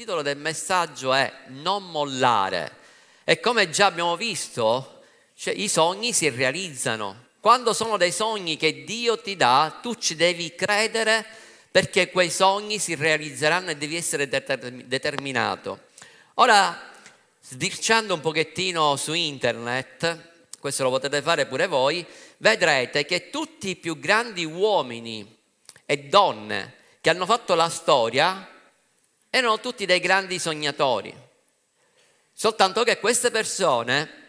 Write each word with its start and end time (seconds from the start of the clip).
titolo 0.00 0.22
del 0.22 0.38
messaggio 0.38 1.12
è 1.12 1.30
Non 1.48 1.90
mollare. 1.90 2.78
E 3.22 3.38
come 3.38 3.68
già 3.68 3.84
abbiamo 3.84 4.16
visto, 4.16 5.02
cioè, 5.34 5.52
i 5.52 5.68
sogni 5.68 6.14
si 6.14 6.26
realizzano. 6.30 7.26
Quando 7.38 7.74
sono 7.74 7.98
dei 7.98 8.10
sogni 8.10 8.56
che 8.56 8.84
Dio 8.84 9.18
ti 9.18 9.36
dà, 9.36 9.78
tu 9.82 9.94
ci 9.96 10.16
devi 10.16 10.54
credere 10.54 11.22
perché 11.70 12.10
quei 12.10 12.30
sogni 12.30 12.78
si 12.78 12.94
realizzeranno 12.94 13.72
e 13.72 13.76
devi 13.76 13.94
essere 13.94 14.26
determinato. 14.26 15.80
Ora, 16.36 16.80
sbirciando 17.42 18.14
un 18.14 18.20
pochettino 18.20 18.96
su 18.96 19.12
internet, 19.12 20.30
questo 20.58 20.82
lo 20.82 20.88
potete 20.88 21.20
fare 21.20 21.44
pure 21.44 21.66
voi, 21.66 22.06
vedrete 22.38 23.04
che 23.04 23.28
tutti 23.28 23.68
i 23.68 23.76
più 23.76 23.98
grandi 23.98 24.46
uomini 24.46 25.36
e 25.84 25.98
donne 26.04 26.76
che 27.02 27.10
hanno 27.10 27.26
fatto 27.26 27.54
la 27.54 27.68
storia 27.68 28.50
erano 29.30 29.60
tutti 29.60 29.86
dei 29.86 30.00
grandi 30.00 30.38
sognatori. 30.38 31.14
Soltanto 32.32 32.82
che 32.82 32.98
queste 32.98 33.30
persone 33.30 34.28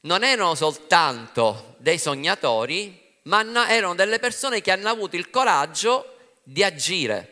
non 0.00 0.22
erano 0.22 0.54
soltanto 0.54 1.76
dei 1.78 1.98
sognatori, 1.98 3.00
ma 3.22 3.68
erano 3.68 3.94
delle 3.94 4.18
persone 4.18 4.60
che 4.60 4.70
hanno 4.70 4.88
avuto 4.88 5.16
il 5.16 5.30
coraggio 5.30 6.36
di 6.42 6.62
agire. 6.62 7.28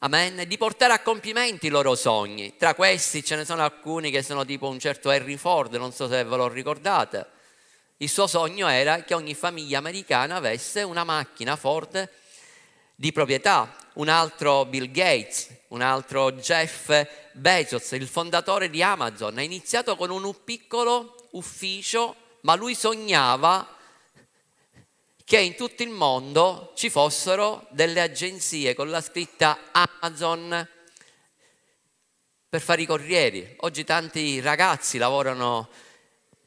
Amen. 0.00 0.44
Di 0.46 0.58
portare 0.58 0.92
a 0.92 1.00
compimento 1.00 1.64
i 1.66 1.70
loro 1.70 1.94
sogni. 1.94 2.56
Tra 2.56 2.74
questi 2.74 3.24
ce 3.24 3.36
ne 3.36 3.44
sono 3.44 3.62
alcuni 3.62 4.10
che 4.10 4.22
sono 4.22 4.44
tipo 4.44 4.68
un 4.68 4.78
certo 4.78 5.10
Henry 5.10 5.36
Ford, 5.36 5.74
non 5.74 5.92
so 5.92 6.06
se 6.06 6.22
ve 6.22 6.36
lo 6.36 6.48
ricordate. 6.48 7.26
Il 7.98 8.10
suo 8.10 8.26
sogno 8.26 8.68
era 8.68 9.04
che 9.04 9.14
ogni 9.14 9.34
famiglia 9.34 9.78
americana 9.78 10.36
avesse 10.36 10.82
una 10.82 11.02
macchina 11.02 11.56
Ford 11.56 12.08
di 12.98 13.12
proprietà, 13.12 13.76
un 13.94 14.08
altro 14.08 14.64
Bill 14.64 14.90
Gates, 14.90 15.48
un 15.68 15.82
altro 15.82 16.32
Jeff 16.32 16.90
Bezos, 17.32 17.92
il 17.92 18.08
fondatore 18.08 18.70
di 18.70 18.82
Amazon. 18.82 19.36
Ha 19.36 19.42
iniziato 19.42 19.96
con 19.96 20.10
un 20.10 20.34
piccolo 20.42 21.28
ufficio, 21.32 22.16
ma 22.40 22.54
lui 22.54 22.74
sognava 22.74 23.74
che 25.24 25.38
in 25.38 25.54
tutto 25.56 25.82
il 25.82 25.90
mondo 25.90 26.72
ci 26.74 26.88
fossero 26.88 27.66
delle 27.70 28.00
agenzie 28.00 28.74
con 28.74 28.88
la 28.88 29.00
scritta 29.02 29.58
Amazon 29.72 30.68
per 32.48 32.60
fare 32.60 32.82
i 32.82 32.86
corrieri. 32.86 33.56
Oggi 33.60 33.84
tanti 33.84 34.40
ragazzi 34.40 34.96
lavorano 34.96 35.68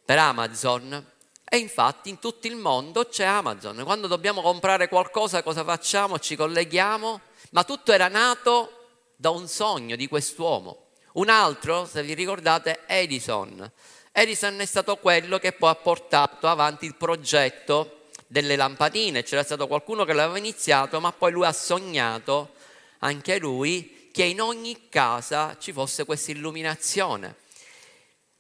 per 0.04 0.18
Amazon 0.18 1.18
e 1.52 1.58
infatti 1.58 2.10
in 2.10 2.20
tutto 2.20 2.46
il 2.46 2.56
mondo 2.56 3.08
c'è 3.08 3.26
Amazon. 3.26 3.82
Quando 3.84 4.06
dobbiamo 4.06 4.42
comprare 4.42 4.88
qualcosa, 4.88 5.42
cosa 5.42 5.64
facciamo? 5.64 6.20
Ci 6.20 6.36
colleghiamo, 6.36 7.22
ma 7.52 7.64
tutto 7.64 7.92
era 7.92 8.08
nato 8.08 8.90
da 9.16 9.32
un 9.32 9.48
sogno 9.48 9.96
di 9.96 10.08
quest'uomo. 10.08 10.90
Un 11.14 11.28
altro, 11.30 11.88
se 11.88 12.04
vi 12.04 12.14
ricordate, 12.14 12.82
Edison. 12.86 13.70
Edison 14.12 14.60
è 14.60 14.66
stato 14.66 14.98
quello 14.98 15.40
che 15.40 15.54
poi 15.54 15.72
ha 15.72 15.76
portato 15.76 16.48
avanti 16.48 16.86
il 16.86 16.94
progetto 16.94 18.02
delle 18.28 18.56
lampadine. 18.56 19.24
C'era 19.24 19.42
stato 19.42 19.66
qualcuno 19.66 20.06
che 20.06 20.14
l'aveva 20.14 20.38
iniziato, 20.38 21.00
ma 21.00 21.12
poi 21.12 21.32
lui 21.32 21.46
ha 21.46 21.52
sognato, 21.52 22.54
anche 23.00 23.40
lui, 23.40 24.10
che 24.12 24.24
in 24.24 24.40
ogni 24.40 24.88
casa 24.88 25.58
ci 25.60 25.72
fosse 25.72 26.06
questa 26.06 26.30
illuminazione. 26.30 27.38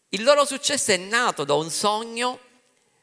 Il 0.09 0.21
loro 0.21 0.45
successo 0.45 0.91
è 0.91 0.97
nato 0.97 1.43
da 1.43 1.55
un 1.55 1.71
sogno 1.71 2.39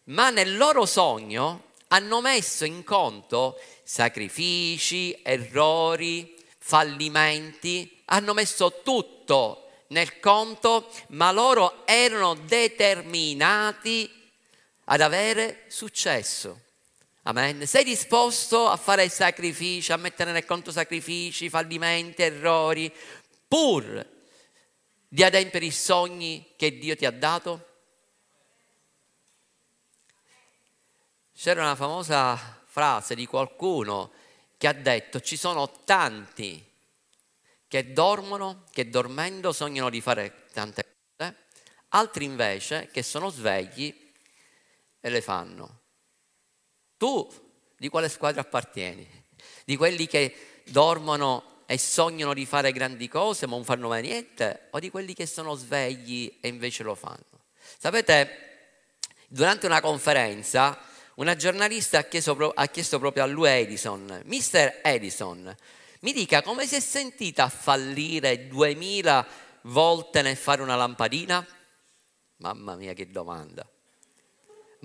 ma 0.07 0.31
nel 0.31 0.57
loro 0.57 0.87
sogno 0.87 1.73
hanno 1.89 2.21
messo 2.21 2.65
in 2.65 2.85
conto 2.85 3.59
sacrifici, 3.83 5.19
errori, 5.23 6.35
fallimenti, 6.59 8.03
hanno 8.07 8.35
messo 8.35 8.81
tutto 8.83 9.63
nel 9.89 10.19
conto, 10.19 10.91
ma 11.09 11.31
loro 11.31 11.87
erano 11.87 12.35
determinati 12.35 14.11
ad 14.85 15.01
avere 15.01 15.65
successo. 15.69 16.63
Amen. 17.23 17.67
Sei 17.67 17.85
disposto 17.85 18.69
a 18.69 18.77
fare 18.77 19.09
sacrifici, 19.09 19.93
a 19.93 19.97
mettere 19.97 20.33
nel 20.33 20.45
conto 20.45 20.71
sacrifici, 20.71 21.49
fallimenti, 21.49 22.23
errori, 22.23 22.93
pur 23.49 24.15
di 25.09 25.23
adempiere 25.23 25.67
i 25.67 25.73
sogni 25.73 26.53
che 26.57 26.79
Dio 26.79 26.97
ti 26.97 27.05
ha 27.05 27.11
dato? 27.11 27.76
C'era 31.39 31.61
una 31.61 31.75
famosa 31.75 32.35
frase 32.65 33.15
di 33.15 33.27
qualcuno 33.27 34.11
che 34.57 34.69
ha 34.69 34.73
detto 34.73 35.21
ci 35.21 35.37
sono 35.37 35.71
tanti 35.85 36.65
che 37.69 37.93
dormono, 37.93 38.65
che 38.73 38.89
dormendo 38.89 39.53
sognano 39.53 39.91
di 39.91 40.01
fare 40.01 40.47
tante 40.55 40.87
cose, 41.15 41.37
altri 41.89 42.25
invece 42.25 42.89
che 42.91 43.03
sono 43.03 43.29
svegli 43.29 43.95
e 44.99 45.11
le 45.11 45.21
fanno. 45.21 45.81
Tu 46.97 47.31
di 47.77 47.91
quale 47.91 48.09
squadra 48.09 48.41
appartieni? 48.41 49.07
Di 49.67 49.77
quelli 49.77 50.07
che 50.07 50.63
dormono 50.65 51.65
e 51.67 51.77
sognano 51.77 52.33
di 52.33 52.47
fare 52.47 52.73
grandi 52.73 53.09
cose 53.09 53.47
ma 53.47 53.57
non 53.57 53.65
fanno 53.65 53.89
mai 53.89 54.01
niente 54.01 54.69
o 54.71 54.79
di 54.79 54.89
quelli 54.89 55.13
che 55.13 55.27
sono 55.27 55.55
svegli 55.55 56.39
e 56.41 56.49
invece 56.49 56.83
lo 56.83 56.95
fanno? 56.95 57.45
Sapete, 57.77 58.79
durante 59.29 59.67
una 59.67 59.83
conferenza 59.83 60.95
una 61.17 61.37
giornalista 61.37 61.99
ha 61.99 62.05
chiesto, 62.05 62.53
ha 62.55 62.67
chiesto 62.69 62.99
proprio 62.99 63.25
a 63.25 63.27
lui 63.27 63.49
Edison, 63.49 64.23
Mr. 64.25 64.81
Edison, 64.83 65.55
mi 66.01 66.13
dica 66.13 66.43
come 66.43 66.67
si 66.67 66.77
è 66.77 66.81
sentita 66.81 67.45
a 67.45 67.49
fallire 67.49 68.47
duemila 68.49 69.27
volte 69.63 70.23
nel 70.23 70.37
fare 70.37 70.63
una 70.63 70.77
lampadina? 70.77 71.47
Mamma 72.39 72.77
mia 72.77 72.93
che 72.93 73.09
domanda 73.09 73.69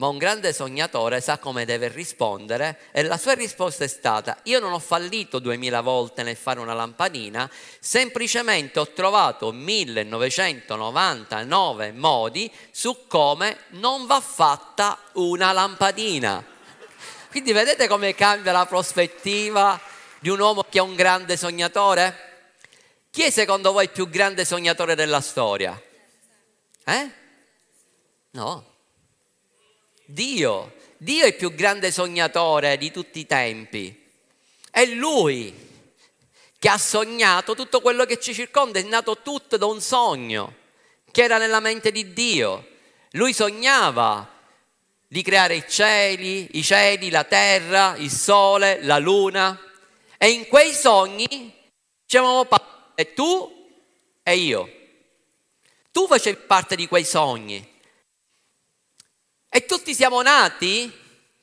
ma 0.02 0.08
un 0.08 0.18
grande 0.18 0.52
sognatore 0.52 1.22
sa 1.22 1.38
come 1.38 1.64
deve 1.64 1.88
rispondere 1.88 2.80
e 2.92 3.04
la 3.04 3.18
sua 3.18 3.34
risposta 3.34 3.84
è 3.84 3.88
stata 3.88 4.40
io 4.46 4.60
non 4.60 4.74
ho 4.74 4.80
fallito 4.80 5.38
duemila 5.38 5.82
volte 5.82 6.24
nel 6.24 6.36
fare 6.36 6.60
una 6.60 6.74
lampadina, 6.74 7.48
semplicemente 7.80 8.80
ho 8.80 8.92
trovato 8.94 9.52
1999 9.52 11.92
modi 11.92 12.52
su 12.72 13.06
come 13.08 13.60
non 13.74 14.08
va 14.08 14.20
fatta 14.20 14.98
una 15.14 15.52
lampadina. 15.52 16.44
Quindi 17.30 17.52
vedete 17.52 17.88
come 17.88 18.16
cambia 18.16 18.52
la 18.52 18.66
prospettiva 18.66 19.80
di 20.18 20.30
un 20.30 20.40
uomo 20.40 20.66
che 20.68 20.80
è 20.80 20.82
un 20.82 20.96
grande 20.96 21.38
sognatore? 21.38 22.48
Chi 23.12 23.22
è 23.22 23.30
secondo 23.30 23.72
voi 23.72 23.84
il 23.84 23.92
più 23.92 24.10
grande 24.10 24.46
sognatore 24.46 24.96
della 24.96 25.22
storia? 25.22 25.80
Eh? 26.86 27.12
No. 28.32 28.71
Dio. 30.12 30.76
Dio 30.98 31.24
è 31.24 31.28
il 31.28 31.36
più 31.36 31.54
grande 31.54 31.92
sognatore 31.92 32.78
di 32.78 32.92
tutti 32.92 33.20
i 33.20 33.26
tempi. 33.26 34.08
È 34.70 34.86
Lui 34.86 35.54
che 36.60 36.70
ha 36.70 36.78
sognato 36.78 37.56
tutto 37.56 37.82
quello 37.82 38.06
che 38.06 38.20
ci 38.20 38.34
circonda, 38.34 38.80
è 38.80 38.84
nato 38.84 39.18
tutto 39.24 39.58
da 39.58 39.66
un 39.66 39.82
sogno 39.82 40.56
che 41.12 41.24
era 41.24 41.38
nella 41.38 41.60
mente 41.60 41.92
di 41.92 42.14
Dio. 42.14 42.68
Lui 43.12 43.34
sognava 43.34 44.30
di 45.08 45.22
creare 45.24 45.56
i 45.56 45.66
cieli, 45.68 46.50
i 46.58 46.64
cieli, 46.64 47.10
la 47.10 47.24
terra, 47.24 47.96
il 47.98 48.12
sole, 48.12 48.82
la 48.84 48.98
luna. 48.98 49.60
E 50.18 50.30
in 50.30 50.48
quei 50.48 50.72
sogni 50.72 51.54
c'eravamo 52.06 52.46
parte 52.46 53.14
tu 53.14 53.70
e 54.24 54.36
io. 54.38 54.72
Tu 55.92 56.08
facevi 56.08 56.42
parte 56.46 56.76
di 56.76 56.88
quei 56.88 57.04
sogni. 57.04 57.71
E 59.54 59.66
tutti 59.66 59.94
siamo 59.94 60.22
nati 60.22 60.90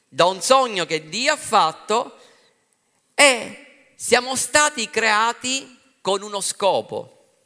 da 0.08 0.24
un 0.24 0.40
sogno 0.40 0.86
che 0.86 1.10
Dio 1.10 1.34
ha 1.34 1.36
fatto 1.36 2.18
e 3.12 3.92
siamo 3.96 4.34
stati 4.34 4.88
creati 4.88 5.78
con 6.00 6.22
uno 6.22 6.40
scopo. 6.40 7.42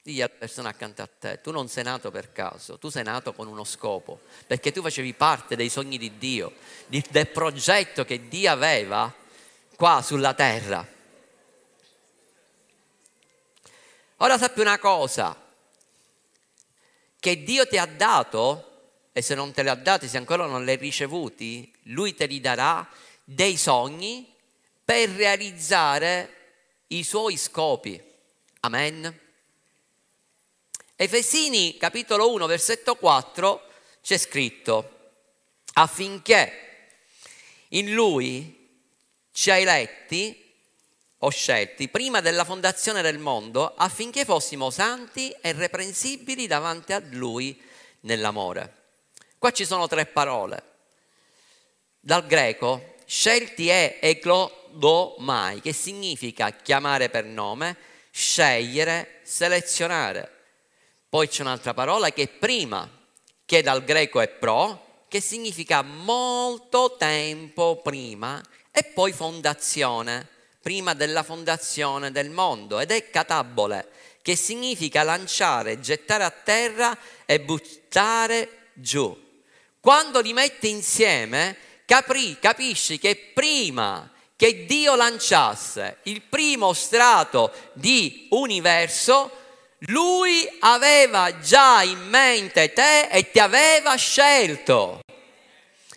Digli 0.00 0.20
alla 0.20 0.32
persona 0.32 0.68
accanto 0.68 1.02
a 1.02 1.08
te, 1.08 1.40
tu 1.40 1.50
non 1.50 1.66
sei 1.66 1.82
nato 1.82 2.12
per 2.12 2.30
caso, 2.30 2.78
tu 2.78 2.88
sei 2.88 3.02
nato 3.02 3.32
con 3.32 3.48
uno 3.48 3.64
scopo, 3.64 4.20
perché 4.46 4.70
tu 4.70 4.80
facevi 4.80 5.12
parte 5.14 5.56
dei 5.56 5.70
sogni 5.70 5.98
di 5.98 6.16
Dio, 6.16 6.54
del 6.86 7.26
progetto 7.30 8.04
che 8.04 8.28
Dio 8.28 8.52
aveva 8.52 9.12
qua 9.74 10.02
sulla 10.02 10.34
terra. 10.34 10.86
Ora 14.18 14.38
sappi 14.38 14.60
una 14.60 14.78
cosa, 14.78 15.36
che 17.18 17.42
Dio 17.42 17.66
ti 17.66 17.76
ha 17.76 17.86
dato 17.86 18.68
e 19.16 19.22
se 19.22 19.36
non 19.36 19.52
te 19.52 19.62
li 19.62 19.68
ha 19.68 19.76
dati, 19.76 20.08
se 20.08 20.16
ancora 20.16 20.44
non 20.46 20.64
li 20.64 20.72
hai 20.72 20.76
ricevuti, 20.76 21.72
lui 21.84 22.16
te 22.16 22.26
li 22.26 22.40
darà 22.40 22.84
dei 23.22 23.56
sogni 23.56 24.28
per 24.84 25.08
realizzare 25.10 26.34
i 26.88 27.04
suoi 27.04 27.36
scopi. 27.36 28.02
Amen. 28.60 29.20
Efesini 30.96 31.76
capitolo 31.76 32.32
1 32.32 32.46
versetto 32.46 32.96
4 32.96 33.62
c'è 34.02 34.18
scritto 34.18 35.12
affinché 35.74 36.88
in 37.68 37.92
lui 37.92 38.68
ci 39.30 39.52
ha 39.52 39.58
eletti 39.58 40.42
o 41.18 41.30
scelti 41.30 41.88
prima 41.88 42.20
della 42.20 42.44
fondazione 42.44 43.00
del 43.00 43.18
mondo 43.18 43.74
affinché 43.76 44.24
fossimo 44.24 44.70
santi 44.70 45.30
e 45.40 45.52
reprensibili 45.52 46.48
davanti 46.48 46.92
a 46.92 47.02
Lui 47.10 47.60
nell'amore. 48.00 48.82
Qua 49.44 49.52
ci 49.52 49.66
sono 49.66 49.86
tre 49.86 50.06
parole. 50.06 50.62
Dal 52.00 52.24
greco, 52.26 52.94
scelti 53.04 53.68
è 53.68 53.98
eglodomai, 54.00 55.60
che 55.60 55.74
significa 55.74 56.50
chiamare 56.50 57.10
per 57.10 57.26
nome, 57.26 57.76
scegliere, 58.10 59.20
selezionare. 59.22 60.32
Poi 61.10 61.28
c'è 61.28 61.42
un'altra 61.42 61.74
parola 61.74 62.10
che 62.10 62.22
è 62.22 62.28
prima, 62.28 62.88
che 63.44 63.60
dal 63.60 63.84
greco 63.84 64.22
è 64.22 64.28
pro, 64.28 65.02
che 65.08 65.20
significa 65.20 65.82
molto 65.82 66.96
tempo 66.98 67.82
prima, 67.82 68.42
e 68.70 68.82
poi 68.82 69.12
fondazione 69.12 70.26
prima 70.62 70.94
della 70.94 71.22
fondazione 71.22 72.10
del 72.10 72.30
mondo 72.30 72.80
ed 72.80 72.92
è 72.92 73.10
catabole, 73.10 73.90
che 74.22 74.36
significa 74.36 75.02
lanciare, 75.02 75.80
gettare 75.80 76.24
a 76.24 76.30
terra 76.30 76.96
e 77.26 77.42
buttare 77.42 78.70
giù. 78.72 79.20
Quando 79.84 80.22
li 80.22 80.32
metti 80.32 80.70
insieme, 80.70 81.58
capri, 81.84 82.38
capisci 82.40 82.98
che 82.98 83.32
prima 83.34 84.10
che 84.34 84.64
Dio 84.64 84.94
lanciasse 84.94 85.98
il 86.04 86.22
primo 86.22 86.72
strato 86.72 87.52
di 87.74 88.28
universo, 88.30 89.30
lui 89.80 90.48
aveva 90.60 91.38
già 91.38 91.82
in 91.82 92.00
mente 92.08 92.72
te 92.72 93.08
e 93.08 93.30
ti 93.30 93.38
aveva 93.38 93.94
scelto. 93.96 95.00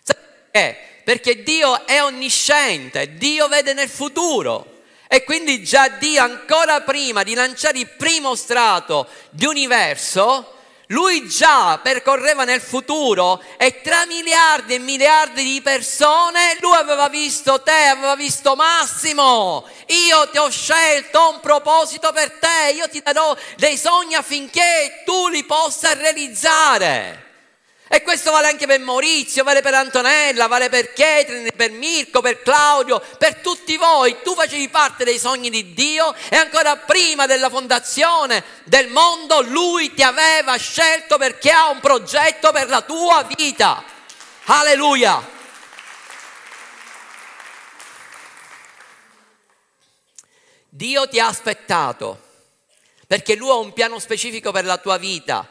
Perché? 0.03 0.77
perché 1.05 1.41
Dio 1.41 1.87
è 1.87 2.03
onnisciente, 2.03 3.13
Dio 3.13 3.47
vede 3.47 3.71
nel 3.71 3.87
futuro. 3.87 4.81
E 5.07 5.23
quindi 5.23 5.63
già 5.63 5.87
Dio, 5.87 6.21
ancora 6.21 6.81
prima 6.81 7.23
di 7.23 7.33
lanciare 7.33 7.79
il 7.79 7.87
primo 7.87 8.35
strato 8.35 9.07
di 9.29 9.45
universo, 9.45 10.56
lui 10.87 11.27
già 11.27 11.79
percorreva 11.83 12.45
nel 12.45 12.61
futuro 12.61 13.43
e 13.57 13.81
tra 13.81 14.05
miliardi 14.05 14.75
e 14.75 14.79
miliardi 14.79 15.43
di 15.43 15.61
persone 15.61 16.57
lui 16.61 16.75
aveva 16.75 17.09
visto 17.09 17.61
te, 17.61 17.71
aveva 17.71 18.15
visto 18.15 18.55
Massimo. 18.55 19.67
Io 19.87 20.29
ti 20.29 20.37
ho 20.37 20.49
scelto, 20.49 21.31
un 21.31 21.39
proposito 21.41 22.11
per 22.13 22.31
te, 22.31 22.71
io 22.73 22.87
ti 22.87 23.01
darò 23.03 23.35
dei 23.57 23.77
sogni 23.77 24.15
affinché 24.15 25.03
tu 25.05 25.27
li 25.27 25.43
possa 25.43 25.93
realizzare. 25.93 27.26
E 27.89 28.01
questo 28.01 28.31
vale 28.31 28.47
anche 28.47 28.67
per 28.67 28.81
Maurizio, 28.81 29.45
vale 29.45 29.61
per 29.61 29.73
Antonella, 29.73 30.47
vale 30.47 30.67
per 30.67 30.91
Ketrin, 30.91 31.49
per 31.55 31.71
Mirko, 31.71 32.19
per 32.19 32.41
Claudio, 32.41 33.01
per 33.17 33.35
tutti 33.35 33.77
voi. 33.77 34.17
Tu 34.23 34.33
facevi 34.33 34.67
parte 34.67 35.05
dei 35.05 35.17
sogni 35.17 35.49
di 35.49 35.73
Dio 35.73 36.13
e 36.29 36.35
ancora 36.35 36.75
prima 36.75 37.25
della 37.25 37.49
fondazione 37.49 38.43
del 38.65 38.89
mondo 38.89 39.41
Lui 39.41 39.93
ti 39.93 40.03
aveva 40.03 40.57
scelto 40.57 41.17
perché 41.17 41.49
ha 41.49 41.69
un 41.69 41.79
progetto 41.79 42.51
per 42.51 42.67
la 42.67 42.81
tua 42.81 43.25
vita. 43.37 43.83
Alleluia! 44.45 45.35
Dio 50.69 51.07
ti 51.07 51.19
ha 51.19 51.27
aspettato 51.27 52.21
perché 53.07 53.35
Lui 53.35 53.49
ha 53.49 53.55
un 53.55 53.71
piano 53.71 53.97
specifico 53.97 54.51
per 54.51 54.65
la 54.65 54.77
tua 54.77 54.97
vita 54.97 55.47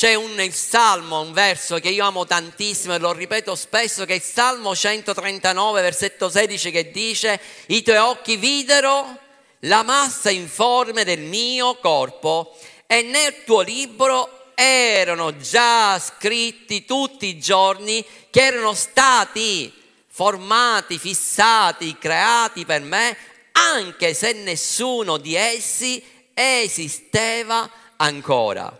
c'è 0.00 0.14
un 0.14 0.50
Salmo, 0.50 1.20
un 1.20 1.34
verso 1.34 1.78
che 1.78 1.90
io 1.90 2.06
amo 2.06 2.24
tantissimo 2.24 2.94
e 2.94 2.98
lo 2.98 3.12
ripeto 3.12 3.54
spesso, 3.54 4.06
che 4.06 4.14
è 4.14 4.16
il 4.16 4.22
Salmo 4.22 4.74
139, 4.74 5.82
versetto 5.82 6.30
16, 6.30 6.70
che 6.70 6.90
dice, 6.90 7.38
i 7.66 7.82
tuoi 7.82 7.98
occhi 7.98 8.36
videro 8.36 9.18
la 9.64 9.82
massa 9.82 10.30
informe 10.30 11.04
del 11.04 11.18
mio 11.18 11.76
corpo 11.80 12.56
e 12.86 13.02
nel 13.02 13.44
tuo 13.44 13.60
libro 13.60 14.52
erano 14.54 15.36
già 15.36 15.98
scritti 15.98 16.86
tutti 16.86 17.26
i 17.26 17.38
giorni 17.38 18.02
che 18.30 18.40
erano 18.40 18.72
stati 18.72 19.70
formati, 20.06 20.98
fissati, 20.98 21.98
creati 21.98 22.64
per 22.64 22.80
me, 22.80 23.14
anche 23.52 24.14
se 24.14 24.32
nessuno 24.32 25.18
di 25.18 25.34
essi 25.34 26.02
esisteva 26.32 27.70
ancora. 27.96 28.79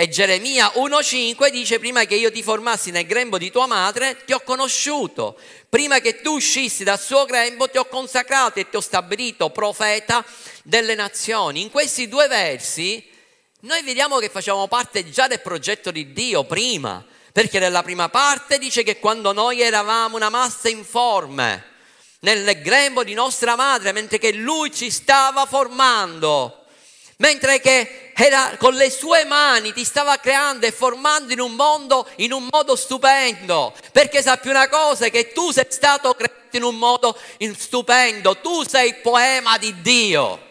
E 0.00 0.08
Geremia 0.08 0.72
1.5 0.76 1.50
dice, 1.50 1.78
prima 1.78 2.06
che 2.06 2.14
io 2.14 2.32
ti 2.32 2.42
formassi 2.42 2.90
nel 2.90 3.04
grembo 3.04 3.36
di 3.36 3.50
tua 3.50 3.66
madre, 3.66 4.24
ti 4.24 4.32
ho 4.32 4.40
conosciuto. 4.40 5.38
Prima 5.68 5.98
che 5.98 6.22
tu 6.22 6.36
uscissi 6.36 6.84
dal 6.84 6.98
suo 6.98 7.26
grembo, 7.26 7.68
ti 7.68 7.76
ho 7.76 7.84
consacrato 7.84 8.58
e 8.60 8.70
ti 8.70 8.76
ho 8.76 8.80
stabilito 8.80 9.50
profeta 9.50 10.24
delle 10.62 10.94
nazioni. 10.94 11.60
In 11.60 11.70
questi 11.70 12.08
due 12.08 12.28
versi 12.28 13.06
noi 13.60 13.82
vediamo 13.82 14.16
che 14.20 14.30
facciamo 14.30 14.66
parte 14.68 15.06
già 15.10 15.26
del 15.26 15.42
progetto 15.42 15.90
di 15.90 16.14
Dio 16.14 16.44
prima, 16.44 17.04
perché 17.30 17.58
nella 17.58 17.82
prima 17.82 18.08
parte 18.08 18.56
dice 18.56 18.82
che 18.82 18.98
quando 18.98 19.34
noi 19.34 19.60
eravamo 19.60 20.16
una 20.16 20.30
massa 20.30 20.70
informe, 20.70 21.62
nel 22.20 22.62
grembo 22.62 23.04
di 23.04 23.12
nostra 23.12 23.54
madre, 23.54 23.92
mentre 23.92 24.16
che 24.16 24.32
Lui 24.32 24.72
ci 24.72 24.90
stava 24.90 25.44
formando, 25.44 26.59
mentre 27.20 27.60
che 27.60 28.12
era, 28.14 28.56
con 28.58 28.74
le 28.74 28.90
sue 28.90 29.24
mani 29.24 29.72
ti 29.72 29.84
stava 29.84 30.18
creando 30.18 30.66
e 30.66 30.72
formando 30.72 31.32
in 31.32 31.40
un 31.40 31.52
mondo 31.52 32.06
in 32.16 32.32
un 32.32 32.48
modo 32.50 32.76
stupendo. 32.76 33.74
Perché 33.92 34.20
sappi 34.20 34.48
una 34.48 34.68
cosa, 34.68 35.08
che 35.08 35.32
tu 35.32 35.50
sei 35.50 35.66
stato 35.68 36.14
creato 36.14 36.56
in 36.56 36.62
un 36.64 36.76
modo 36.76 37.18
stupendo, 37.56 38.38
tu 38.38 38.62
sei 38.66 38.88
il 38.88 38.96
poema 38.96 39.56
di 39.56 39.80
Dio. 39.80 40.48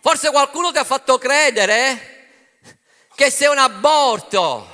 Forse 0.00 0.30
qualcuno 0.30 0.72
ti 0.72 0.78
ha 0.78 0.84
fatto 0.84 1.18
credere 1.18 2.08
che 3.14 3.30
sei 3.30 3.48
un 3.48 3.58
aborto, 3.58 4.68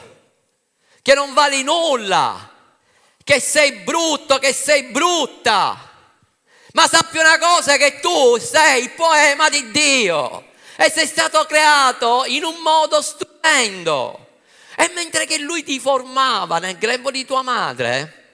che 1.02 1.14
non 1.14 1.34
vali 1.34 1.62
nulla, 1.62 2.50
che 3.24 3.40
sei 3.40 3.72
brutto, 3.72 4.38
che 4.38 4.52
sei 4.52 4.84
brutta. 4.84 5.86
Ma 6.76 6.86
sappi 6.86 7.16
una 7.16 7.38
cosa 7.38 7.78
che 7.78 8.00
tu 8.00 8.36
sei 8.36 8.82
il 8.82 8.90
poema 8.90 9.48
di 9.48 9.70
Dio 9.70 10.48
e 10.76 10.90
sei 10.90 11.06
stato 11.06 11.42
creato 11.46 12.24
in 12.26 12.44
un 12.44 12.56
modo 12.56 13.00
stupendo. 13.00 14.26
E 14.76 14.90
mentre 14.94 15.24
che 15.24 15.38
lui 15.38 15.64
ti 15.64 15.80
formava 15.80 16.58
nel 16.58 16.76
grembo 16.76 17.10
di 17.10 17.24
tua 17.24 17.40
madre, 17.40 18.24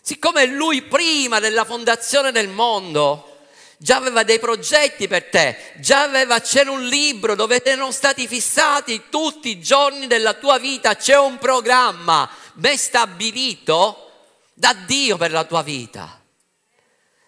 siccome 0.00 0.46
lui 0.46 0.82
prima 0.82 1.40
della 1.40 1.64
fondazione 1.64 2.30
del 2.30 2.46
mondo 2.46 3.38
già 3.76 3.96
aveva 3.96 4.22
dei 4.22 4.38
progetti 4.38 5.08
per 5.08 5.24
te, 5.24 5.72
già 5.78 6.02
aveva, 6.02 6.40
c'era 6.40 6.70
un 6.70 6.84
libro 6.84 7.34
dove 7.34 7.60
erano 7.64 7.90
stati 7.90 8.28
fissati 8.28 9.06
tutti 9.08 9.48
i 9.48 9.60
giorni 9.60 10.06
della 10.06 10.34
tua 10.34 10.58
vita, 10.58 10.94
c'è 10.94 11.18
un 11.18 11.38
programma 11.38 12.30
ben 12.52 12.78
stabilito 12.78 14.12
da 14.54 14.72
Dio 14.86 15.16
per 15.16 15.32
la 15.32 15.42
tua 15.42 15.62
vita. 15.62 16.18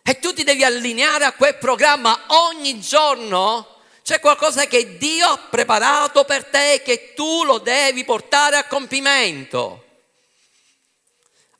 E 0.02 0.18
tu 0.18 0.32
ti 0.32 0.42
devi 0.42 0.64
allineare 0.64 1.24
a 1.24 1.32
quel 1.32 1.56
programma 1.56 2.24
ogni 2.28 2.80
giorno. 2.80 3.78
C'è 4.02 4.18
qualcosa 4.18 4.66
che 4.66 4.96
Dio 4.96 5.26
ha 5.26 5.38
preparato 5.38 6.24
per 6.24 6.46
te 6.46 6.74
e 6.74 6.82
che 6.82 7.14
tu 7.14 7.44
lo 7.44 7.58
devi 7.58 8.04
portare 8.04 8.56
a 8.56 8.66
compimento. 8.66 9.84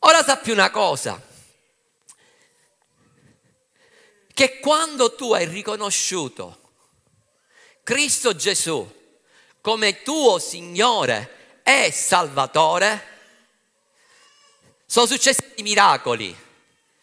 Ora 0.00 0.24
sappi 0.24 0.50
una 0.50 0.70
cosa, 0.70 1.20
che 4.32 4.58
quando 4.58 5.14
tu 5.14 5.32
hai 5.34 5.44
riconosciuto 5.44 6.58
Cristo 7.82 8.34
Gesù 8.34 8.98
come 9.60 10.02
tuo 10.02 10.38
Signore 10.38 11.60
e 11.62 11.92
Salvatore, 11.92 13.06
sono 14.86 15.06
successi 15.06 15.44
i 15.56 15.62
miracoli. 15.62 16.34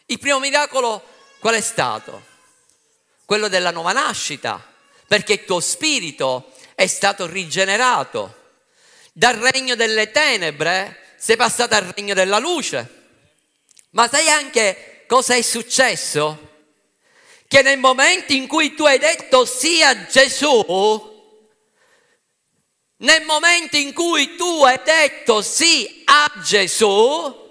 Il 0.08 0.20
primo 0.20 0.40
miracolo 0.40 1.04
qual 1.40 1.56
è 1.56 1.62
stato? 1.62 2.26
Quello 3.26 3.48
della 3.48 3.72
nuova 3.72 3.92
nascita, 3.92 4.64
perché 5.08 5.34
il 5.34 5.46
tuo 5.46 5.60
spirito 5.60 6.54
è 6.76 6.88
stato 6.88 7.26
rigenerato. 7.26 8.36
Dal 9.14 9.36
regno 9.36 9.76
delle 9.76 10.12
tenebre 10.12 11.16
sei 11.18 11.36
passato 11.36 11.76
al 11.76 11.92
regno 11.96 12.14
della 12.14 12.38
luce. 12.38 12.96
Ma 13.92 14.08
sai 14.08 14.30
anche 14.30 15.04
cosa 15.08 15.36
è 15.36 15.42
successo? 15.42 16.46
Che 17.48 17.62
nel 17.62 17.80
momento 17.80 18.34
in 18.34 18.48
cui 18.48 18.76
tu 18.76 18.86
hai 18.86 19.00
detto 19.00 19.46
sì 19.46 19.82
a 19.82 20.06
Gesù, 20.06 21.16
nel 22.98 23.24
momento 23.26 23.78
in 23.78 23.94
cui 23.94 24.36
tu 24.36 24.64
hai 24.64 24.80
detto 24.84 25.42
sì 25.42 26.04
a 26.06 26.32
Gesù, 26.44 27.47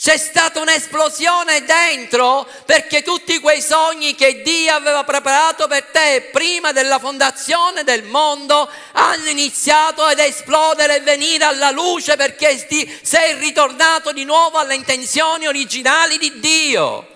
c'è 0.00 0.16
stata 0.16 0.60
un'esplosione 0.60 1.64
dentro 1.64 2.48
perché 2.64 3.02
tutti 3.02 3.40
quei 3.40 3.60
sogni 3.60 4.14
che 4.14 4.42
Dio 4.42 4.72
aveva 4.72 5.02
preparato 5.02 5.66
per 5.66 5.86
te 5.86 6.28
prima 6.30 6.70
della 6.70 7.00
fondazione 7.00 7.82
del 7.82 8.04
mondo 8.04 8.70
hanno 8.92 9.28
iniziato 9.28 10.04
ad 10.04 10.20
esplodere 10.20 10.98
e 10.98 11.00
venire 11.00 11.42
alla 11.42 11.72
luce 11.72 12.14
perché 12.14 12.56
sei 13.02 13.34
ritornato 13.40 14.12
di 14.12 14.22
nuovo 14.22 14.58
alle 14.58 14.76
intenzioni 14.76 15.48
originali 15.48 16.16
di 16.16 16.38
Dio. 16.38 17.08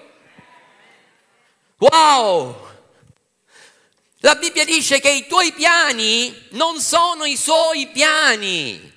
Wow! 1.77 2.69
La 4.19 4.35
Bibbia 4.35 4.65
dice 4.65 4.99
che 4.99 5.11
i 5.11 5.29
tuoi 5.29 5.53
piani 5.53 6.49
non 6.51 6.81
sono 6.81 7.27
i 7.27 7.37
suoi 7.37 7.87
piani. 7.93 8.92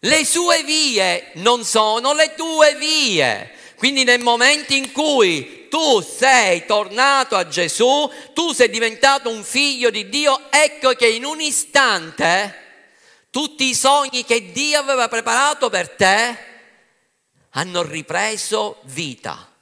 Le 0.00 0.24
sue 0.24 0.62
vie 0.62 1.32
non 1.34 1.64
sono 1.64 2.12
le 2.12 2.34
tue 2.34 2.76
vie. 2.76 3.50
Quindi 3.76 4.04
nel 4.04 4.20
momento 4.20 4.72
in 4.74 4.92
cui 4.92 5.68
tu 5.68 6.00
sei 6.00 6.64
tornato 6.66 7.36
a 7.36 7.48
Gesù, 7.48 8.10
tu 8.32 8.52
sei 8.52 8.70
diventato 8.70 9.28
un 9.28 9.42
figlio 9.42 9.90
di 9.90 10.08
Dio, 10.08 10.50
ecco 10.50 10.92
che 10.92 11.08
in 11.08 11.24
un 11.24 11.40
istante 11.40 12.66
tutti 13.30 13.68
i 13.68 13.74
sogni 13.74 14.24
che 14.24 14.50
Dio 14.52 14.78
aveva 14.78 15.08
preparato 15.08 15.68
per 15.68 15.90
te 15.90 16.46
hanno 17.50 17.82
ripreso 17.82 18.78
vita. 18.84 19.52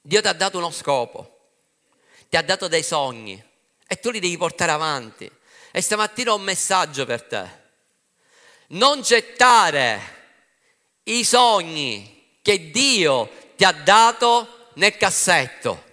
Dio 0.00 0.20
ti 0.20 0.26
ha 0.26 0.32
dato 0.32 0.58
uno 0.58 0.70
scopo, 0.70 1.38
ti 2.28 2.36
ha 2.36 2.42
dato 2.42 2.68
dei 2.68 2.82
sogni 2.82 3.52
e 3.86 3.96
tu 4.00 4.10
li 4.10 4.20
devi 4.20 4.36
portare 4.36 4.72
avanti. 4.72 5.30
E 5.70 5.80
stamattina 5.80 6.32
ho 6.32 6.36
un 6.36 6.42
messaggio 6.42 7.04
per 7.04 7.22
te. 7.22 7.62
Non 8.68 9.02
gettare 9.02 10.00
i 11.04 11.24
sogni 11.24 12.38
che 12.42 12.70
Dio 12.70 13.52
ti 13.56 13.64
ha 13.64 13.72
dato 13.72 14.70
nel 14.74 14.96
cassetto. 14.96 15.92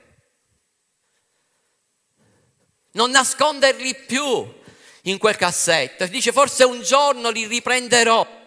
Non 2.94 3.12
nasconderli 3.12 3.96
più 3.96 4.60
in 5.04 5.18
quel 5.18 5.36
cassetto. 5.36 6.06
Dice 6.08 6.32
forse 6.32 6.64
un 6.64 6.82
giorno 6.82 7.30
li 7.30 7.46
riprenderò. 7.48 8.40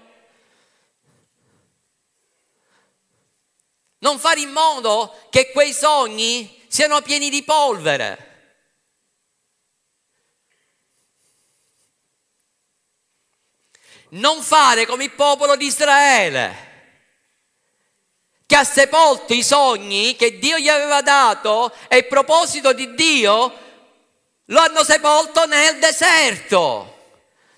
Non 3.99 4.19
fare 4.19 4.41
in 4.41 4.51
modo 4.51 5.27
che 5.31 5.51
quei 5.51 5.73
sogni 5.73 6.63
siano 6.69 7.01
pieni 7.01 7.31
di 7.31 7.43
polvere. 7.43 8.24
Non 14.15 14.43
fare 14.43 14.87
come 14.87 15.05
il 15.05 15.13
popolo 15.13 15.57
di 15.57 15.67
Israele, 15.67 16.73
che 18.47 18.55
ha 18.55 18.63
sepolto 18.63 19.35
i 19.35 19.43
sogni 19.43 20.15
che 20.15 20.39
Dio 20.39 20.59
gli 20.59 20.69
aveva 20.69 21.03
dato 21.03 21.73
e 21.89 21.97
il 21.97 22.07
proposito 22.07 22.73
di 22.73 22.95
Dio 22.95 23.59
lo 24.45 24.61
hanno 24.61 24.85
sepolto 24.85 25.47
nel 25.47 25.79
deserto. 25.79 26.93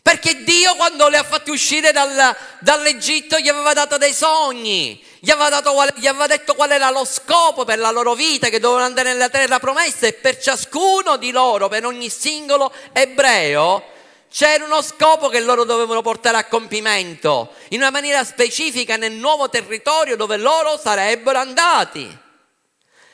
Perché 0.01 0.45
Dio 0.45 0.77
quando 0.77 1.09
li 1.09 1.17
ha 1.17 1.25
fatti 1.25 1.51
uscire 1.51 1.93
dal, 1.93 2.35
dall'Egitto 2.61 3.39
gli 3.39 3.49
aveva 3.49 3.75
dato 3.75 3.99
dei 3.99 4.15
sogni, 4.15 5.05
gli 5.19 5.31
aveva, 5.31 5.51
dato, 5.51 5.75
gli 5.97 6.07
aveva, 6.07 6.27
detto 6.27 6.55
qual 6.55 6.71
era 6.71 6.89
lo 6.91 7.05
scopo 7.05 7.65
per 7.65 7.79
la 7.79 7.91
loro 7.91 8.15
vita, 8.15 8.49
che 8.49 8.61
dovevano 8.61 8.87
andare 8.87 9.13
nella 9.13 9.29
terra 9.29 9.59
promessa 9.59 10.07
e 10.07 10.15
per 10.15 10.39
ciascuno 10.39 11.17
di 11.17 11.33
loro, 11.33 11.69
per 11.69 11.85
ogni 11.85 12.09
singolo 12.09 12.73
ebreo, 12.93 13.95
c'era 14.31 14.65
uno 14.65 14.83
scopo 14.83 15.29
che 15.29 15.41
loro 15.41 15.65
dovevano 15.65 16.03
portare 16.03 16.37
a 16.37 16.47
compimento, 16.47 17.55
in 17.71 17.79
una 17.81 17.91
maniera 17.91 18.25
specifica 18.25 18.97
nel 18.97 19.13
nuovo 19.13 19.49
territorio 19.49 20.17
dove 20.17 20.37
loro 20.37 20.77
sarebbero 20.77 21.39
andati. 21.39 22.19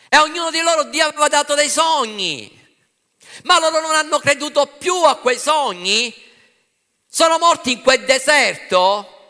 E 0.09 0.17
a 0.17 0.23
ognuno 0.23 0.51
di 0.51 0.61
loro 0.61 0.85
Dio 0.85 1.07
aveva 1.07 1.29
dato 1.29 1.55
dei 1.55 1.71
sogni, 1.71 2.51
ma 3.45 3.59
loro 3.59 3.81
non 3.81 3.95
hanno 3.95 4.19
creduto 4.19 4.67
più 4.67 4.95
a 5.05 5.17
quei 5.17 5.39
sogni? 5.39 6.15
Sono 7.09 7.39
morti 7.39 7.73
in 7.73 7.83
quel 7.83 8.05
deserto 8.05 9.22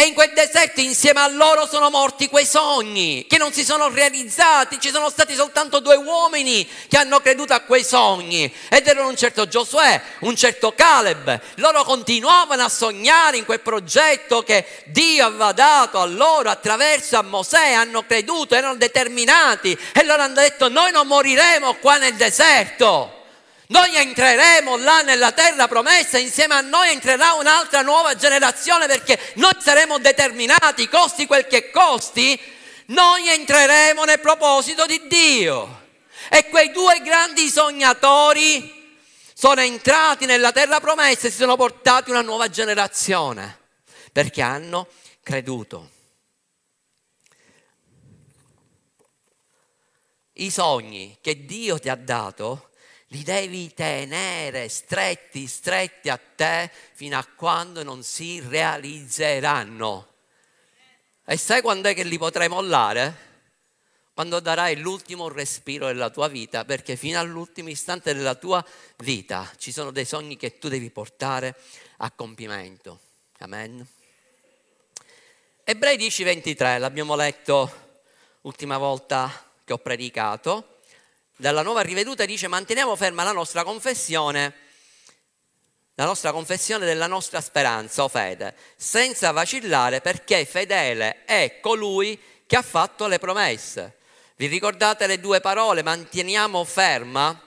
e 0.00 0.06
in 0.06 0.14
quel 0.14 0.32
deserto 0.32 0.80
insieme 0.80 1.20
a 1.20 1.28
loro 1.28 1.66
sono 1.66 1.90
morti 1.90 2.30
quei 2.30 2.46
sogni 2.46 3.26
che 3.28 3.36
non 3.36 3.52
si 3.52 3.62
sono 3.62 3.90
realizzati. 3.90 4.80
Ci 4.80 4.88
sono 4.88 5.10
stati 5.10 5.34
soltanto 5.34 5.80
due 5.80 5.96
uomini 5.96 6.66
che 6.88 6.96
hanno 6.96 7.20
creduto 7.20 7.52
a 7.52 7.60
quei 7.60 7.84
sogni 7.84 8.50
ed 8.70 8.86
erano 8.86 9.08
un 9.08 9.16
certo 9.16 9.46
Giosuè, 9.46 10.00
un 10.20 10.34
certo 10.36 10.72
Caleb. 10.74 11.38
Loro 11.56 11.84
continuavano 11.84 12.62
a 12.62 12.70
sognare 12.70 13.36
in 13.36 13.44
quel 13.44 13.60
progetto 13.60 14.42
che 14.42 14.84
Dio 14.86 15.26
aveva 15.26 15.52
dato 15.52 16.00
a 16.00 16.06
loro 16.06 16.48
attraverso 16.48 17.18
a 17.18 17.22
Mosè, 17.22 17.72
hanno 17.72 18.06
creduto, 18.06 18.54
erano 18.54 18.76
determinati 18.76 19.78
e 19.92 20.02
loro 20.04 20.22
hanno 20.22 20.32
detto 20.32 20.70
noi 20.70 20.92
non 20.92 21.06
moriremo 21.08 21.74
qua 21.74 21.98
nel 21.98 22.14
deserto. 22.14 23.19
Noi 23.70 23.94
entreremo 23.94 24.76
là 24.78 25.02
nella 25.02 25.30
terra 25.30 25.68
promessa, 25.68 26.18
insieme 26.18 26.54
a 26.54 26.60
noi 26.60 26.90
entrerà 26.90 27.34
un'altra 27.34 27.82
nuova 27.82 28.16
generazione 28.16 28.88
perché 28.88 29.32
noi 29.36 29.52
saremo 29.60 29.98
determinati, 29.98 30.88
costi 30.88 31.24
quel 31.24 31.46
che 31.46 31.70
costi, 31.70 32.38
noi 32.86 33.28
entreremo 33.28 34.02
nel 34.02 34.18
proposito 34.18 34.86
di 34.86 35.06
Dio. 35.06 35.86
E 36.28 36.48
quei 36.48 36.72
due 36.72 37.00
grandi 37.00 37.48
sognatori 37.48 38.98
sono 39.34 39.60
entrati 39.60 40.26
nella 40.26 40.50
terra 40.50 40.80
promessa 40.80 41.28
e 41.28 41.30
si 41.30 41.36
sono 41.36 41.54
portati 41.54 42.10
una 42.10 42.22
nuova 42.22 42.48
generazione 42.48 43.56
perché 44.12 44.42
hanno 44.42 44.88
creduto. 45.22 45.90
I 50.32 50.50
sogni 50.50 51.18
che 51.20 51.46
Dio 51.46 51.78
ti 51.78 51.88
ha 51.88 51.94
dato 51.94 52.69
li 53.12 53.22
devi 53.22 53.72
tenere 53.74 54.68
stretti, 54.68 55.46
stretti 55.46 56.08
a 56.08 56.16
te 56.18 56.70
fino 56.92 57.18
a 57.18 57.26
quando 57.26 57.82
non 57.82 58.02
si 58.02 58.40
realizzeranno. 58.40 60.06
E 61.24 61.36
sai 61.36 61.60
quando 61.60 61.88
è 61.88 61.94
che 61.94 62.04
li 62.04 62.18
potrai 62.18 62.48
mollare? 62.48 63.28
Quando 64.14 64.38
darai 64.38 64.76
l'ultimo 64.76 65.28
respiro 65.28 65.86
della 65.86 66.10
tua 66.10 66.28
vita, 66.28 66.64
perché 66.64 66.94
fino 66.94 67.18
all'ultimo 67.18 67.68
istante 67.70 68.14
della 68.14 68.34
tua 68.34 68.64
vita 68.98 69.50
ci 69.56 69.72
sono 69.72 69.90
dei 69.90 70.04
sogni 70.04 70.36
che 70.36 70.58
tu 70.58 70.68
devi 70.68 70.90
portare 70.90 71.56
a 71.98 72.10
compimento. 72.10 73.00
Amen. 73.38 73.84
Ebrei 75.64 75.96
10:23, 75.96 76.78
l'abbiamo 76.78 77.16
letto 77.16 77.88
l'ultima 78.42 78.78
volta 78.78 79.50
che 79.64 79.72
ho 79.72 79.78
predicato 79.78 80.79
dalla 81.40 81.62
nuova 81.62 81.80
riveduta 81.80 82.26
dice 82.26 82.48
manteniamo 82.48 82.94
ferma 82.96 83.24
la 83.24 83.32
nostra 83.32 83.64
confessione, 83.64 84.54
la 85.94 86.04
nostra 86.04 86.32
confessione 86.32 86.84
della 86.84 87.06
nostra 87.06 87.40
speranza 87.40 88.04
o 88.04 88.08
fede, 88.08 88.54
senza 88.76 89.30
vacillare 89.32 90.02
perché 90.02 90.44
fedele 90.44 91.24
è 91.24 91.58
colui 91.60 92.20
che 92.46 92.56
ha 92.56 92.62
fatto 92.62 93.06
le 93.06 93.18
promesse. 93.18 93.96
Vi 94.36 94.46
ricordate 94.46 95.06
le 95.06 95.18
due 95.18 95.40
parole? 95.40 95.82
Manteniamo 95.82 96.62
ferma. 96.64 97.42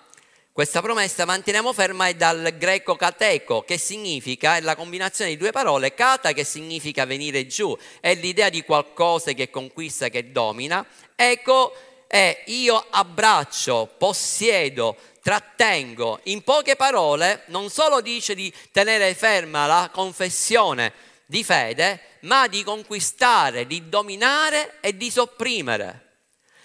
Questa 0.51 0.81
promessa 0.81 1.25
manteniamo 1.25 1.71
ferma 1.71 2.07
è 2.07 2.15
dal 2.15 2.55
greco 2.57 2.95
kateco, 2.95 3.61
che 3.61 3.77
significa, 3.77 4.55
è 4.55 4.61
la 4.61 4.75
combinazione 4.75 5.31
di 5.31 5.37
due 5.37 5.51
parole, 5.51 5.93
kata 5.93 6.31
che 6.31 6.43
significa 6.43 7.05
venire 7.05 7.47
giù, 7.47 7.75
è 7.99 8.13
l'idea 8.15 8.49
di 8.49 8.63
qualcosa 8.63 9.31
che 9.33 9.49
conquista, 9.49 10.09
che 10.09 10.31
domina, 10.31 10.85
eco 11.15 11.92
e 12.15 12.43
io 12.45 12.85
abbraccio, 12.91 13.91
possiedo, 13.97 14.95
trattengo. 15.23 16.19
In 16.25 16.43
poche 16.43 16.75
parole, 16.75 17.41
non 17.47 17.71
solo 17.71 18.01
dice 18.01 18.35
di 18.35 18.53
tenere 18.71 19.15
ferma 19.15 19.65
la 19.65 19.89
confessione 19.91 20.93
di 21.25 21.43
fede, 21.43 22.17
ma 22.19 22.47
di 22.47 22.63
conquistare, 22.63 23.65
di 23.65 23.89
dominare 23.89 24.77
e 24.79 24.95
di 24.95 25.09
sopprimere. 25.09 26.17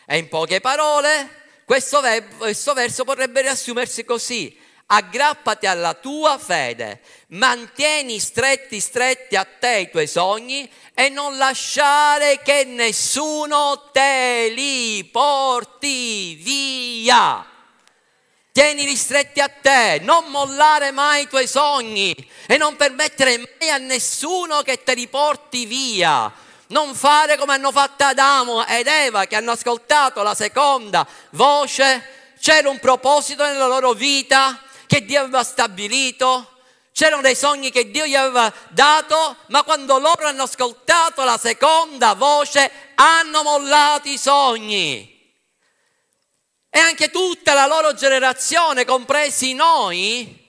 E 0.05 0.19
in 0.19 0.29
poche 0.29 0.61
parole, 0.61 1.63
questo, 1.65 2.03
verbo, 2.03 2.37
questo 2.37 2.75
verso 2.75 3.05
potrebbe 3.05 3.41
riassumersi 3.41 4.05
così 4.05 4.55
aggrappati 4.91 5.67
alla 5.67 5.95
tua 5.95 6.39
fede, 6.39 7.03
mantieni 7.29 8.19
stretti 8.19 8.81
stretti 8.81 9.37
a 9.37 9.45
te 9.45 9.81
i 9.81 9.91
tuoi 9.91 10.07
sogni 10.07 10.71
e 10.95 11.11
non 11.11 11.37
lasciare 11.37 12.41
che 12.43 12.65
nessuno 12.65 13.91
te 13.93 14.51
li 14.55 15.05
porti 15.05 16.35
via. 16.37 17.45
Tienili 18.51 18.97
stretti 18.97 19.41
a 19.41 19.49
te, 19.49 20.01
non 20.03 20.25
mollare 20.31 20.91
mai 20.91 21.23
i 21.23 21.29
tuoi 21.29 21.47
sogni 21.47 22.15
e 22.47 22.57
non 22.57 22.75
permettere 22.77 23.57
mai 23.61 23.71
a 23.71 23.77
nessuno 23.77 24.63
che 24.63 24.83
te 24.83 24.95
li 24.95 25.07
porti 25.07 25.67
via. 25.67 26.33
Non 26.69 26.95
fare 26.95 27.37
come 27.37 27.53
hanno 27.53 27.71
fatto 27.71 28.05
Adamo 28.05 28.67
ed 28.67 28.87
Eva 28.87 29.27
che 29.27 29.37
hanno 29.37 29.53
ascoltato 29.53 30.23
la 30.23 30.35
seconda 30.35 31.07
voce. 31.31 32.17
C'era 32.41 32.69
un 32.69 32.79
proposito 32.79 33.45
nella 33.45 33.67
loro 33.67 33.93
vita, 33.93 34.61
che 34.89 35.05
Dio 35.05 35.21
aveva 35.21 35.45
stabilito, 35.45 36.61
c'erano 36.93 37.21
dei 37.21 37.37
sogni 37.37 37.71
che 37.71 37.91
Dio 37.91 38.07
gli 38.07 38.17
aveva 38.17 38.53
dato, 38.71 39.37
ma 39.49 39.63
quando 39.63 39.99
loro 39.99 40.27
hanno 40.27 40.45
ascoltato 40.45 41.23
la 41.23 41.37
seconda 41.37 42.15
voce 42.15 42.71
hanno 42.95 43.43
mollato 43.43 44.09
i 44.09 44.17
sogni. 44.17 45.17
E 46.71 46.79
anche 46.79 47.11
tutta 47.11 47.53
la 47.53 47.67
loro 47.67 47.93
generazione, 47.93 48.87
compresi 48.87 49.53
noi, 49.53 50.47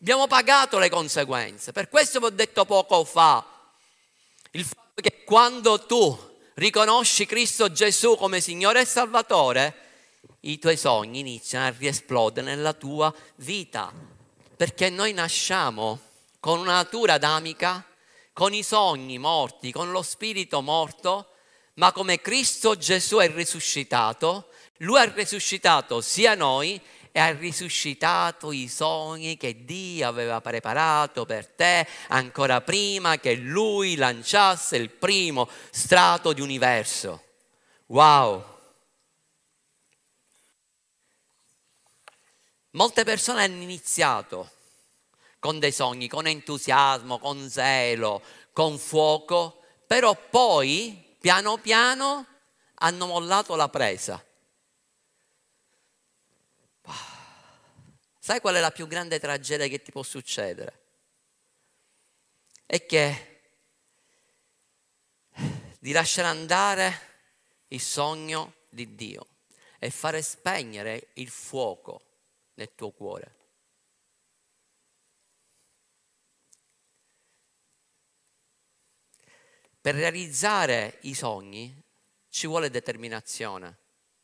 abbiamo 0.00 0.26
pagato 0.26 0.78
le 0.78 0.90
conseguenze. 0.90 1.70
Per 1.70 1.88
questo 1.88 2.18
vi 2.18 2.26
ho 2.26 2.30
detto 2.30 2.64
poco 2.64 3.04
fa, 3.04 3.46
Il 4.50 4.64
fatto 4.64 5.02
che 5.02 5.22
quando 5.24 5.86
tu 5.86 6.36
riconosci 6.54 7.26
Cristo 7.26 7.70
Gesù 7.70 8.16
come 8.16 8.40
Signore 8.40 8.80
e 8.80 8.86
Salvatore, 8.86 9.85
i 10.40 10.58
tuoi 10.58 10.76
sogni 10.76 11.20
iniziano 11.20 11.66
a 11.66 11.74
riesplodere 11.76 12.46
nella 12.46 12.72
tua 12.72 13.14
vita. 13.36 13.92
Perché 14.56 14.90
noi 14.90 15.12
nasciamo 15.12 16.00
con 16.40 16.58
una 16.58 16.74
natura 16.74 17.14
adamica, 17.14 17.84
con 18.32 18.54
i 18.54 18.62
sogni 18.62 19.18
morti, 19.18 19.72
con 19.72 19.90
lo 19.90 20.02
spirito 20.02 20.60
morto, 20.62 21.30
ma 21.74 21.92
come 21.92 22.20
Cristo 22.20 22.76
Gesù 22.76 23.16
è 23.16 23.30
risuscitato, 23.32 24.48
Lui 24.78 24.98
ha 24.98 25.04
risuscitato 25.04 26.00
sia 26.00 26.34
noi 26.34 26.80
e 27.12 27.18
ha 27.18 27.30
risuscitato 27.30 28.52
i 28.52 28.68
sogni 28.68 29.38
che 29.38 29.64
Dio 29.64 30.06
aveva 30.06 30.40
preparato 30.42 31.24
per 31.24 31.46
te 31.46 31.86
ancora 32.08 32.60
prima 32.60 33.18
che 33.18 33.34
Lui 33.34 33.96
lanciasse 33.96 34.76
il 34.76 34.90
primo 34.90 35.48
strato 35.70 36.34
di 36.34 36.42
universo. 36.42 37.22
Wow! 37.86 38.55
Molte 42.76 43.04
persone 43.04 43.42
hanno 43.42 43.62
iniziato 43.62 44.50
con 45.38 45.58
dei 45.58 45.72
sogni, 45.72 46.08
con 46.08 46.26
entusiasmo, 46.26 47.18
con 47.18 47.48
zelo, 47.48 48.22
con 48.52 48.78
fuoco, 48.78 49.62
però 49.86 50.14
poi 50.14 51.16
piano 51.18 51.56
piano 51.56 52.26
hanno 52.74 53.06
mollato 53.06 53.56
la 53.56 53.70
presa. 53.70 54.22
Sai 58.18 58.40
qual 58.40 58.56
è 58.56 58.60
la 58.60 58.70
più 58.70 58.86
grande 58.86 59.18
tragedia 59.18 59.68
che 59.68 59.80
ti 59.80 59.90
può 59.90 60.02
succedere? 60.02 60.82
È 62.66 62.84
che 62.84 63.40
di 65.78 65.92
lasciare 65.92 66.28
andare 66.28 67.00
il 67.68 67.80
sogno 67.80 68.52
di 68.68 68.94
Dio 68.94 69.26
e 69.78 69.88
fare 69.90 70.20
spegnere 70.20 71.08
il 71.14 71.30
fuoco 71.30 72.05
nel 72.56 72.74
tuo 72.74 72.90
cuore. 72.90 73.34
Per 79.80 79.94
realizzare 79.94 80.98
i 81.02 81.14
sogni 81.14 81.82
ci 82.28 82.46
vuole 82.46 82.70
determinazione. 82.70 83.78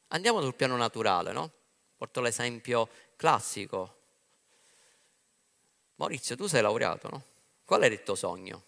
Andiamo 0.08 0.42
sul 0.42 0.54
piano 0.54 0.76
naturale, 0.76 1.32
no? 1.32 1.52
Porto 1.96 2.20
l'esempio 2.20 2.88
classico. 3.16 4.00
Maurizio, 5.94 6.34
tu 6.34 6.48
sei 6.48 6.62
laureato, 6.62 7.08
no? 7.08 7.24
Qual 7.64 7.82
era 7.84 7.94
il 7.94 8.02
tuo 8.02 8.16
sogno 8.16 8.64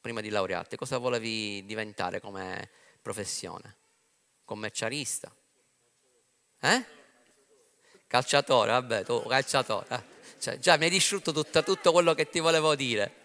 prima 0.00 0.20
di 0.20 0.28
laurearti? 0.28 0.76
Cosa 0.76 0.98
volevi 0.98 1.64
diventare 1.64 2.20
come 2.20 2.70
professione? 3.00 3.76
Commercialista? 4.44 5.32
Eh? 6.60 6.84
Calciatore, 8.08 8.70
vabbè, 8.70 9.04
tu 9.04 9.22
calciatore. 9.26 9.86
Eh. 9.90 10.02
Cioè, 10.40 10.58
già 10.58 10.76
mi 10.76 10.84
hai 10.84 10.90
distrutto 10.90 11.32
tutto, 11.32 11.62
tutto 11.62 11.92
quello 11.92 12.14
che 12.14 12.28
ti 12.28 12.40
volevo 12.40 12.74
dire. 12.74 13.24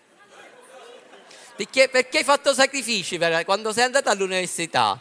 Perché, 1.55 1.89
perché 1.89 2.19
hai 2.19 2.23
fatto 2.23 2.53
sacrifici 2.53 3.17
per, 3.17 3.45
quando 3.45 3.71
sei 3.73 3.83
andata 3.83 4.09
all'università? 4.09 5.00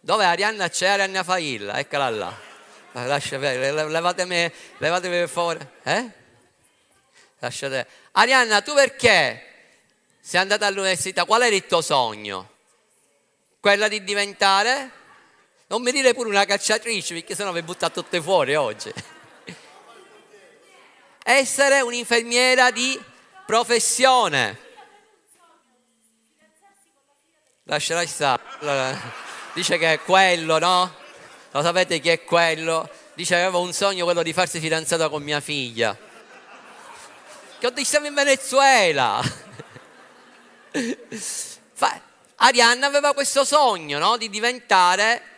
Dove 0.00 0.24
Arianna 0.24 0.68
c'è? 0.68 0.88
Arianna 0.88 1.22
Failla, 1.22 1.78
eccola 1.78 2.08
là. 2.10 2.34
Lascia, 2.92 3.36
levatemi, 3.36 4.50
levatemi 4.78 5.18
per 5.18 5.28
favore. 5.28 5.72
Eh? 5.82 6.10
Lasciate. 7.40 7.86
Arianna, 8.12 8.62
tu 8.62 8.72
perché 8.74 9.44
sei 10.20 10.40
andata 10.40 10.66
all'università? 10.66 11.24
Qual 11.24 11.42
era 11.42 11.54
il 11.54 11.66
tuo 11.66 11.82
sogno? 11.82 12.54
Quella 13.60 13.88
di 13.88 14.02
diventare? 14.02 14.90
Non 15.68 15.82
mi 15.82 15.90
dire 15.90 16.14
pure 16.14 16.28
una 16.28 16.44
cacciatrice 16.44 17.14
perché 17.14 17.34
sennò 17.34 17.50
vi 17.50 17.62
butta 17.62 17.90
tutte 17.90 18.22
fuori 18.22 18.54
oggi. 18.54 18.92
Essere 21.24 21.80
un'infermiera 21.80 22.70
di 22.70 23.00
professione. 23.44 24.60
Lascerai 27.64 28.06
stare. 28.06 29.24
Dice 29.54 29.76
che 29.76 29.94
è 29.94 30.00
quello, 30.00 30.58
no? 30.58 30.94
Lo 31.50 31.62
sapete 31.62 31.98
chi 31.98 32.10
è 32.10 32.22
quello? 32.22 32.88
Dice 33.14 33.34
che 33.34 33.40
aveva 33.40 33.58
un 33.58 33.72
sogno 33.72 34.04
quello 34.04 34.22
di 34.22 34.32
farsi 34.32 34.60
fidanzata 34.60 35.08
con 35.08 35.24
mia 35.24 35.40
figlia. 35.40 35.98
Che 37.58 37.66
ho 37.66 37.72
siamo 37.82 38.06
in 38.06 38.14
Venezuela. 38.14 39.20
Arianna 42.36 42.86
aveva 42.86 43.14
questo 43.14 43.44
sogno, 43.44 43.98
no? 43.98 44.16
Di 44.16 44.30
diventare 44.30 45.35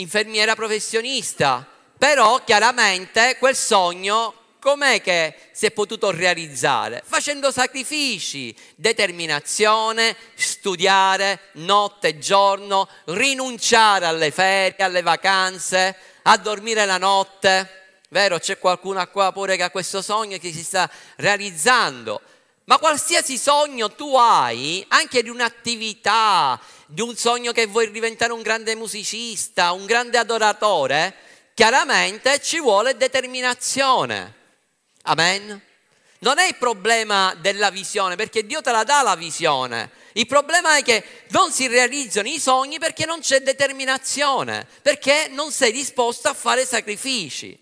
infermiera 0.00 0.54
professionista, 0.54 1.66
però 1.96 2.42
chiaramente 2.44 3.36
quel 3.38 3.56
sogno 3.56 4.34
com'è 4.60 5.00
che 5.00 5.34
si 5.52 5.66
è 5.66 5.70
potuto 5.70 6.10
realizzare? 6.10 7.02
Facendo 7.04 7.50
sacrifici, 7.50 8.54
determinazione, 8.74 10.16
studiare 10.34 11.40
notte 11.54 12.08
e 12.08 12.18
giorno, 12.18 12.88
rinunciare 13.06 14.06
alle 14.06 14.30
ferie, 14.30 14.84
alle 14.84 15.02
vacanze, 15.02 15.96
a 16.22 16.36
dormire 16.36 16.84
la 16.84 16.98
notte. 16.98 18.00
Vero, 18.10 18.38
c'è 18.38 18.58
qualcuno 18.58 19.06
qua 19.08 19.32
pure 19.32 19.56
che 19.56 19.62
ha 19.64 19.70
questo 19.70 20.02
sogno 20.02 20.38
che 20.38 20.52
si 20.52 20.62
sta 20.62 20.90
realizzando. 21.16 22.20
Ma 22.64 22.78
qualsiasi 22.78 23.38
sogno 23.38 23.90
tu 23.92 24.14
hai, 24.14 24.84
anche 24.88 25.22
di 25.22 25.30
un'attività, 25.30 26.60
di 26.90 27.02
un 27.02 27.14
sogno 27.16 27.52
che 27.52 27.66
vuoi 27.66 27.90
diventare 27.90 28.32
un 28.32 28.40
grande 28.40 28.74
musicista, 28.74 29.72
un 29.72 29.84
grande 29.84 30.16
adoratore, 30.16 31.14
chiaramente 31.52 32.40
ci 32.40 32.60
vuole 32.60 32.96
determinazione. 32.96 34.34
Amen. 35.02 35.62
Non 36.20 36.38
è 36.38 36.46
il 36.46 36.56
problema 36.56 37.34
della 37.38 37.70
visione, 37.70 38.16
perché 38.16 38.46
Dio 38.46 38.62
te 38.62 38.72
la 38.72 38.84
dà 38.84 39.02
la 39.02 39.16
visione. 39.16 39.90
Il 40.12 40.26
problema 40.26 40.76
è 40.76 40.82
che 40.82 41.04
non 41.28 41.52
si 41.52 41.68
realizzano 41.68 42.26
i 42.26 42.40
sogni 42.40 42.78
perché 42.78 43.04
non 43.04 43.20
c'è 43.20 43.40
determinazione, 43.40 44.66
perché 44.80 45.28
non 45.30 45.52
sei 45.52 45.72
disposto 45.72 46.28
a 46.28 46.34
fare 46.34 46.64
sacrifici. 46.64 47.56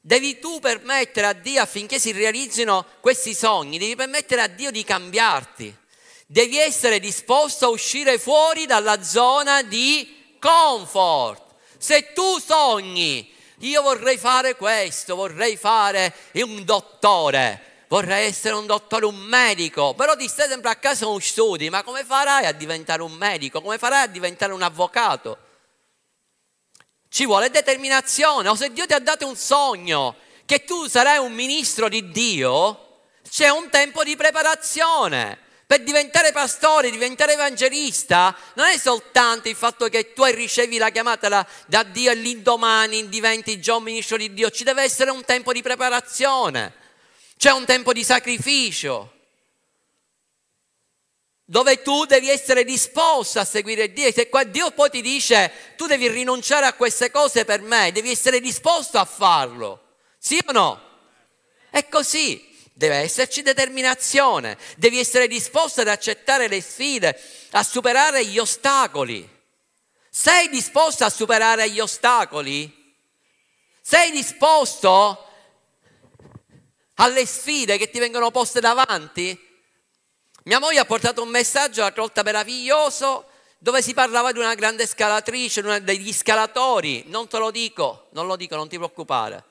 Devi 0.00 0.38
tu 0.38 0.58
permettere 0.60 1.26
a 1.26 1.32
Dio 1.34 1.60
affinché 1.60 1.98
si 1.98 2.12
realizzino 2.12 2.86
questi 3.00 3.34
sogni, 3.34 3.78
devi 3.78 3.94
permettere 3.94 4.40
a 4.40 4.46
Dio 4.46 4.70
di 4.70 4.82
cambiarti. 4.82 5.76
Devi 6.30 6.58
essere 6.58 7.00
disposto 7.00 7.64
a 7.64 7.68
uscire 7.70 8.18
fuori 8.18 8.66
dalla 8.66 9.02
zona 9.02 9.62
di 9.62 10.34
comfort. 10.38 11.54
Se 11.78 12.12
tu 12.12 12.38
sogni, 12.38 13.34
io 13.60 13.80
vorrei 13.80 14.18
fare 14.18 14.54
questo, 14.54 15.16
vorrei 15.16 15.56
fare 15.56 16.14
un 16.34 16.66
dottore, 16.66 17.84
vorrei 17.88 18.26
essere 18.26 18.56
un 18.56 18.66
dottore, 18.66 19.06
un 19.06 19.16
medico, 19.16 19.94
però 19.94 20.14
ti 20.16 20.28
stai 20.28 20.48
sempre 20.48 20.68
a 20.68 20.76
casa 20.76 21.06
non 21.06 21.18
studi, 21.18 21.70
ma 21.70 21.82
come 21.82 22.04
farai 22.04 22.44
a 22.44 22.52
diventare 22.52 23.00
un 23.00 23.12
medico? 23.12 23.62
Come 23.62 23.78
farai 23.78 24.02
a 24.02 24.06
diventare 24.06 24.52
un 24.52 24.60
avvocato? 24.60 25.38
Ci 27.08 27.24
vuole 27.24 27.48
determinazione. 27.48 28.50
O 28.50 28.54
se 28.54 28.70
Dio 28.70 28.84
ti 28.84 28.92
ha 28.92 29.00
dato 29.00 29.26
un 29.26 29.34
sogno 29.34 30.14
che 30.44 30.64
tu 30.64 30.88
sarai 30.88 31.16
un 31.16 31.32
ministro 31.32 31.88
di 31.88 32.10
Dio, 32.10 33.04
c'è 33.26 33.48
un 33.48 33.70
tempo 33.70 34.04
di 34.04 34.14
preparazione. 34.14 35.46
Per 35.68 35.82
diventare 35.82 36.32
pastore, 36.32 36.90
diventare 36.90 37.34
evangelista, 37.34 38.34
non 38.54 38.68
è 38.68 38.78
soltanto 38.78 39.50
il 39.50 39.54
fatto 39.54 39.90
che 39.90 40.14
tu 40.14 40.24
ricevi 40.24 40.78
la 40.78 40.88
chiamata 40.88 41.46
da, 41.66 41.82
Dio 41.82 42.10
e 42.10 42.14
l'indomani 42.14 43.06
diventi 43.10 43.60
un 43.66 43.82
ministro 43.82 44.16
di 44.16 44.32
Dio, 44.32 44.48
ci 44.48 44.64
deve 44.64 44.82
essere 44.82 45.10
un 45.10 45.22
tempo 45.26 45.52
di 45.52 45.60
preparazione, 45.60 46.72
c'è 47.36 47.52
un 47.52 47.66
tempo 47.66 47.92
di 47.92 48.02
sacrificio 48.02 49.12
dove 51.44 51.82
tu 51.82 52.06
devi 52.06 52.30
essere 52.30 52.64
disposto 52.64 53.38
a 53.38 53.44
seguire 53.44 53.92
Dio. 53.92 54.10
Se 54.10 54.30
qua 54.30 54.44
Dio 54.44 54.70
poi 54.70 54.88
ti 54.88 55.02
dice 55.02 55.52
tu 55.76 55.84
devi 55.84 56.08
rinunciare 56.08 56.64
a 56.64 56.72
queste 56.72 57.10
cose 57.10 57.44
per 57.44 57.60
me, 57.60 57.92
devi 57.92 58.10
essere 58.10 58.40
disposto 58.40 58.96
a 58.96 59.04
farlo. 59.04 59.96
Sì 60.16 60.40
o 60.46 60.52
no? 60.52 60.80
È 61.68 61.86
così. 61.90 62.47
Deve 62.78 62.98
esserci 62.98 63.42
determinazione, 63.42 64.56
devi 64.76 65.00
essere 65.00 65.26
disposto 65.26 65.80
ad 65.80 65.88
accettare 65.88 66.46
le 66.46 66.62
sfide, 66.62 67.20
a 67.50 67.64
superare 67.64 68.24
gli 68.24 68.38
ostacoli. 68.38 69.28
Sei 70.08 70.48
disposto 70.48 71.04
a 71.04 71.10
superare 71.10 71.68
gli 71.70 71.80
ostacoli? 71.80 72.72
Sei 73.82 74.12
disposto 74.12 75.26
alle 76.94 77.26
sfide 77.26 77.78
che 77.78 77.90
ti 77.90 77.98
vengono 77.98 78.30
poste 78.30 78.60
davanti? 78.60 79.36
Mia 80.44 80.60
moglie 80.60 80.78
ha 80.78 80.84
portato 80.84 81.20
un 81.20 81.30
messaggio 81.30 81.80
l'altra 81.80 82.02
volta 82.02 82.22
meraviglioso 82.22 83.26
dove 83.58 83.82
si 83.82 83.92
parlava 83.92 84.30
di 84.30 84.38
una 84.38 84.54
grande 84.54 84.86
scalatrice, 84.86 85.62
una 85.62 85.80
degli 85.80 86.12
scalatori. 86.12 87.02
Non 87.08 87.26
te 87.26 87.38
lo 87.38 87.50
dico, 87.50 88.06
non 88.12 88.28
lo 88.28 88.36
dico, 88.36 88.54
non 88.54 88.68
ti 88.68 88.76
preoccupare. 88.76 89.47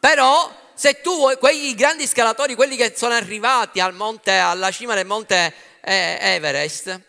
Però 0.00 0.50
se 0.74 1.00
tu 1.00 1.14
vuoi, 1.16 1.36
quegli 1.38 1.74
grandi 1.74 2.06
scalatori, 2.06 2.54
quelli 2.54 2.76
che 2.76 2.94
sono 2.96 3.14
arrivati 3.14 3.80
al 3.80 3.94
monte, 3.94 4.36
alla 4.36 4.70
cima 4.70 4.94
del 4.94 5.06
monte 5.06 5.52
Everest, 5.80 7.00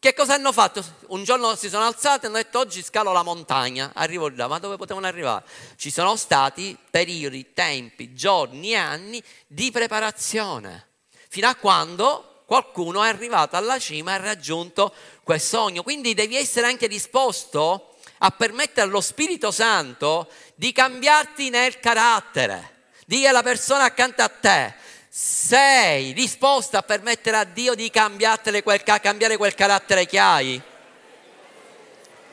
che 0.00 0.14
cosa 0.14 0.32
hanno 0.32 0.50
fatto? 0.50 0.82
Un 1.08 1.24
giorno 1.24 1.54
si 1.56 1.68
sono 1.68 1.84
alzati 1.84 2.24
e 2.24 2.28
hanno 2.28 2.38
detto 2.38 2.58
oggi 2.58 2.82
scalo 2.82 3.12
la 3.12 3.22
montagna, 3.22 3.92
arrivo 3.94 4.30
là, 4.30 4.48
ma 4.48 4.58
dove 4.58 4.76
potevano 4.76 5.06
arrivare? 5.06 5.44
Ci 5.76 5.90
sono 5.90 6.16
stati 6.16 6.74
periodi, 6.90 7.52
tempi, 7.52 8.14
giorni, 8.14 8.74
anni 8.74 9.22
di 9.46 9.70
preparazione, 9.70 10.88
fino 11.28 11.48
a 11.48 11.54
quando 11.54 12.44
qualcuno 12.46 13.04
è 13.04 13.08
arrivato 13.08 13.56
alla 13.56 13.78
cima 13.78 14.12
e 14.12 14.14
ha 14.14 14.22
raggiunto 14.22 14.92
quel 15.22 15.40
sogno. 15.40 15.82
Quindi 15.82 16.14
devi 16.14 16.34
essere 16.34 16.66
anche 16.66 16.88
disposto 16.88 17.94
a 18.22 18.30
permettere 18.30 18.86
allo 18.86 19.00
Spirito 19.02 19.50
Santo 19.50 20.30
di 20.60 20.72
cambiarti 20.72 21.48
nel 21.48 21.80
carattere. 21.80 22.74
Dì 23.06 23.26
alla 23.26 23.42
persona 23.42 23.84
accanto 23.84 24.20
a 24.20 24.28
te, 24.28 24.74
sei 25.08 26.12
disposta 26.12 26.80
a 26.80 26.82
permettere 26.82 27.38
a 27.38 27.44
Dio 27.44 27.74
di 27.74 27.90
quel, 27.90 28.82
cambiare 28.82 29.38
quel 29.38 29.54
carattere 29.54 30.04
che 30.04 30.18
hai? 30.18 30.60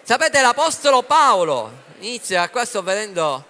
Sapete, 0.04 0.42
l'Apostolo 0.42 1.04
Paolo 1.04 1.72
inizia, 2.00 2.50
qua 2.50 2.66
sto 2.66 2.84
vedendo... 2.84 3.46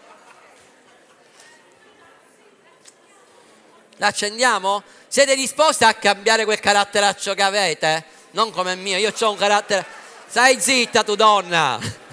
L'accendiamo? 3.95 4.83
Siete 5.07 5.35
disposti 5.35 5.85
a 5.85 5.95
cambiare 5.95 6.45
quel 6.45 6.59
caratteraccio 6.59 7.33
che 7.33 7.41
avete? 7.41 8.05
Non 8.29 8.51
come 8.51 8.73
il 8.73 8.77
mio, 8.77 8.97
io 8.97 9.11
ho 9.19 9.31
un 9.31 9.37
carattere... 9.37 9.83
Stai 10.27 10.61
zitta 10.61 11.03
tu 11.03 11.15
donna! 11.15 12.05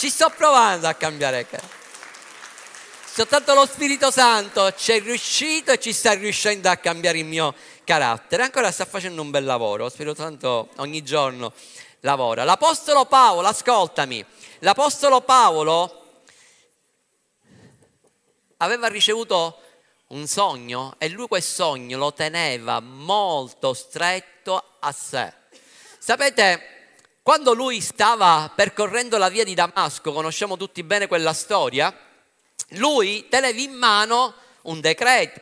Ci 0.00 0.08
sto 0.08 0.30
provando 0.30 0.88
a 0.88 0.94
cambiare 0.94 1.46
soltanto 3.04 3.52
lo 3.52 3.66
Spirito 3.66 4.10
Santo 4.10 4.72
ci 4.72 4.92
è 4.92 5.00
riuscito 5.02 5.72
e 5.72 5.78
ci 5.78 5.92
sta 5.92 6.14
riuscendo 6.14 6.70
a 6.70 6.76
cambiare 6.76 7.18
il 7.18 7.26
mio 7.26 7.54
carattere. 7.84 8.44
Ancora 8.44 8.72
sta 8.72 8.86
facendo 8.86 9.20
un 9.20 9.28
bel 9.28 9.44
lavoro, 9.44 9.82
lo 9.82 9.88
Spirito 9.90 10.14
Santo 10.14 10.70
ogni 10.76 11.02
giorno 11.02 11.52
lavora. 12.00 12.44
L'Apostolo 12.44 13.04
Paolo, 13.04 13.46
ascoltami, 13.46 14.24
l'Apostolo 14.60 15.20
Paolo 15.20 16.22
aveva 18.56 18.86
ricevuto 18.86 19.60
un 20.06 20.26
sogno 20.26 20.94
e 20.96 21.10
lui 21.10 21.28
quel 21.28 21.42
sogno 21.42 21.98
lo 21.98 22.14
teneva 22.14 22.80
molto 22.80 23.74
stretto 23.74 24.64
a 24.78 24.92
sé. 24.92 25.30
Sapete, 25.98 26.69
quando 27.30 27.54
lui 27.54 27.80
stava 27.80 28.50
percorrendo 28.52 29.16
la 29.16 29.28
via 29.28 29.44
di 29.44 29.54
Damasco, 29.54 30.12
conosciamo 30.12 30.56
tutti 30.56 30.82
bene 30.82 31.06
quella 31.06 31.32
storia, 31.32 31.96
lui 32.70 33.28
teneva 33.28 33.60
in 33.60 33.70
mano 33.70 34.34
un 34.62 34.80
decreto. 34.80 35.40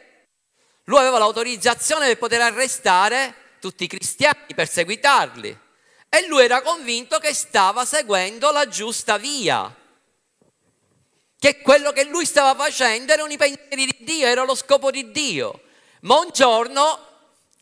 Lui 0.85 0.98
aveva 0.98 1.16
l'autorizzazione 1.16 2.09
per 2.09 2.18
poter 2.18 2.42
arrestare 2.42 3.57
tutti 3.59 3.85
i 3.85 3.87
cristiani, 3.87 4.55
perseguitarli. 4.55 5.59
E 6.11 6.27
lui 6.27 6.44
era 6.44 6.61
convinto 6.61 7.18
che 7.20 7.33
stava 7.33 7.87
seguendo 7.87 8.51
la 8.51 8.68
giusta 8.68 9.16
via. 9.16 9.74
Che 11.38 11.59
quello 11.62 11.92
che 11.92 12.05
lui 12.05 12.27
stava 12.27 12.55
facendo 12.55 13.14
erano 13.14 13.33
i 13.33 13.38
pensieri 13.38 13.87
di 13.87 13.96
Dio, 14.01 14.27
era 14.27 14.44
lo 14.44 14.55
scopo 14.55 14.90
di 14.90 15.11
Dio. 15.11 15.62
Ma 16.01 16.18
un 16.18 16.29
giorno 16.35 17.07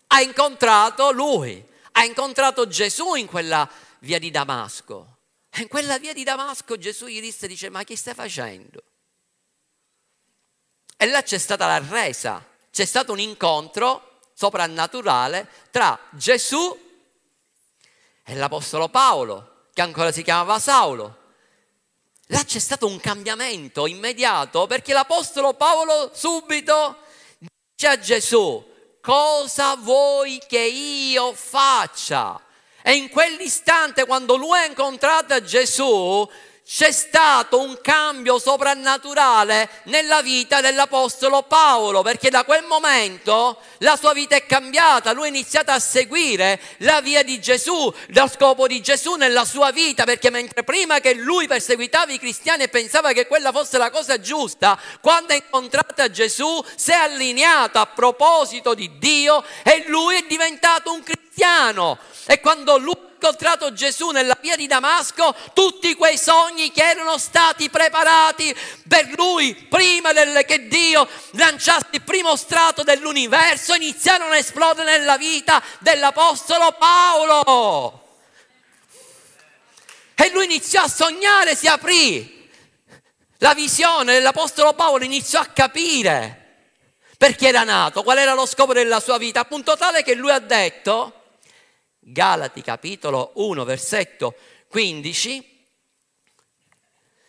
ha 0.09 0.21
incontrato 0.21 1.13
lui, 1.13 1.65
ha 1.93 2.05
incontrato 2.05 2.67
Gesù 2.67 3.15
in 3.15 3.27
quella 3.27 3.71
via 4.07 4.19
di 4.19 4.31
Damasco. 4.31 5.19
E 5.51 5.61
in 5.63 5.69
quella 5.69 5.99
via 5.99 6.15
di 6.15 6.23
Damasco 6.23 6.79
Gesù 6.79 7.07
gli 7.07 7.21
disse, 7.21 7.47
dice, 7.47 7.69
ma 7.69 7.85
che 7.85 7.97
stai 7.97 8.15
facendo? 8.15 8.83
E 10.97 11.07
là 11.07 11.23
c'è 11.23 11.37
stata 11.37 11.67
la 11.67 11.85
resa, 11.87 12.43
c'è 12.71 12.87
stato 12.87 13.13
un 13.13 13.21
incontro 13.21 14.21
soprannaturale 14.33 15.47
tra 15.71 15.99
Gesù 16.11 16.85
e 18.25 18.35
l'Apostolo 18.35 18.89
Paolo, 18.89 19.69
che 19.75 19.83
ancora 19.83 20.11
si 20.11 20.23
chiamava 20.23 20.59
Saulo. 20.59 21.25
Là 22.29 22.43
c'è 22.45 22.59
stato 22.59 22.87
un 22.87 22.99
cambiamento 22.99 23.87
immediato 23.87 24.67
perché 24.67 24.93
l'Apostolo 24.93 25.55
Paolo 25.55 26.11
subito 26.15 26.99
dice 27.39 27.87
a 27.87 27.99
Gesù, 27.99 28.99
cosa 29.01 29.77
vuoi 29.77 30.41
che 30.47 30.61
io 30.61 31.35
faccia? 31.35 32.41
E 32.89 32.95
in 32.95 33.09
quell'istante, 33.09 34.07
quando 34.07 34.37
lui 34.37 34.57
ha 34.57 34.65
incontrato 34.65 35.43
Gesù, 35.43 36.25
c'è 36.69 36.91
stato 36.91 37.61
un 37.61 37.79
cambio 37.81 38.41
soprannaturale 38.41 39.71
nella 39.85 40.21
vita 40.21 40.61
dell'Apostolo 40.61 41.43
Paolo, 41.43 42.03
perché 42.03 42.29
da 42.29 42.43
quel 42.43 42.65
momento 42.65 43.59
la 43.79 43.95
sua 43.95 44.13
vita 44.13 44.35
è 44.35 44.47
cambiata, 44.47 45.13
lui 45.13 45.27
ha 45.27 45.29
iniziato 45.29 45.71
a 45.71 45.79
seguire 45.79 46.61
la 46.79 47.01
via 47.01 47.23
di 47.23 47.41
Gesù, 47.41 47.95
lo 48.09 48.27
scopo 48.27 48.67
di 48.67 48.83
Gesù 48.83 49.15
nella 49.15 49.45
sua 49.45 49.71
vita, 49.71 50.03
perché 50.03 50.29
mentre 50.31 50.65
prima 50.65 50.99
che 50.99 51.15
lui 51.15 51.47
perseguitava 51.47 52.11
i 52.13 52.19
cristiani 52.19 52.65
e 52.65 52.69
pensava 52.69 53.13
che 53.13 53.29
quella 53.29 53.53
fosse 53.53 53.79
la 53.79 53.91
cosa 53.91 54.19
giusta, 54.19 54.77
quando 55.01 55.35
ha 55.35 55.37
incontrato 55.37 56.11
Gesù 56.11 56.65
si 56.75 56.91
è 56.91 56.95
allineato 56.95 57.79
a 57.79 57.87
proposito 57.87 58.75
di 58.75 58.99
Dio 58.99 59.45
e 59.63 59.85
lui 59.87 60.17
è 60.17 60.25
diventato 60.27 60.93
un 60.93 61.03
cristiano. 61.05 61.97
E 62.27 62.41
quando 62.41 62.77
lui 62.77 63.07
incontrato 63.27 63.73
Gesù 63.73 64.11
nella 64.11 64.39
via 64.41 64.55
di 64.55 64.69
Damasco, 64.69 65.35
tutti 65.53 65.95
quei 65.97 66.17
sogni 66.17 66.71
che 66.71 66.89
erano 66.89 67.19
stati 67.19 67.69
preparati 67.69 68.55
per 68.87 69.09
lui 69.17 69.53
prima 69.55 70.13
del, 70.13 70.45
che 70.47 70.69
Dio 70.69 71.09
lanciasse 71.33 71.89
il 71.91 72.03
primo 72.03 72.37
strato 72.37 72.85
dell'universo 72.85 73.75
iniziarono 73.75 74.33
a 74.33 74.37
esplodere 74.37 74.99
nella 74.99 75.17
vita 75.17 75.61
dell'Apostolo 75.81 76.77
Paolo. 76.79 78.05
E 80.15 80.31
lui 80.31 80.45
iniziò 80.45 80.83
a 80.83 80.89
sognare, 80.89 81.57
si 81.57 81.67
aprì. 81.67 82.49
La 83.39 83.55
visione 83.55 84.15
dell'Apostolo 84.15 84.73
Paolo 84.75 85.05
iniziò 85.05 85.41
a 85.41 85.47
capire 85.47 86.45
perché 87.19 87.49
era 87.49 87.65
nato, 87.65 88.03
qual 88.03 88.19
era 88.19 88.35
lo 88.35 88.47
scopo 88.47 88.73
della 88.73 89.01
sua 89.01 89.19
vita, 89.19 89.41
a 89.41 89.45
punto 89.45 89.77
tale 89.77 90.03
che 90.03 90.15
lui 90.15 90.31
ha 90.31 90.39
detto, 90.39 91.16
Galati 92.09 92.63
capitolo 92.63 93.33
1 93.35 93.65
versetto 93.65 94.37
15, 94.69 95.67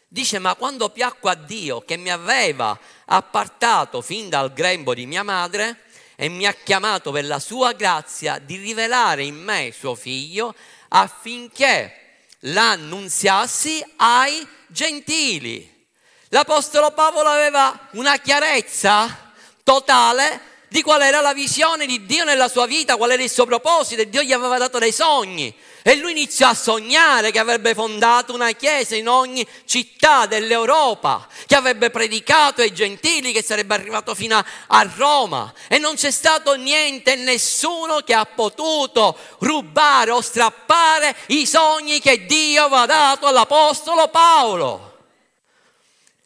dice 0.08 0.38
ma 0.38 0.54
quando 0.54 0.90
piacque 0.90 1.32
a 1.32 1.34
Dio 1.34 1.82
che 1.82 1.98
mi 1.98 2.12
aveva 2.12 2.80
appartato 3.06 4.04
fin 4.04 4.30
dal 4.30 4.54
grembo 4.54 4.94
di 4.94 5.08
mia 5.08 5.24
madre 5.24 5.86
e 6.16 6.30
mi 6.30 6.46
ha 6.46 6.54
chiamato 6.54 7.10
per 7.10 7.26
la 7.26 7.40
sua 7.40 7.72
grazia 7.74 8.38
di 8.38 8.58
rivelare 8.58 9.24
in 9.24 9.38
me 9.38 9.74
suo 9.76 9.96
figlio 9.96 10.54
affinché 10.90 12.20
l'annunziassi 12.42 13.84
ai 13.96 14.48
gentili. 14.68 15.88
L'Apostolo 16.28 16.92
Paolo 16.92 17.30
aveva 17.30 17.90
una 17.94 18.20
chiarezza 18.20 19.34
totale 19.64 20.57
di 20.70 20.82
qual 20.82 21.02
era 21.02 21.22
la 21.22 21.34
visione 21.34 21.86
di 21.86 22.06
Dio 22.06 22.26
nella 22.26 22.50
sua 22.50 22.66
vita, 22.66 22.98
qual 22.98 23.12
era 23.12 23.24
il 23.24 23.30
suo 23.30 23.46
proposito 23.46 24.02
e 24.02 24.10
Dio 24.10 24.22
gli 24.22 24.34
aveva 24.34 24.58
dato 24.58 24.80
dei 24.80 24.92
sogni. 24.92 25.56
E 25.82 25.96
lui 25.96 26.12
iniziò 26.12 26.50
a 26.50 26.54
sognare 26.54 27.32
che 27.32 27.40
avrebbe 27.40 27.74
fondato 27.74 28.34
una 28.34 28.52
chiesa 28.52 28.98
in 28.98 29.08
ogni 29.08 29.48
città 29.64 30.26
dell'Europa, 30.26 31.26
che 31.46 31.56
avrebbe 31.56 31.90
predicato 31.90 32.60
ai 32.60 32.74
gentili, 32.74 33.32
che 33.32 33.42
sarebbe 33.42 33.74
arrivato 33.74 34.14
fino 34.14 34.44
a 34.68 34.92
Roma. 34.98 35.54
E 35.70 35.78
non 35.78 35.96
c'è 35.96 36.12
stato 36.12 36.56
niente, 36.56 37.16
nessuno 37.16 38.02
che 38.02 38.14
ha 38.14 38.26
potuto 38.26 39.18
rubare 39.40 40.12
o 40.12 40.20
strappare 40.20 41.16
i 41.28 41.46
sogni 41.46 42.02
che 42.02 42.26
Dio 42.26 42.66
aveva 42.66 42.86
dato 42.86 43.26
all'Apostolo 43.26 44.10
Paolo. 44.10 44.98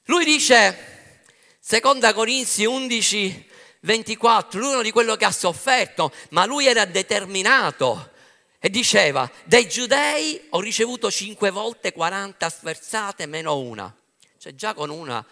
Lui 0.06 0.26
dice, 0.26 1.20
seconda 1.60 2.14
Corinzi 2.14 2.66
11, 2.66 3.50
24, 3.82 4.60
lui 4.60 4.72
uno 4.74 4.82
di 4.82 4.92
quello 4.92 5.16
che 5.16 5.26
ha 5.26 5.32
sofferto, 5.32 6.12
ma 6.30 6.46
lui 6.46 6.68
era 6.68 6.86
determinato 6.86 8.12
e 8.60 8.70
diceva, 8.70 9.30
dai 9.44 9.68
giudei 9.68 10.40
ho 10.52 10.60
ricevuto 10.60 11.10
cinque 11.10 11.50
volte 11.50 11.92
40 11.92 12.50
sferzate 12.50 13.26
meno 13.26 13.58
una. 13.58 13.94
Cioè 14.38 14.54
già 14.54 14.74
con 14.76 14.90
una, 14.92 15.26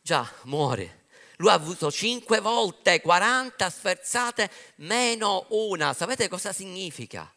già 0.00 0.30
muore. 0.44 1.04
Lui 1.36 1.50
ha 1.50 1.54
avuto 1.54 1.90
cinque 1.90 2.40
volte 2.40 3.00
40 3.00 3.68
sferzate 3.68 4.50
meno 4.76 5.46
una. 5.50 5.92
Sapete 5.92 6.28
cosa 6.28 6.52
significa? 6.52 7.30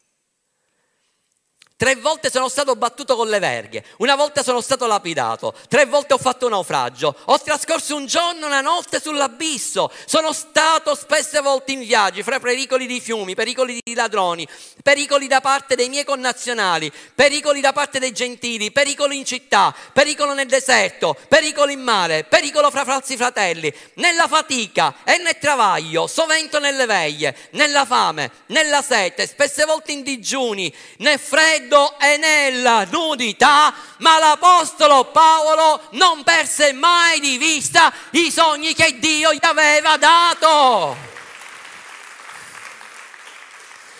Tre 1.78 1.98
volte 1.98 2.32
sono 2.32 2.48
stato 2.48 2.74
battuto 2.78 3.18
con 3.18 3.28
le 3.28 3.38
verghe, 3.38 3.84
una 3.98 4.16
volta 4.16 4.44
sono 4.44 4.62
stato 4.62 4.88
lapidato, 4.88 5.54
tre 5.68 5.86
volte 5.86 6.14
ho 6.14 6.18
fatto 6.18 6.46
un 6.46 6.52
naufragio, 6.52 7.14
ho 7.26 7.38
trascorso 7.42 7.98
un 7.98 8.06
giorno 8.06 8.46
una 8.46 8.62
notte 8.62 9.02
sull'abisso, 9.02 9.92
sono 10.06 10.32
stato 10.32 10.96
spesse 10.96 11.42
volte 11.42 11.74
in 11.74 11.82
viaggi 11.82 12.24
fra 12.24 12.40
pericoli 12.40 12.88
di 12.88 13.02
fiumi, 13.02 13.36
pericoli 13.36 13.78
di 13.84 13.94
ladroni, 13.94 14.48
pericoli 14.82 15.28
da 15.28 15.42
parte 15.42 15.76
dei 15.76 15.90
miei 15.90 16.06
connazionali, 16.06 16.90
pericoli 17.14 17.60
da 17.60 17.74
parte 17.74 18.00
dei 18.00 18.14
gentili, 18.14 18.72
pericoli 18.72 19.18
in 19.18 19.26
città, 19.26 19.76
pericolo 19.92 20.34
nel 20.34 20.48
deserto, 20.48 21.18
pericolo 21.28 21.72
in 21.72 21.82
mare, 21.82 22.24
pericolo 22.24 22.72
fra 22.72 22.86
falsi 22.86 23.18
fratelli, 23.18 23.74
nella 23.96 24.30
fatica 24.30 24.96
e 25.04 25.18
nel 25.18 25.38
travaglio, 25.40 26.08
sovento 26.08 26.58
nelle 26.58 26.86
veglie, 26.86 27.36
nella 27.52 27.84
fame, 27.84 28.32
nella 28.46 28.82
sete, 28.82 29.28
spesse 29.28 29.66
volte 29.66 29.92
in 29.92 30.04
digiuni, 30.04 30.74
nel 31.00 31.20
freddo 31.20 31.64
freddo 31.66 31.98
e 32.00 32.18
nella 32.18 32.86
nudità, 32.86 33.74
ma 33.98 34.20
l'Apostolo 34.20 35.06
Paolo 35.06 35.82
non 35.92 36.24
perse 36.24 36.72
mai 36.74 37.20
di 37.20 37.38
vista 37.38 37.92
i 38.12 38.32
sogni 38.32 38.74
che 38.74 39.00
Dio 39.00 39.34
gli 39.34 39.40
aveva 39.42 39.98
dato. 39.98 41.14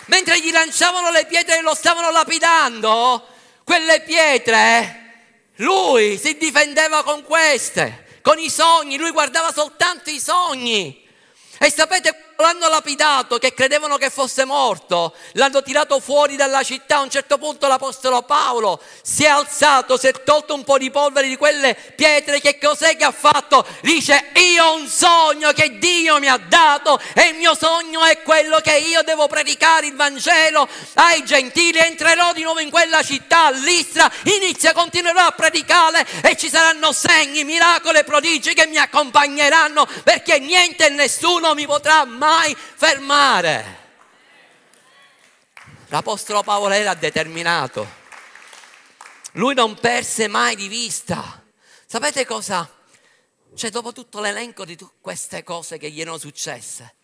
Mentre 0.06 0.40
gli 0.40 0.52
lanciavano 0.52 1.10
le 1.10 1.26
pietre 1.26 1.58
e 1.58 1.62
lo 1.62 1.74
stavano 1.74 2.10
lapidando, 2.10 3.26
quelle 3.64 4.00
pietre, 4.02 5.02
lui 5.56 6.16
si 6.16 6.36
difendeva 6.36 7.02
con 7.02 7.24
queste, 7.24 8.20
con 8.22 8.38
i 8.38 8.48
sogni, 8.48 8.98
lui 8.98 9.10
guardava 9.10 9.52
soltanto 9.52 10.10
i 10.10 10.20
sogni. 10.20 11.04
E 11.58 11.70
sapete 11.70 12.25
l'hanno 12.38 12.68
lapidato, 12.68 13.38
che 13.38 13.54
credevano 13.54 13.96
che 13.96 14.10
fosse 14.10 14.44
morto, 14.44 15.14
l'hanno 15.32 15.62
tirato 15.62 16.00
fuori 16.00 16.36
dalla 16.36 16.62
città. 16.62 16.96
A 16.96 17.00
un 17.00 17.10
certo 17.10 17.38
punto 17.38 17.66
l'Apostolo 17.66 18.22
Paolo 18.22 18.80
si 19.02 19.24
è 19.24 19.28
alzato, 19.28 19.96
si 19.96 20.06
è 20.06 20.12
tolto 20.22 20.54
un 20.54 20.64
po' 20.64 20.78
di 20.78 20.90
polvere 20.90 21.28
di 21.28 21.36
quelle 21.36 21.74
pietre. 21.74 22.40
Che 22.40 22.58
cos'è 22.58 22.96
che 22.96 23.04
ha 23.04 23.12
fatto? 23.12 23.66
Dice: 23.80 24.30
Io 24.34 24.64
ho 24.64 24.74
un 24.74 24.86
sogno 24.86 25.52
che 25.52 25.78
Dio 25.78 26.18
mi 26.18 26.28
ha 26.28 26.36
dato, 26.36 27.00
e 27.14 27.28
il 27.28 27.36
mio 27.36 27.54
sogno 27.54 28.04
è 28.04 28.22
quello 28.22 28.60
che 28.60 28.76
io 28.76 29.02
devo 29.02 29.26
predicare 29.26 29.86
il 29.86 29.94
Vangelo 29.94 30.68
ai 30.94 31.24
gentili. 31.24 31.78
Entrerò 31.78 32.32
di 32.32 32.42
nuovo 32.42 32.60
in 32.60 32.70
quella 32.70 33.02
città, 33.02 33.46
all'Istra, 33.46 34.10
inizia, 34.24 34.72
continuerò 34.72 35.20
a 35.26 35.32
predicare, 35.32 36.06
e 36.22 36.36
ci 36.36 36.48
saranno 36.48 36.92
segni, 36.92 37.44
miracoli 37.44 38.04
prodigi 38.04 38.54
che 38.54 38.66
mi 38.66 38.76
accompagneranno, 38.76 39.86
perché 40.04 40.38
niente 40.38 40.86
e 40.86 40.88
nessuno 40.90 41.54
mi 41.54 41.66
potrà 41.66 42.04
mai 42.04 42.24
mai 42.26 42.56
fermare. 42.56 43.84
L'Apostolo 45.88 46.42
Paolo 46.42 46.74
era 46.74 46.94
determinato. 46.94 48.04
Lui 49.32 49.54
non 49.54 49.74
perse 49.74 50.26
mai 50.26 50.56
di 50.56 50.66
vista. 50.66 51.44
Sapete 51.86 52.26
cosa? 52.26 52.68
Cioè, 53.54 53.70
dopo 53.70 53.92
tutto 53.92 54.20
l'elenco 54.20 54.64
di 54.64 54.76
queste 55.00 55.44
cose 55.44 55.78
che 55.78 55.90
gli 55.90 56.00
erano 56.00 56.18
successe, 56.18 56.96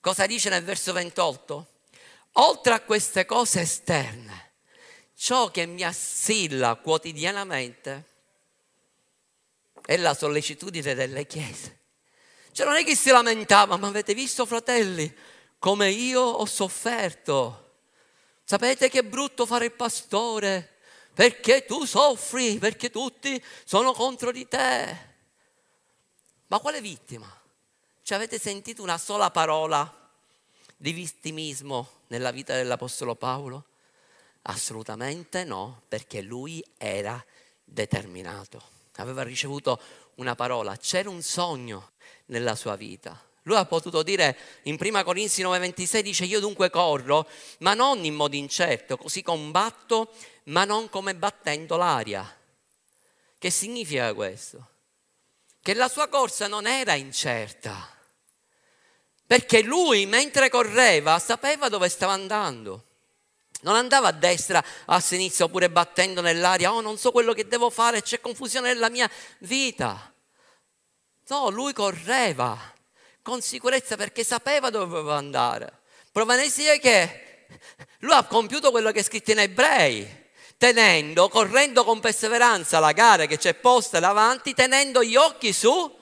cosa 0.00 0.26
dice 0.26 0.50
nel 0.50 0.62
verso 0.62 0.92
28? 0.92 1.66
Oltre 2.32 2.74
a 2.74 2.80
queste 2.80 3.24
cose 3.24 3.62
esterne, 3.62 4.52
ciò 5.16 5.50
che 5.50 5.64
mi 5.64 5.82
assilla 5.82 6.74
quotidianamente 6.74 8.04
è 9.84 9.96
la 9.96 10.12
sollecitudine 10.12 10.94
delle 10.94 11.26
chiese. 11.26 11.78
Cioè 12.56 12.64
non 12.64 12.76
è 12.76 12.84
che 12.84 12.96
si 12.96 13.10
lamentava, 13.10 13.76
ma 13.76 13.86
avete 13.86 14.14
visto 14.14 14.46
fratelli 14.46 15.14
come 15.58 15.90
io 15.90 16.22
ho 16.22 16.46
sofferto. 16.46 17.80
Sapete 18.44 18.88
che 18.88 19.00
è 19.00 19.02
brutto 19.02 19.44
fare 19.44 19.66
il 19.66 19.72
pastore 19.72 20.78
perché 21.12 21.66
tu 21.66 21.84
soffri, 21.84 22.56
perché 22.56 22.88
tutti 22.88 23.44
sono 23.62 23.92
contro 23.92 24.32
di 24.32 24.48
te. 24.48 24.98
Ma 26.46 26.58
quale 26.58 26.80
vittima? 26.80 27.30
Cioè 28.02 28.16
avete 28.16 28.38
sentito 28.38 28.82
una 28.82 28.96
sola 28.96 29.30
parola 29.30 30.10
di 30.78 30.92
vittimismo 30.92 32.04
nella 32.06 32.30
vita 32.30 32.54
dell'Apostolo 32.54 33.16
Paolo? 33.16 33.66
Assolutamente 34.44 35.44
no, 35.44 35.82
perché 35.88 36.22
lui 36.22 36.64
era 36.78 37.22
determinato. 37.62 38.62
Aveva 38.94 39.22
ricevuto 39.22 39.78
una 40.14 40.34
parola, 40.34 40.74
c'era 40.78 41.10
un 41.10 41.20
sogno 41.20 41.90
nella 42.26 42.54
sua 42.54 42.76
vita. 42.76 43.20
Lui 43.46 43.56
ha 43.56 43.64
potuto 43.64 44.02
dire 44.02 44.36
in 44.64 44.76
1 44.78 45.04
Corinzi 45.04 45.42
9:26 45.42 46.00
dice 46.00 46.24
io 46.24 46.40
dunque 46.40 46.68
corro, 46.68 47.28
ma 47.58 47.74
non 47.74 48.04
in 48.04 48.14
modo 48.14 48.34
incerto, 48.34 48.96
così 48.96 49.22
combatto, 49.22 50.12
ma 50.44 50.64
non 50.64 50.88
come 50.88 51.14
battendo 51.14 51.76
l'aria. 51.76 52.28
Che 53.38 53.50
significa 53.50 54.12
questo? 54.14 54.70
Che 55.62 55.74
la 55.74 55.88
sua 55.88 56.08
corsa 56.08 56.48
non 56.48 56.66
era 56.66 56.94
incerta, 56.94 57.88
perché 59.24 59.62
lui 59.62 60.06
mentre 60.06 60.48
correva 60.48 61.18
sapeva 61.20 61.68
dove 61.68 61.88
stava 61.88 62.12
andando. 62.12 62.84
Non 63.60 63.76
andava 63.76 64.08
a 64.08 64.12
destra, 64.12 64.62
a 64.86 65.00
sinistra 65.00 65.44
oppure 65.44 65.70
battendo 65.70 66.20
nell'aria, 66.20 66.72
oh 66.72 66.80
non 66.80 66.98
so 66.98 67.12
quello 67.12 67.32
che 67.32 67.46
devo 67.46 67.70
fare, 67.70 68.02
c'è 68.02 68.20
confusione 68.20 68.72
nella 68.72 68.90
mia 68.90 69.10
vita. 69.38 70.12
No, 71.28 71.48
lui 71.50 71.72
correva 71.72 72.56
con 73.20 73.40
sicurezza 73.40 73.96
perché 73.96 74.22
sapeva 74.22 74.70
dove 74.70 74.86
doveva 74.86 75.16
andare. 75.16 75.80
Prova 76.12 76.36
ne 76.36 76.48
sia 76.48 76.76
che 76.76 77.46
lui 77.98 78.12
ha 78.12 78.24
compiuto 78.24 78.70
quello 78.70 78.92
che 78.92 79.00
è 79.00 79.02
scritto 79.02 79.32
in 79.32 79.40
ebrei, 79.40 80.06
tenendo, 80.56 81.28
correndo 81.28 81.82
con 81.82 81.98
perseveranza 81.98 82.78
la 82.78 82.92
gara 82.92 83.26
che 83.26 83.38
c'è 83.38 83.54
posta 83.54 83.98
davanti, 83.98 84.54
tenendo 84.54 85.02
gli 85.02 85.16
occhi 85.16 85.52
su 85.52 85.92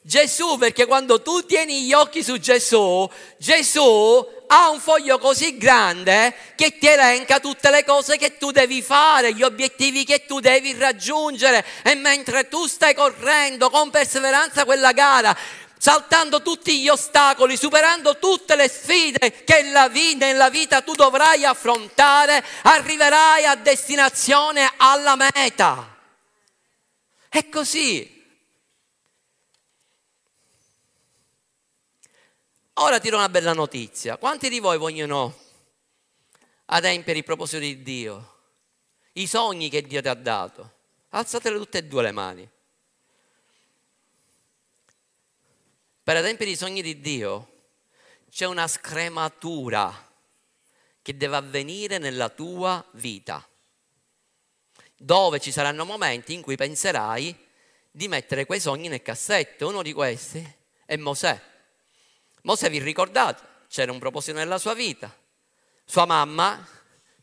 Gesù, 0.00 0.56
perché 0.56 0.86
quando 0.86 1.20
tu 1.20 1.44
tieni 1.44 1.84
gli 1.84 1.92
occhi 1.92 2.22
su 2.22 2.38
Gesù, 2.38 3.06
Gesù 3.36 4.26
ha 4.48 4.70
un 4.70 4.80
foglio 4.80 5.18
così 5.18 5.56
grande 5.56 6.34
che 6.54 6.78
ti 6.78 6.86
elenca 6.86 7.40
tutte 7.40 7.70
le 7.70 7.84
cose 7.84 8.16
che 8.16 8.36
tu 8.36 8.50
devi 8.50 8.82
fare, 8.82 9.34
gli 9.34 9.42
obiettivi 9.42 10.04
che 10.04 10.24
tu 10.26 10.40
devi 10.40 10.74
raggiungere 10.74 11.64
e 11.82 11.94
mentre 11.94 12.48
tu 12.48 12.66
stai 12.66 12.94
correndo 12.94 13.70
con 13.70 13.90
perseveranza 13.90 14.64
quella 14.64 14.92
gara, 14.92 15.36
saltando 15.78 16.42
tutti 16.42 16.80
gli 16.80 16.88
ostacoli, 16.88 17.56
superando 17.56 18.18
tutte 18.18 18.56
le 18.56 18.68
sfide 18.68 19.44
che 19.44 19.62
nella 19.62 20.48
vita 20.48 20.80
tu 20.80 20.94
dovrai 20.94 21.44
affrontare, 21.44 22.44
arriverai 22.62 23.44
a 23.44 23.56
destinazione, 23.56 24.72
alla 24.76 25.16
meta. 25.16 25.96
È 27.28 27.48
così. 27.48 28.15
Ora 32.78 32.98
ti 32.98 33.08
do 33.08 33.16
una 33.16 33.30
bella 33.30 33.54
notizia. 33.54 34.18
Quanti 34.18 34.50
di 34.50 34.60
voi 34.60 34.76
vogliono 34.76 35.34
adempiere 36.66 37.20
il 37.20 37.24
proposito 37.24 37.60
di 37.60 37.82
Dio? 37.82 38.34
I 39.12 39.26
sogni 39.26 39.70
che 39.70 39.80
Dio 39.80 40.02
ti 40.02 40.08
ha 40.08 40.14
dato? 40.14 40.72
Alzatele 41.10 41.56
tutte 41.56 41.78
e 41.78 41.84
due 41.84 42.02
le 42.02 42.12
mani. 42.12 42.46
Per 46.02 46.16
adempiere 46.16 46.52
i 46.52 46.56
sogni 46.56 46.82
di 46.82 47.00
Dio 47.00 47.52
c'è 48.28 48.44
una 48.44 48.68
scrematura 48.68 50.12
che 51.00 51.16
deve 51.16 51.36
avvenire 51.36 51.96
nella 51.96 52.28
tua 52.28 52.84
vita, 52.92 53.48
dove 54.94 55.40
ci 55.40 55.50
saranno 55.50 55.86
momenti 55.86 56.34
in 56.34 56.42
cui 56.42 56.56
penserai 56.56 57.34
di 57.90 58.06
mettere 58.08 58.44
quei 58.44 58.60
sogni 58.60 58.88
nel 58.88 59.00
cassetto. 59.00 59.66
Uno 59.66 59.80
di 59.80 59.94
questi 59.94 60.46
è 60.84 60.96
Mosè. 60.96 61.54
Mosè 62.46 62.70
vi 62.70 62.78
ricordate, 62.78 63.42
c'era 63.68 63.90
un 63.90 63.98
proposito 63.98 64.38
nella 64.38 64.58
sua 64.58 64.72
vita. 64.72 65.12
Sua 65.84 66.04
mamma, 66.04 66.64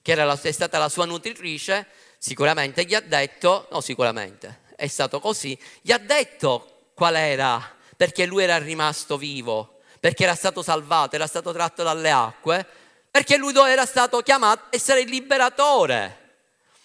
che 0.02 0.12
era 0.12 0.26
la, 0.26 0.38
è 0.40 0.52
stata 0.52 0.78
la 0.78 0.90
sua 0.90 1.06
nutritrice, 1.06 1.88
sicuramente 2.18 2.84
gli 2.84 2.94
ha 2.94 3.00
detto, 3.00 3.70
no 3.72 3.80
sicuramente, 3.80 4.64
è 4.76 4.88
stato 4.88 5.22
così, 5.22 5.58
gli 5.82 5.94
ha 5.94 5.98
detto 5.98 6.90
qual 6.94 7.16
era, 7.16 7.74
perché 7.96 8.26
lui 8.26 8.44
era 8.44 8.58
rimasto 8.58 9.16
vivo, 9.16 9.80
perché 10.02 10.24
era 10.24 10.36
stato 10.36 10.62
salvato, 10.62 11.16
era 11.16 11.28
stato 11.28 11.54
tratto 11.54 11.84
dalle 11.84 12.12
acque, 12.12 12.68
perché 13.10 13.38
lui 13.38 13.54
era 13.56 13.86
stato 13.86 14.22
chiamato 14.22 14.66
a 14.66 14.68
essere 14.72 15.02
il 15.02 15.10
liberatore 15.10 16.42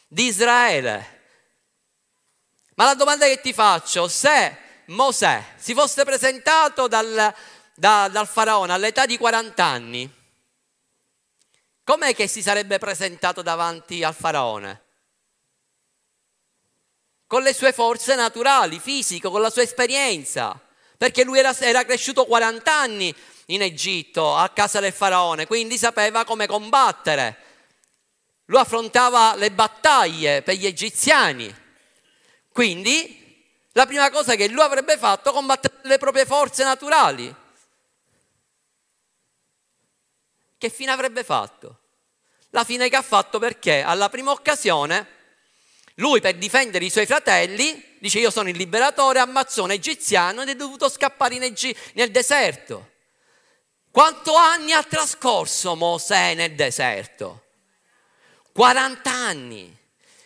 di 0.07 0.27
Israele. 0.27 1.23
Ma 2.77 2.85
la 2.85 2.95
domanda 2.95 3.27
che 3.27 3.41
ti 3.41 3.53
faccio, 3.53 4.07
se 4.07 4.57
Mosè 4.87 5.55
si 5.57 5.75
fosse 5.75 6.05
presentato 6.05 6.87
dal, 6.87 7.35
da, 7.79 8.09
dal 8.09 8.27
faraone 8.27 8.73
all'età 8.73 9.07
di 9.07 9.17
40 9.17 9.65
anni, 9.65 10.13
com'è 11.85 12.13
che 12.13 12.27
si 12.27 12.43
sarebbe 12.43 12.79
presentato 12.79 13.41
davanti 13.41 14.03
al 14.03 14.15
faraone? 14.15 14.83
Con 17.29 17.43
le 17.43 17.55
sue 17.55 17.73
forze 17.73 18.17
naturali, 18.17 18.81
fisiche, 18.81 19.29
con 19.29 19.41
la 19.41 19.51
sua 19.51 19.63
esperienza, 19.63 20.59
perché 20.97 21.23
lui 21.23 21.39
era, 21.39 21.57
era 21.57 21.85
cresciuto 21.85 22.25
40 22.25 22.75
anni 22.75 23.15
in 23.47 23.63
Egitto, 23.63 24.35
a 24.35 24.49
casa 24.49 24.81
del 24.81 24.93
faraone, 24.93 25.47
quindi 25.47 25.79
sapeva 25.79 26.25
come 26.25 26.49
combattere. 26.49 27.45
lui 28.47 28.59
affrontava 28.59 29.37
le 29.37 29.53
battaglie 29.53 30.43
per 30.43 30.57
gli 30.57 30.67
egiziani. 30.67 31.55
Quindi 32.51 33.47
la 33.73 33.87
prima 33.87 34.11
cosa 34.11 34.35
che 34.35 34.49
lui 34.49 34.63
avrebbe 34.63 34.99
fatto 34.99 35.31
è 35.31 35.33
combattere 35.33 35.75
le 35.83 35.99
proprie 35.99 36.27
forze 36.27 36.65
naturali. 36.65 37.47
Che 40.59 40.71
fine 40.71 40.91
avrebbe 40.91 41.23
fatto? 41.23 41.79
La 42.51 42.65
fine 42.65 42.89
che 42.89 42.97
ha 42.97 43.03
fatto 43.03 43.39
perché 43.39 43.81
alla 43.81 44.09
prima 44.09 44.33
occasione 44.33 45.17
lui 45.95 46.21
per 46.21 46.37
difendere 46.37 46.85
i 46.85 46.91
suoi 46.91 47.07
fratelli 47.07 47.97
dice 48.01 48.19
io 48.19 48.31
sono 48.31 48.49
il 48.49 48.57
liberatore, 48.57 49.21
ammazzò 49.21 49.65
un 49.65 49.71
egiziano 49.71 50.43
ed 50.43 50.49
è 50.49 50.57
dovuto 50.57 50.89
scappare 50.89 51.37
Egi- 51.37 51.77
nel 51.95 52.11
deserto. 52.11 52.91
Quanto 53.91 54.35
anni 54.35 54.73
ha 54.73 54.83
trascorso 54.83 55.75
Mosè 55.75 56.35
nel 56.35 56.55
deserto? 56.55 57.45
40 58.53 59.11
anni. 59.11 59.77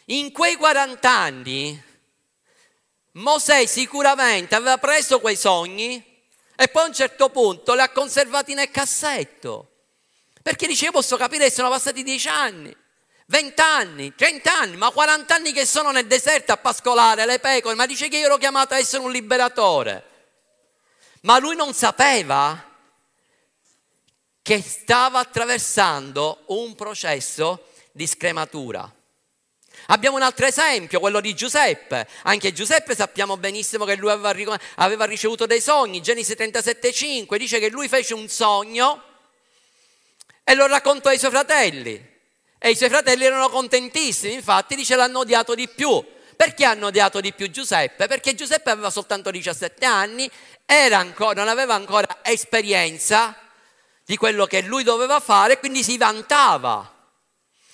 In 0.07 0.33
quei 0.33 0.57
40 0.57 1.11
anni 1.11 1.83
Mosè 3.13 3.67
sicuramente 3.67 4.55
aveva 4.55 4.79
preso 4.79 5.21
quei 5.21 5.37
sogni 5.37 6.03
e 6.55 6.69
poi 6.69 6.85
a 6.85 6.87
un 6.87 6.95
certo 6.95 7.29
punto 7.29 7.75
li 7.75 7.81
ha 7.81 7.91
conservati 7.91 8.55
nel 8.55 8.71
cassetto. 8.71 9.72
Perché 10.43 10.67
dice, 10.67 10.87
io 10.87 10.91
posso 10.91 11.17
capire 11.17 11.45
che 11.45 11.53
sono 11.53 11.69
passati 11.69 12.03
10 12.03 12.29
anni. 12.29 12.77
20 13.27 13.61
anni, 13.63 14.15
30 14.15 14.59
anni, 14.59 14.77
ma 14.77 14.91
40 14.91 15.35
anni 15.35 15.53
che 15.53 15.65
sono 15.65 15.91
nel 15.91 16.07
deserto 16.07 16.53
a 16.53 16.57
pascolare 16.57 17.25
le 17.25 17.39
pecore, 17.39 17.75
ma 17.75 17.87
dice 17.87 18.09
che 18.09 18.19
io 18.19 18.27
ero 18.27 18.37
chiamato 18.37 18.75
a 18.75 18.79
essere 18.79 19.03
un 19.03 19.11
liberatore. 19.11 20.05
Ma 21.23 21.39
lui 21.39 21.57
non 21.57 21.73
sapeva 21.73 22.71
che 24.43 24.61
stava 24.61 25.21
attraversando 25.21 26.43
un 26.47 26.75
processo 26.75 27.69
di 27.93 28.07
scrematura. 28.07 28.93
Abbiamo 29.87 30.17
un 30.17 30.23
altro 30.23 30.45
esempio, 30.47 31.01
quello 31.01 31.21
di 31.21 31.35
Giuseppe. 31.35 32.07
Anche 32.25 32.53
Giuseppe 32.53 32.95
sappiamo 32.95 33.37
benissimo 33.37 33.85
che 33.85 33.97
lui 33.97 34.11
aveva 34.11 35.05
ricevuto 35.05 35.47
dei 35.47 35.61
sogni. 35.61 36.03
Genesi 36.03 36.35
37,5 36.35 37.37
dice 37.37 37.59
che 37.61 37.71
lui 37.71 37.89
fece 37.89 38.15
un 38.15 38.29
sogno 38.29 39.05
e 40.45 40.55
lo 40.55 40.67
raccontò 40.67 41.09
ai 41.09 41.19
suoi 41.19 41.31
fratelli. 41.31 42.11
E 42.59 42.71
i 42.71 42.77
suoi 42.77 42.89
fratelli 42.89 43.25
erano 43.25 43.49
contentissimi, 43.49 44.35
infatti 44.35 44.75
dice 44.77 44.95
l'hanno 44.95 45.21
odiato 45.21 45.55
di 45.55 45.69
più. 45.69 46.05
Perché 46.37 46.65
hanno 46.65 46.87
odiato 46.87 47.21
di 47.21 47.33
più 47.33 47.51
Giuseppe? 47.51 48.07
Perché 48.07 48.35
Giuseppe 48.35 48.71
aveva 48.71 48.91
soltanto 48.91 49.31
17 49.31 49.85
anni, 49.85 50.29
ancora, 50.67 51.35
non 51.35 51.49
aveva 51.49 51.75
ancora 51.75 52.19
esperienza 52.23 53.37
di 54.05 54.17
quello 54.17 54.47
che 54.47 54.63
lui 54.63 54.83
doveva 54.83 55.21
fare, 55.21 55.59
quindi 55.59 55.83
si 55.83 55.97
vantava. 55.97 56.91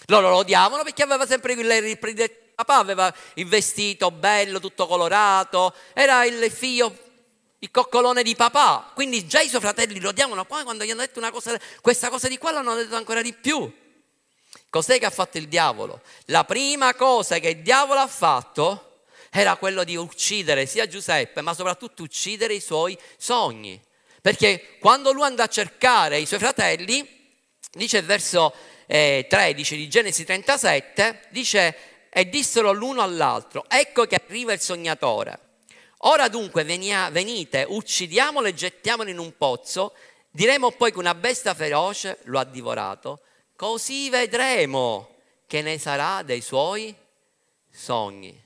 Loro 0.06 0.30
lo 0.30 0.36
odiavano 0.36 0.82
perché 0.82 1.02
aveva 1.02 1.26
sempre 1.26 1.52
il 1.52 2.30
papà, 2.54 2.76
aveva 2.76 3.12
il 3.34 3.46
vestito 3.46 4.10
bello, 4.10 4.58
tutto 4.58 4.86
colorato, 4.86 5.74
era 5.92 6.24
il 6.24 6.50
figlio, 6.50 6.96
il 7.60 7.70
coccolone 7.70 8.22
di 8.22 8.36
papà. 8.36 8.90
Quindi 8.94 9.26
già 9.26 9.40
i 9.40 9.48
suoi 9.48 9.60
fratelli 9.60 10.00
lo 10.00 10.10
odiavano, 10.10 10.44
poi 10.44 10.62
quando 10.64 10.84
gli 10.84 10.90
hanno 10.90 11.00
detto 11.00 11.20
cosa, 11.30 11.58
questa 11.80 12.08
cosa 12.08 12.28
di 12.28 12.38
qua 12.38 12.52
l'hanno 12.52 12.74
detto 12.74 12.96
ancora 12.96 13.22
di 13.22 13.32
più. 13.32 13.72
Cos'è 14.70 14.98
che 14.98 15.06
ha 15.06 15.10
fatto 15.10 15.38
il 15.38 15.48
diavolo? 15.48 16.02
La 16.26 16.44
prima 16.44 16.94
cosa 16.94 17.38
che 17.38 17.48
il 17.48 17.62
diavolo 17.62 18.00
ha 18.00 18.06
fatto 18.06 19.02
era 19.30 19.56
quello 19.56 19.84
di 19.84 19.96
uccidere 19.96 20.66
sia 20.66 20.86
Giuseppe, 20.86 21.40
ma 21.40 21.54
soprattutto 21.54 22.02
uccidere 22.02 22.54
i 22.54 22.60
suoi 22.60 22.98
sogni. 23.16 23.80
Perché 24.20 24.76
quando 24.78 25.12
lui 25.12 25.24
andò 25.24 25.42
a 25.42 25.48
cercare 25.48 26.18
i 26.18 26.26
suoi 26.26 26.38
fratelli, 26.38 27.06
dice 27.72 27.98
il 27.98 28.04
verso 28.04 28.52
eh, 28.86 29.26
13 29.28 29.76
di 29.76 29.88
Genesi 29.88 30.24
37, 30.24 31.28
dice, 31.30 31.76
e 32.10 32.28
dissero 32.28 32.72
l'uno 32.72 33.02
all'altro, 33.02 33.64
ecco 33.68 34.06
che 34.06 34.16
arriva 34.16 34.52
il 34.52 34.60
sognatore. 34.60 35.47
Ora 36.02 36.28
dunque 36.28 36.64
venia, 36.64 37.10
venite, 37.10 37.64
uccidiamolo 37.68 38.46
e 38.46 38.54
gettiamolo 38.54 39.10
in 39.10 39.18
un 39.18 39.36
pozzo, 39.36 39.94
diremo 40.30 40.70
poi 40.72 40.92
che 40.92 40.98
una 40.98 41.14
bestia 41.14 41.54
feroce 41.54 42.18
lo 42.24 42.38
ha 42.38 42.44
divorato 42.44 43.22
così 43.58 44.08
vedremo 44.08 45.16
che 45.48 45.62
ne 45.62 45.78
sarà 45.78 46.22
dei 46.22 46.40
suoi 46.40 46.94
sogni. 47.68 48.40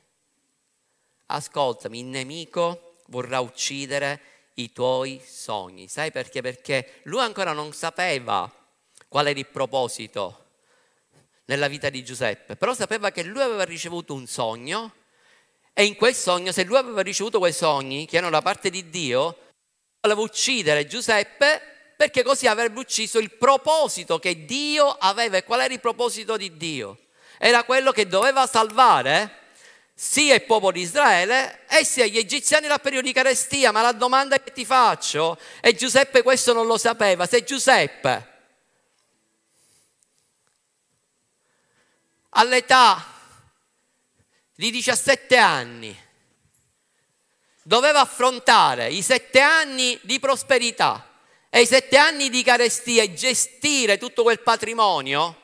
Ascoltami, 1.27 1.99
il 1.99 2.07
nemico 2.07 2.97
vorrà 3.09 3.41
uccidere 3.41 4.21
i 4.55 4.73
tuoi 4.73 5.21
sogni. 5.23 5.87
Sai 5.87 6.11
perché? 6.11 6.41
Perché 6.41 7.01
lui 7.03 7.21
ancora 7.21 7.53
non 7.53 7.75
sapeva 7.75 8.51
qual 9.07 9.27
era 9.27 9.39
il 9.39 9.47
proposito 9.47 10.47
nella 11.45 11.69
vita 11.69 11.91
di 11.91 12.03
Giuseppe, 12.03 12.57
però 12.57 12.73
sapeva 12.73 13.11
che 13.11 13.23
lui 13.23 13.43
aveva 13.43 13.65
ricevuto 13.65 14.15
un 14.15 14.27
sogno 14.27 14.95
e 15.73 15.85
in 15.85 15.97
quel 15.97 16.15
sogno, 16.15 16.53
se 16.53 16.65
lui 16.65 16.77
aveva 16.77 17.01
ricevuto 17.01 17.39
quei 17.39 17.53
sogni 17.53 18.07
che 18.07 18.17
erano 18.17 18.33
da 18.33 18.43
parte 18.43 18.69
di 18.69 18.91
Dio, 18.91 19.39
voleva 20.01 20.21
uccidere 20.21 20.87
Giuseppe 20.87 21.61
perché 21.97 22.23
così 22.23 22.47
avrebbe 22.47 22.81
ucciso 22.81 23.19
il 23.19 23.31
proposito 23.31 24.19
che 24.19 24.45
Dio 24.45 24.89
aveva. 24.89 25.37
E 25.37 25.45
qual 25.45 25.61
era 25.61 25.73
il 25.73 25.81
proposito 25.81 26.37
di 26.37 26.57
Dio? 26.57 26.99
Era 27.39 27.65
quello 27.65 27.93
che 27.93 28.07
doveva 28.07 28.47
salvare 28.47 29.39
sia 29.95 30.35
il 30.35 30.43
popolo 30.43 30.73
di 30.73 30.81
Israele 30.81 31.61
e 31.69 31.85
sia 31.85 32.07
gli 32.07 32.19
egiziani 32.19 32.67
dal 32.67 32.81
periodo 32.81 33.07
di 33.07 33.13
carestia. 33.13 33.71
Ma 33.71 33.83
la 33.83 33.93
domanda 33.93 34.41
che 34.41 34.53
ti 34.53 34.65
faccio, 34.65 35.39
e 35.61 35.75
Giuseppe 35.75 36.23
questo 36.23 36.53
non 36.53 36.67
lo 36.67 36.77
sapeva, 36.77 37.27
se 37.27 37.45
Giuseppe 37.45 38.31
all'età 42.31 43.12
di 44.55 44.71
17 44.71 45.37
anni 45.37 45.97
doveva 47.63 48.01
affrontare 48.01 48.89
i 48.91 49.03
sette 49.03 49.41
anni 49.41 49.99
di 50.03 50.19
prosperità 50.19 51.07
e 51.49 51.61
i 51.61 51.67
sette 51.67 51.97
anni 51.97 52.29
di 52.29 52.43
carestia 52.43 53.03
e 53.03 53.15
gestire 53.15 53.99
tutto 53.99 54.23
quel 54.23 54.41
patrimonio, 54.41 55.37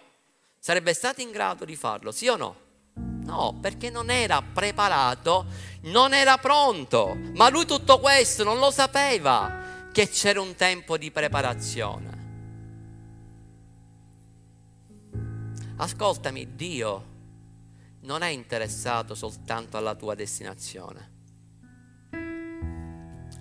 sarebbe 0.58 0.94
stato 0.94 1.20
in 1.20 1.30
grado 1.30 1.64
di 1.64 1.76
farlo, 1.76 2.12
sì 2.12 2.28
o 2.28 2.36
no? 2.36 2.56
No, 2.94 3.58
perché 3.60 3.90
non 3.90 4.10
era 4.10 4.40
preparato, 4.40 5.44
non 5.82 6.14
era 6.14 6.38
pronto. 6.38 7.14
Ma 7.34 7.50
lui 7.50 7.66
tutto 7.66 8.00
questo 8.00 8.42
non 8.42 8.58
lo 8.58 8.70
sapeva 8.70 9.86
che 9.92 10.08
c'era 10.08 10.40
un 10.40 10.54
tempo 10.54 10.96
di 10.96 11.10
preparazione. 11.10 12.16
Ascoltami, 15.76 16.54
Dio 16.54 17.16
non 18.00 18.22
è 18.22 18.28
interessato 18.28 19.14
soltanto 19.14 19.76
alla 19.76 19.94
tua 19.94 20.14
destinazione. 20.14 21.16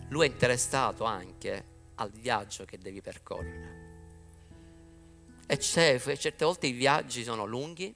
Lui 0.10 0.28
è 0.28 0.30
interessato 0.30 1.04
anche 1.04 1.76
al 1.96 2.12
viaggio 2.12 2.66
che 2.66 2.78
devi 2.78 3.02
percorrere. 3.02 3.86
E 5.46 5.58
certe 5.60 6.46
volte 6.46 6.68
i 6.68 6.72
viaggi 6.72 7.24
sono 7.24 7.46
lunghi 7.46 7.96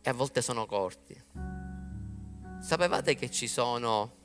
e 0.00 0.10
a 0.10 0.12
volte 0.12 0.42
sono 0.42 0.66
corti. 0.66 1.22
Sapevate 2.60 3.14
che 3.14 3.30
ci 3.30 3.48
sono 3.48 4.16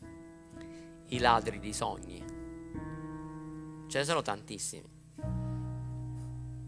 i 1.08 1.20
ladri 1.20 1.60
di 1.60 1.74
sogni? 1.74 2.20
Ce 3.88 3.98
ne 3.98 4.04
sono 4.06 4.22
tantissimi. 4.22 4.90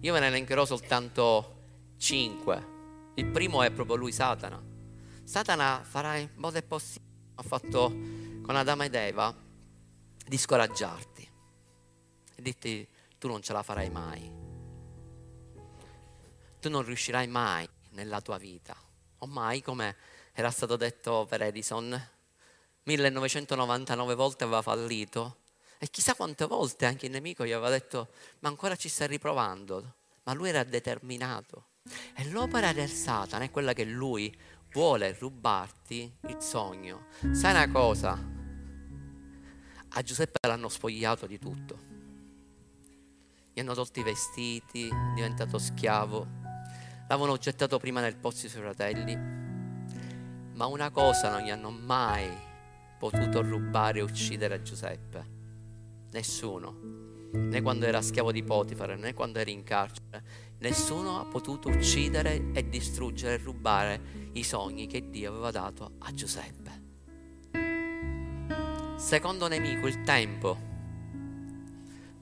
Io 0.01 0.13
ve 0.13 0.19
ne 0.19 0.27
elencherò 0.27 0.65
soltanto 0.65 1.52
cinque. 2.03 3.11
Il 3.15 3.27
primo 3.27 3.63
è 3.63 3.71
proprio 3.71 3.95
lui, 3.95 4.11
Satana. 4.11 4.61
Satana 5.23 5.81
farà 5.85 6.17
in 6.17 6.29
modo 6.35 6.61
possibile, 6.63 7.11
ha 7.35 7.43
fatto 7.43 7.87
con 8.41 8.57
Adamo 8.57 8.83
ed 8.83 8.93
Eva, 8.93 9.33
di 10.25 10.37
scoraggiarti 10.37 11.31
e 12.35 12.41
dirti 12.41 12.85
tu 13.17 13.29
non 13.29 13.41
ce 13.41 13.53
la 13.53 13.63
farai 13.63 13.89
mai, 13.89 14.29
tu 16.59 16.69
non 16.69 16.83
riuscirai 16.83 17.27
mai 17.27 17.67
nella 17.91 18.19
tua 18.19 18.37
vita, 18.37 18.75
o 19.19 19.25
mai 19.25 19.61
come 19.61 19.95
era 20.33 20.51
stato 20.51 20.75
detto 20.75 21.25
per 21.29 21.41
Edison, 21.41 22.09
1999 22.83 24.13
volte 24.13 24.43
aveva 24.43 24.61
fallito 24.61 25.37
e 25.77 25.89
chissà 25.89 26.15
quante 26.15 26.45
volte 26.47 26.85
anche 26.85 27.05
il 27.05 27.13
nemico 27.13 27.45
gli 27.45 27.53
aveva 27.53 27.69
detto 27.69 28.09
ma 28.39 28.49
ancora 28.49 28.75
ci 28.75 28.89
stai 28.89 29.07
riprovando, 29.07 29.95
ma 30.23 30.33
lui 30.33 30.49
era 30.49 30.65
determinato. 30.65 31.67
E 32.15 32.29
l'opera 32.29 32.71
del 32.71 32.89
Satana 32.89 33.43
è 33.43 33.51
quella 33.51 33.73
che 33.73 33.83
lui 33.83 34.33
vuole 34.71 35.15
rubarti 35.19 36.15
il 36.27 36.37
sogno. 36.39 37.07
Sai 37.31 37.51
una 37.51 37.69
cosa? 37.69 38.31
A 39.89 40.01
Giuseppe 40.01 40.47
l'hanno 40.47 40.69
spogliato 40.69 41.27
di 41.27 41.37
tutto. 41.37 41.91
Gli 43.53 43.59
hanno 43.59 43.73
tolto 43.73 43.99
i 43.99 44.03
vestiti, 44.03 44.87
è 44.87 45.13
diventato 45.13 45.57
schiavo. 45.57 46.25
L'avevano 47.07 47.37
gettato 47.37 47.77
prima 47.77 47.99
nel 47.99 48.15
pozzo 48.15 48.45
i 48.45 48.49
suoi 48.49 48.63
fratelli. 48.63 49.15
Ma 50.53 50.65
una 50.65 50.89
cosa 50.89 51.29
non 51.29 51.41
gli 51.41 51.49
hanno 51.49 51.69
mai 51.69 52.31
potuto 52.97 53.41
rubare 53.41 53.99
e 53.99 54.03
uccidere 54.03 54.55
a 54.55 54.61
Giuseppe. 54.61 55.31
Nessuno. 56.11 57.01
Né 57.33 57.61
quando 57.61 57.85
era 57.85 58.01
schiavo 58.01 58.31
di 58.31 58.43
Potifar, 58.43 58.95
né 58.97 59.13
quando 59.13 59.39
era 59.39 59.49
in 59.49 59.63
carcere, 59.63 60.42
nessuno 60.63 61.19
ha 61.19 61.25
potuto 61.25 61.67
uccidere 61.67 62.51
e 62.53 62.69
distruggere 62.69 63.33
e 63.33 63.37
rubare 63.43 64.01
i 64.33 64.43
sogni 64.43 64.87
che 64.87 65.09
Dio 65.09 65.29
aveva 65.29 65.51
dato 65.51 65.95
a 65.99 66.13
Giuseppe. 66.13 66.81
Secondo 68.95 69.49
nemico, 69.49 69.87
il 69.87 70.03
tempo. 70.03 70.57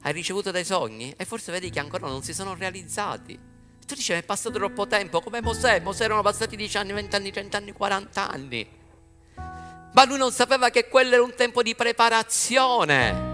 Hai 0.01 0.11
ricevuto 0.11 0.49
dei 0.49 0.65
sogni 0.65 1.13
e 1.15 1.23
forse 1.25 1.51
vedi 1.51 1.69
che 1.69 1.79
ancora 1.79 2.07
non 2.07 2.23
si 2.23 2.33
sono 2.33 2.55
realizzati. 2.55 3.39
Tu 3.85 3.93
dici, 3.93 4.11
è 4.13 4.23
passato 4.23 4.57
troppo 4.57 4.87
tempo, 4.87 5.21
come 5.21 5.39
Mosè. 5.41 5.79
Mosè 5.79 6.05
erano 6.05 6.23
passati 6.23 6.55
10 6.55 6.77
anni, 6.77 6.93
20 6.93 7.15
anni, 7.15 7.31
30 7.31 7.57
anni, 7.57 7.71
40 7.73 8.27
anni. 8.27 8.67
Ma 9.93 10.05
lui 10.05 10.17
non 10.17 10.31
sapeva 10.31 10.71
che 10.71 10.87
quello 10.87 11.13
era 11.13 11.23
un 11.23 11.35
tempo 11.35 11.61
di 11.61 11.75
preparazione. 11.75 13.30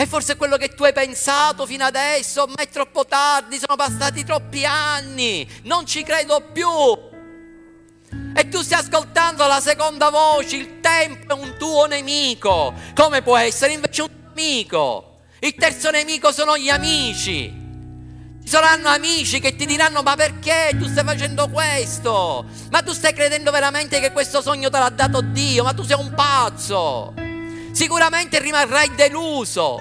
E 0.00 0.06
forse 0.06 0.36
quello 0.36 0.56
che 0.56 0.70
tu 0.70 0.84
hai 0.84 0.94
pensato 0.94 1.66
fino 1.66 1.84
adesso, 1.84 2.46
ma 2.46 2.62
è 2.62 2.68
troppo 2.70 3.04
tardi, 3.04 3.58
sono 3.58 3.76
passati 3.76 4.24
troppi 4.24 4.64
anni, 4.64 5.46
non 5.64 5.84
ci 5.84 6.02
credo 6.02 6.42
più. 6.54 6.66
E 8.34 8.48
tu 8.48 8.62
stai 8.62 8.80
ascoltando 8.80 9.46
la 9.46 9.60
seconda 9.60 10.08
voce, 10.08 10.56
il 10.56 10.80
tempo 10.80 11.36
è 11.36 11.38
un 11.38 11.54
tuo 11.58 11.84
nemico. 11.84 12.72
Come 12.94 13.20
può 13.20 13.36
essere 13.36 13.74
invece 13.74 14.00
un 14.00 14.08
amico? 14.30 15.18
Il 15.40 15.54
terzo 15.54 15.90
nemico 15.90 16.32
sono 16.32 16.56
gli 16.56 16.70
amici. 16.70 17.52
Ci 18.42 18.48
saranno 18.48 18.88
amici 18.88 19.38
che 19.38 19.54
ti 19.54 19.66
diranno 19.66 20.00
ma 20.00 20.16
perché 20.16 20.74
tu 20.78 20.88
stai 20.88 21.04
facendo 21.04 21.50
questo? 21.50 22.46
Ma 22.70 22.80
tu 22.80 22.94
stai 22.94 23.12
credendo 23.12 23.50
veramente 23.50 24.00
che 24.00 24.12
questo 24.12 24.40
sogno 24.40 24.70
te 24.70 24.78
l'ha 24.78 24.88
dato 24.88 25.20
Dio? 25.20 25.62
Ma 25.62 25.74
tu 25.74 25.82
sei 25.82 25.98
un 25.98 26.14
pazzo 26.14 27.28
sicuramente 27.72 28.38
rimarrai 28.38 28.94
deluso. 28.94 29.78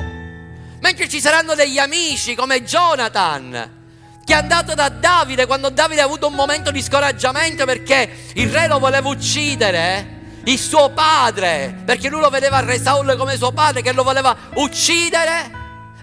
Mentre 0.79 1.09
ci 1.09 1.19
saranno 1.19 1.55
degli 1.55 1.77
amici 1.77 2.35
come 2.35 2.63
Jonathan, 2.63 3.77
che 4.23 4.33
è 4.33 4.37
andato 4.37 4.75
da 4.75 4.89
Davide 4.89 5.45
quando 5.45 5.69
Davide 5.69 6.01
ha 6.01 6.05
avuto 6.05 6.27
un 6.27 6.35
momento 6.35 6.71
di 6.71 6.81
scoraggiamento 6.81 7.65
perché 7.65 8.09
il 8.35 8.49
re 8.49 8.67
lo 8.67 8.79
voleva 8.79 9.09
uccidere, 9.09 10.17
il 10.45 10.57
suo 10.59 10.91
padre, 10.91 11.81
perché 11.83 12.09
lui 12.09 12.21
lo 12.21 12.29
vedeva 12.29 12.59
Re 12.59 12.79
Saul 12.79 13.15
come 13.17 13.35
suo 13.37 13.51
padre 13.51 13.81
che 13.81 13.91
lo 13.91 14.03
voleva 14.03 14.35
uccidere, 14.55 15.51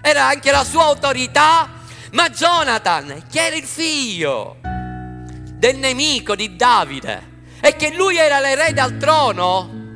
era 0.01 0.27
anche 0.27 0.51
la 0.51 0.63
sua 0.63 0.83
autorità, 0.83 1.69
ma 2.11 2.29
Jonathan, 2.29 3.23
che 3.31 3.45
era 3.45 3.55
il 3.55 3.65
figlio 3.65 4.57
del 4.61 5.77
nemico 5.77 6.35
di 6.35 6.55
Davide 6.55 7.35
e 7.59 7.75
che 7.75 7.93
lui 7.93 8.17
era 8.17 8.39
l'erede 8.39 8.79
al 8.79 8.97
trono, 8.97 9.86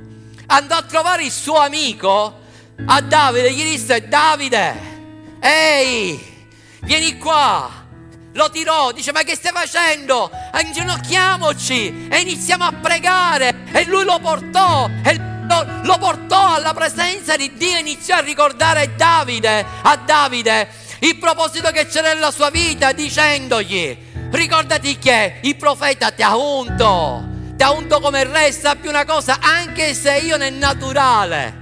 andò 0.52 0.76
a 0.76 0.82
trovare 0.82 1.24
il 1.24 1.32
suo 1.32 1.58
amico 1.58 2.40
a 2.86 3.02
Davide, 3.02 3.54
gli 3.54 3.64
disse 3.64 4.08
Davide, 4.08 4.76
ehi, 5.40 6.48
vieni 6.82 7.18
qua. 7.18 7.80
Lo 8.34 8.50
tirò, 8.50 8.94
dice 8.94 9.12
ma 9.12 9.24
che 9.24 9.36
stai 9.36 9.52
facendo? 9.52 10.32
Inginocchiamoci 10.62 12.08
e 12.10 12.20
iniziamo 12.20 12.64
a 12.64 12.72
pregare. 12.72 13.66
E 13.74 13.86
lui 13.86 14.06
lo 14.06 14.20
portò 14.20 14.90
e 15.04 15.20
lo, 15.84 15.98
portò 15.98 16.56
alla 16.56 16.74
presenza 16.74 17.36
di 17.36 17.54
Dio 17.56 17.76
e 17.76 17.80
iniziò 17.80 18.16
a 18.16 18.22
ricordare 18.22 18.96
Davide, 18.96 19.66
a 19.82 19.98
Davide 19.98 20.70
il 21.00 21.18
proposito 21.18 21.72
che 21.72 21.88
c'era 21.88 22.14
nella 22.14 22.32
sua 22.32 22.50
vita 22.50 22.94
dicendogli 22.94 24.10
ricordati 24.32 24.98
che 24.98 25.40
il 25.42 25.58
profeta 25.58 26.12
ti 26.12 26.22
ha 26.22 26.38
unto 26.38 27.31
ha 27.62 27.72
unto 27.72 28.00
come 28.00 28.24
re, 28.24 28.52
sappi 28.52 28.88
una 28.88 29.06
cosa, 29.06 29.38
anche 29.42 29.94
se 29.94 30.18
io 30.18 30.38
nel 30.38 30.54
naturale. 30.54 31.60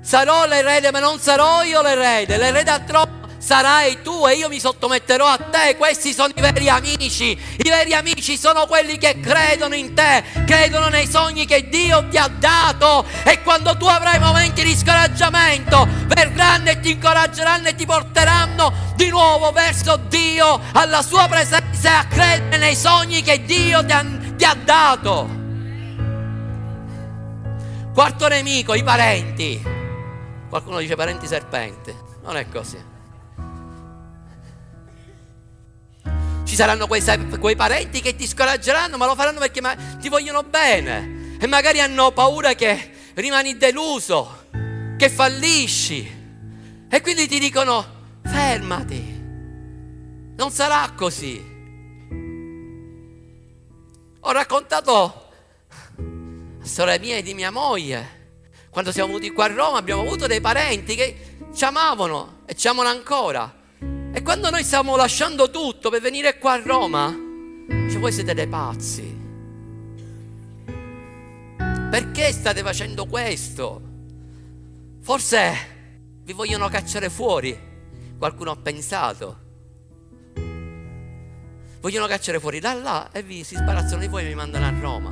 Sarò 0.00 0.46
l'erede, 0.46 0.90
ma 0.90 0.98
non 1.00 1.18
sarò 1.18 1.62
io 1.62 1.80
l'erede, 1.82 2.36
l'erede 2.36 2.70
a 2.70 2.78
troppo 2.80 3.13
sarai 3.44 4.00
tu 4.00 4.26
e 4.26 4.36
io 4.36 4.48
mi 4.48 4.58
sottometterò 4.58 5.26
a 5.26 5.36
te. 5.36 5.76
Questi 5.76 6.14
sono 6.14 6.32
i 6.34 6.40
veri 6.40 6.68
amici. 6.70 7.30
I 7.32 7.68
veri 7.68 7.92
amici 7.92 8.38
sono 8.38 8.66
quelli 8.66 8.96
che 8.96 9.20
credono 9.20 9.74
in 9.74 9.92
te, 9.92 10.24
credono 10.46 10.88
nei 10.88 11.06
sogni 11.06 11.44
che 11.44 11.68
Dio 11.68 12.08
ti 12.08 12.16
ha 12.16 12.28
dato. 12.28 13.04
E 13.24 13.42
quando 13.42 13.76
tu 13.76 13.86
avrai 13.86 14.18
momenti 14.18 14.62
di 14.62 14.74
scoraggiamento, 14.74 15.86
verranno 16.06 16.70
e 16.70 16.80
ti 16.80 16.92
incoraggeranno 16.92 17.68
e 17.68 17.74
ti 17.74 17.84
porteranno 17.84 18.92
di 18.96 19.10
nuovo 19.10 19.50
verso 19.52 19.96
Dio, 20.08 20.60
alla 20.72 21.02
sua 21.02 21.28
presenza 21.28 21.90
e 21.90 21.94
a 21.94 22.06
credere 22.06 22.56
nei 22.56 22.76
sogni 22.76 23.22
che 23.22 23.44
Dio 23.44 23.84
ti 23.84 23.92
ha 23.92 24.22
ti 24.36 24.44
ha 24.44 24.54
dato. 24.54 25.42
Quarto 27.92 28.28
nemico, 28.28 28.74
i 28.74 28.82
parenti. 28.82 29.62
Qualcuno 30.48 30.78
dice 30.78 30.96
parenti 30.96 31.26
serpenti. 31.26 31.94
Non 32.22 32.36
è 32.36 32.48
così. 32.48 32.93
Ci 36.54 36.60
saranno 36.60 36.86
quei, 36.86 37.02
quei 37.40 37.56
parenti 37.56 38.00
che 38.00 38.14
ti 38.14 38.28
scoraggeranno, 38.28 38.96
ma 38.96 39.06
lo 39.06 39.16
faranno 39.16 39.40
perché 39.40 39.60
ti 39.98 40.08
vogliono 40.08 40.44
bene. 40.44 41.36
E 41.40 41.48
magari 41.48 41.80
hanno 41.80 42.12
paura 42.12 42.54
che 42.54 42.92
rimani 43.14 43.56
deluso, 43.56 44.46
che 44.96 45.10
fallisci. 45.10 46.86
E 46.88 47.00
quindi 47.00 47.26
ti 47.26 47.40
dicono, 47.40 48.20
fermati. 48.22 49.02
Non 50.36 50.52
sarà 50.52 50.92
così. 50.94 51.44
Ho 54.20 54.30
raccontato 54.30 55.32
a 55.96 56.64
sorella 56.64 57.00
mia 57.00 57.16
e 57.16 57.22
di 57.22 57.34
mia 57.34 57.50
moglie. 57.50 58.36
Quando 58.70 58.92
siamo 58.92 59.08
venuti 59.08 59.32
qua 59.32 59.46
a 59.46 59.52
Roma 59.52 59.78
abbiamo 59.78 60.02
avuto 60.02 60.28
dei 60.28 60.40
parenti 60.40 60.94
che 60.94 61.36
ci 61.52 61.64
amavano 61.64 62.42
e 62.46 62.54
ci 62.54 62.68
amano 62.68 62.90
ancora. 62.90 63.62
E 64.16 64.22
quando 64.22 64.48
noi 64.48 64.62
stiamo 64.62 64.94
lasciando 64.94 65.50
tutto 65.50 65.90
per 65.90 66.00
venire 66.00 66.38
qua 66.38 66.52
a 66.52 66.62
Roma, 66.62 67.12
dice 67.66 67.98
voi 67.98 68.12
siete 68.12 68.32
dei 68.32 68.46
pazzi. 68.46 69.22
Perché 71.90 72.30
state 72.30 72.62
facendo 72.62 73.06
questo? 73.06 73.82
Forse 75.00 75.52
vi 76.22 76.32
vogliono 76.32 76.68
cacciare 76.68 77.10
fuori. 77.10 77.58
Qualcuno 78.16 78.52
ha 78.52 78.56
pensato 78.56 79.42
vogliono 81.84 82.06
cacciare 82.06 82.40
fuori 82.40 82.60
da 82.60 82.72
là 82.72 83.10
e 83.12 83.22
vi 83.22 83.44
si 83.44 83.56
sbarazzano 83.56 84.00
di 84.00 84.08
voi 84.08 84.24
e 84.24 84.28
mi 84.28 84.34
mandano 84.34 84.64
a 84.64 84.80
Roma. 84.80 85.10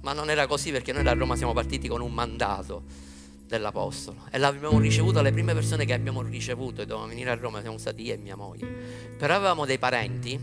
Ma 0.00 0.12
non 0.14 0.30
era 0.30 0.46
così 0.46 0.70
perché 0.70 0.90
noi 0.92 1.02
da 1.02 1.12
Roma 1.12 1.36
siamo 1.36 1.52
partiti 1.52 1.86
con 1.86 2.00
un 2.00 2.14
mandato 2.14 3.10
dell'Apostolo. 3.56 4.26
E 4.30 4.38
l'abbiamo 4.38 4.78
ricevuto, 4.78 5.20
le 5.20 5.30
prime 5.30 5.52
persone 5.52 5.84
che 5.84 5.92
abbiamo 5.92 6.22
ricevuto 6.22 6.82
e 6.82 6.86
dovevamo 6.86 7.08
venire 7.08 7.30
a 7.30 7.34
Roma 7.34 7.60
siamo 7.60 7.78
stati 7.78 8.02
io 8.02 8.14
e 8.14 8.16
mia 8.16 8.36
moglie. 8.36 8.66
Però 9.16 9.34
avevamo 9.34 9.66
dei 9.66 9.78
parenti, 9.78 10.38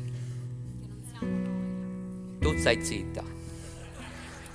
tu 2.40 2.58
stai 2.58 2.84
zitta, 2.84 3.24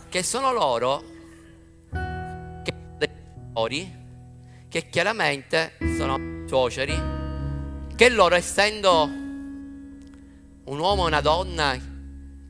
che 0.09 0.23
sono 0.23 0.53
loro 0.53 1.03
che, 3.53 3.91
che 4.69 4.89
chiaramente 4.89 5.73
sono 5.97 6.47
suoceri, 6.47 6.95
che 7.97 8.09
loro 8.09 8.37
essendo 8.37 9.03
un 10.65 10.79
uomo 10.79 11.05
e 11.05 11.07
una 11.09 11.21
donna 11.21 11.77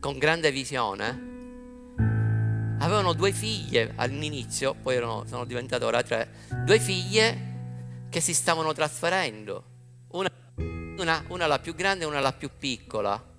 con 0.01 0.19
grande 0.19 0.53
visione, 0.53 1.33
avevano 2.79 3.13
due 3.13 3.33
figlie 3.33 3.93
all'inizio, 3.97 4.75
poi 4.75 4.97
erano, 4.97 5.25
sono 5.27 5.45
diventate 5.45 5.85
ora 5.85 6.03
tre, 6.03 6.29
due 6.65 6.79
figlie 6.79 7.53
che 8.09 8.21
si 8.21 8.35
stavano 8.35 8.73
trasferendo, 8.73 9.65
una, 10.09 10.31
una, 10.57 11.25
una 11.29 11.47
la 11.47 11.59
più 11.59 11.75
grande 11.75 12.05
e 12.05 12.07
una 12.07 12.21
la 12.21 12.33
più 12.33 12.51
piccola. 12.59 13.33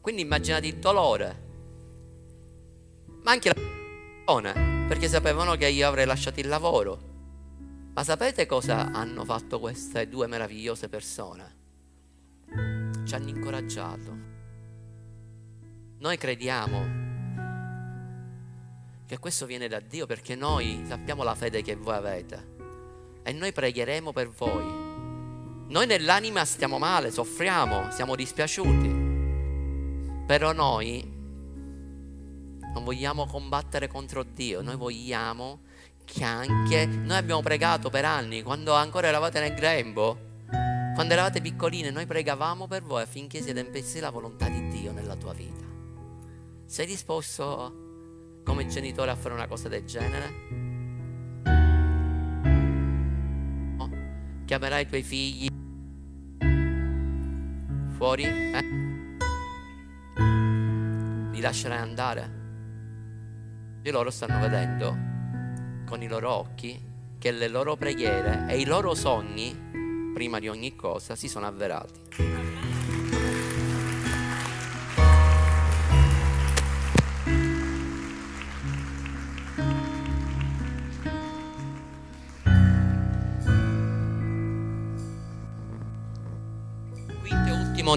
Quindi 0.00 0.22
immaginate 0.22 0.66
il 0.66 0.76
dolore, 0.76 1.42
ma 3.22 3.32
anche 3.32 3.48
la 3.48 3.54
persona, 4.24 4.86
perché 4.88 5.08
sapevano 5.08 5.56
che 5.56 5.68
io 5.68 5.88
avrei 5.88 6.06
lasciato 6.06 6.40
il 6.40 6.48
lavoro. 6.48 7.14
Ma 7.92 8.04
sapete 8.04 8.46
cosa 8.46 8.92
hanno 8.92 9.24
fatto 9.24 9.58
queste 9.58 10.08
due 10.08 10.26
meravigliose 10.26 10.88
persone? 10.88 11.54
ci 13.06 13.14
hanno 13.14 13.28
incoraggiato. 13.28 14.34
Noi 15.98 16.16
crediamo 16.18 17.05
che 19.06 19.18
questo 19.18 19.46
viene 19.46 19.68
da 19.68 19.80
Dio 19.80 20.06
perché 20.06 20.34
noi 20.34 20.82
sappiamo 20.86 21.22
la 21.22 21.34
fede 21.34 21.62
che 21.62 21.76
voi 21.76 21.94
avete 21.94 22.54
e 23.22 23.32
noi 23.32 23.52
pregheremo 23.52 24.12
per 24.12 24.28
voi. 24.28 24.84
Noi 25.68 25.86
nell'anima 25.86 26.44
stiamo 26.44 26.78
male, 26.78 27.10
soffriamo, 27.10 27.90
siamo 27.90 28.14
dispiaciuti, 28.14 28.88
però 30.26 30.52
noi 30.52 31.14
non 32.72 32.84
vogliamo 32.84 33.26
combattere 33.26 33.88
contro 33.88 34.22
Dio, 34.22 34.62
noi 34.62 34.76
vogliamo 34.76 35.62
che 36.04 36.22
anche 36.22 36.86
noi 36.86 37.16
abbiamo 37.16 37.42
pregato 37.42 37.90
per 37.90 38.04
anni, 38.04 38.42
quando 38.42 38.74
ancora 38.74 39.08
eravate 39.08 39.40
nel 39.40 39.54
grembo, 39.54 40.18
quando 40.94 41.12
eravate 41.12 41.40
piccoline 41.40 41.90
noi 41.90 42.06
pregavamo 42.06 42.68
per 42.68 42.82
voi 42.82 43.02
affinché 43.02 43.42
si 43.42 43.50
adempisse 43.50 43.98
la 43.98 44.10
volontà 44.10 44.48
di 44.48 44.68
Dio 44.68 44.92
nella 44.92 45.16
tua 45.16 45.32
vita. 45.32 45.64
Sei 46.64 46.86
disposto 46.86 47.85
come 48.46 48.66
genitore 48.66 49.10
a 49.10 49.16
fare 49.16 49.34
una 49.34 49.48
cosa 49.48 49.68
del 49.68 49.84
genere? 49.84 50.56
chiamerai 54.46 54.82
i 54.82 54.86
tuoi 54.86 55.02
figli 55.02 55.48
fuori? 57.96 58.22
Eh? 58.22 58.60
Li 61.32 61.40
lascerai 61.40 61.78
andare? 61.78 62.44
E 63.82 63.90
loro 63.90 64.10
stanno 64.10 64.38
vedendo 64.38 64.96
con 65.84 66.00
i 66.02 66.08
loro 66.08 66.30
occhi 66.30 66.80
che 67.18 67.30
le 67.32 67.48
loro 67.48 67.76
preghiere 67.76 68.46
e 68.48 68.60
i 68.60 68.64
loro 68.64 68.94
sogni, 68.94 69.54
prima 70.14 70.38
di 70.38 70.48
ogni 70.48 70.76
cosa, 70.76 71.16
si 71.16 71.28
sono 71.28 71.46
avverati. 71.46 72.55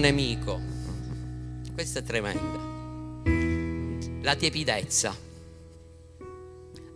Nemico. 0.00 0.60
Questo 1.72 2.00
è 2.00 2.02
tremendo. 2.02 3.22
La 4.22 4.34
tiepidezza. 4.34 5.16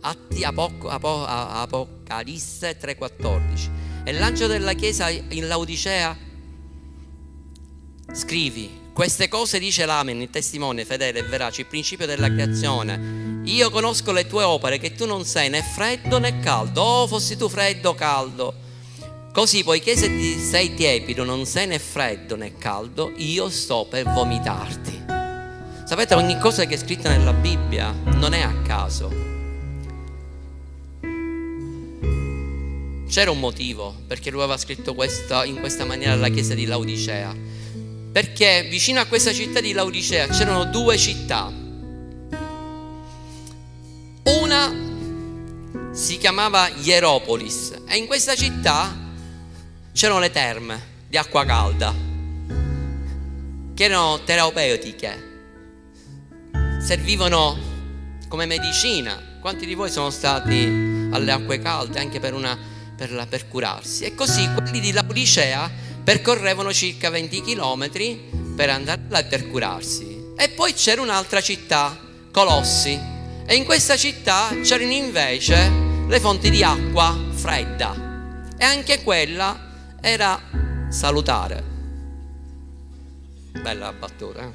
Atti 0.01 0.43
Apoc- 0.43 0.85
Apo- 0.89 1.25
Apocalisse 1.25 2.77
3:14. 2.77 3.69
E 4.03 4.11
l'angelo 4.11 4.51
della 4.51 4.73
chiesa 4.73 5.09
in 5.09 5.47
Laodicea 5.47 6.15
scrivi 8.13 8.83
queste 8.93 9.27
cose 9.27 9.59
dice 9.59 9.85
l'Amen, 9.85 10.21
il 10.21 10.29
testimone 10.29 10.85
fedele 10.85 11.19
e 11.19 11.23
verace, 11.23 11.61
il 11.61 11.67
principio 11.67 12.05
della 12.05 12.31
creazione. 12.31 13.41
Io 13.43 13.69
conosco 13.69 14.13
le 14.13 14.25
tue 14.25 14.43
opere, 14.43 14.77
che 14.77 14.93
tu 14.93 15.05
non 15.05 15.25
sei 15.25 15.49
né 15.49 15.61
freddo 15.61 16.17
né 16.17 16.39
caldo. 16.39 16.81
Oh, 16.81 17.07
fossi 17.07 17.35
tu 17.35 17.49
freddo 17.49 17.89
o 17.89 17.93
caldo 17.93 18.63
Così, 19.35 19.65
poiché 19.65 19.97
se 19.97 20.07
ti 20.07 20.39
sei 20.39 20.75
tiepido, 20.75 21.25
non 21.25 21.45
sei 21.45 21.67
né 21.67 21.77
freddo 21.77 22.37
né 22.37 22.57
caldo, 22.57 23.11
io 23.17 23.49
sto 23.49 23.85
per 23.85 24.05
vomitarti. 24.05 25.03
Sapete, 25.83 26.13
ogni 26.13 26.39
cosa 26.39 26.63
che 26.63 26.75
è 26.75 26.77
scritta 26.77 27.09
nella 27.09 27.33
Bibbia 27.33 27.91
non 27.91 28.31
è 28.31 28.39
a 28.39 28.53
caso. 28.61 29.09
C'era 33.09 33.29
un 33.29 33.39
motivo 33.39 33.93
perché 34.07 34.31
lui 34.31 34.41
aveva 34.41 34.57
scritto 34.57 34.93
questa, 34.93 35.43
in 35.43 35.59
questa 35.59 35.83
maniera 35.83 36.13
alla 36.13 36.29
chiesa 36.29 36.53
di 36.53 36.65
Laodicea. 36.65 37.35
Perché 38.13 38.65
vicino 38.69 39.01
a 39.01 39.05
questa 39.05 39.33
città 39.33 39.59
di 39.59 39.73
Laodicea 39.73 40.27
c'erano 40.27 40.63
due 40.63 40.97
città. 40.97 41.51
Una 44.23 44.73
si 45.91 46.17
chiamava 46.19 46.69
Hieropolis 46.69 47.73
e 47.85 47.97
in 47.97 48.05
questa 48.05 48.33
città 48.33 49.03
c'erano 49.95 50.19
le 50.19 50.29
terme 50.29 50.81
di 51.07 51.15
acqua 51.15 51.45
calda 51.45 51.93
che 53.73 53.83
erano 53.85 54.21
terapeutiche, 54.25 55.23
servivano 56.81 57.57
come 58.27 58.45
medicina. 58.45 59.37
Quanti 59.39 59.65
di 59.65 59.73
voi 59.73 59.89
sono 59.89 60.09
stati 60.09 60.65
alle 61.11 61.31
acque 61.31 61.59
calde 61.59 61.99
anche 61.99 62.19
per, 62.19 62.33
una, 62.33 62.57
per, 62.97 63.13
la, 63.13 63.25
per 63.25 63.47
curarsi? 63.47 64.03
E 64.03 64.13
così 64.15 64.51
quelli 64.53 64.81
di 64.81 64.91
Laodicea 64.91 65.71
percorrevano 66.03 66.73
circa 66.73 67.09
20 67.09 67.41
km 67.41 67.89
per 68.53 68.69
andare 68.71 69.01
là 69.07 69.19
e 69.19 69.25
per 69.25 69.47
curarsi. 69.47 70.33
E 70.35 70.49
poi 70.49 70.73
c'era 70.73 71.01
un'altra 71.01 71.39
città, 71.39 71.97
Colossi, 72.33 72.99
e 73.45 73.55
in 73.55 73.63
questa 73.63 73.95
città 73.95 74.49
c'erano 74.61 74.91
invece 74.91 75.71
le 76.05 76.19
fonti 76.19 76.49
di 76.49 76.63
acqua 76.63 77.17
fredda. 77.31 78.43
E 78.57 78.65
anche 78.65 79.01
quella 79.01 79.64
era 80.05 80.39
salutare. 80.89 81.63
Bella 83.59 83.91
battuta. 83.91 84.41
Eh? 84.41 84.51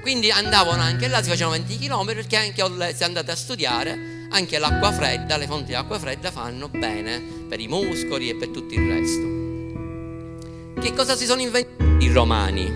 Quindi 0.00 0.32
andavano 0.32 0.82
anche 0.82 1.06
là, 1.06 1.22
si 1.22 1.28
facevano 1.28 1.56
20 1.56 1.78
km 1.78 2.04
perché 2.06 2.36
anche 2.36 2.94
se 2.94 3.04
andate 3.04 3.30
a 3.30 3.36
studiare, 3.36 4.26
anche 4.30 4.58
l'acqua 4.58 4.90
fredda, 4.90 5.36
le 5.36 5.46
fonti 5.46 5.66
di 5.66 5.74
acqua 5.74 6.00
fredda 6.00 6.32
fanno 6.32 6.68
bene 6.68 7.22
per 7.48 7.60
i 7.60 7.68
muscoli 7.68 8.28
e 8.28 8.34
per 8.34 8.48
tutto 8.48 8.74
il 8.74 8.88
resto. 8.88 10.80
Che 10.80 10.94
cosa 10.94 11.14
si 11.14 11.26
sono 11.26 11.40
inventati 11.40 12.04
i 12.04 12.12
romani? 12.12 12.74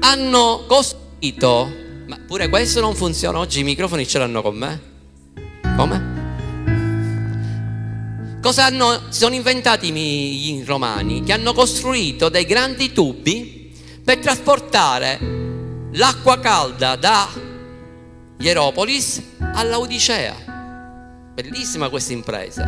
Hanno 0.00 0.64
costruito, 0.66 1.70
ma 2.06 2.18
pure 2.26 2.48
questo 2.48 2.80
non 2.80 2.94
funziona, 2.94 3.38
oggi 3.38 3.60
i 3.60 3.64
microfoni 3.64 4.06
ce 4.06 4.18
l'hanno 4.18 4.40
con 4.40 4.56
me. 4.56 4.80
Come? 5.76 6.09
Cosa 8.40 8.64
hanno, 8.64 9.02
si 9.10 9.18
sono 9.18 9.34
inventati 9.34 9.92
i 9.92 10.64
romani? 10.64 11.22
Che 11.22 11.32
hanno 11.34 11.52
costruito 11.52 12.30
dei 12.30 12.46
grandi 12.46 12.90
tubi 12.90 13.70
per 14.02 14.18
trasportare 14.18 15.18
l'acqua 15.92 16.40
calda 16.40 16.96
da 16.96 17.28
Hieropolis 18.38 19.22
all'Odicea. 19.52 21.32
Bellissima 21.34 21.90
questa 21.90 22.14
impresa. 22.14 22.64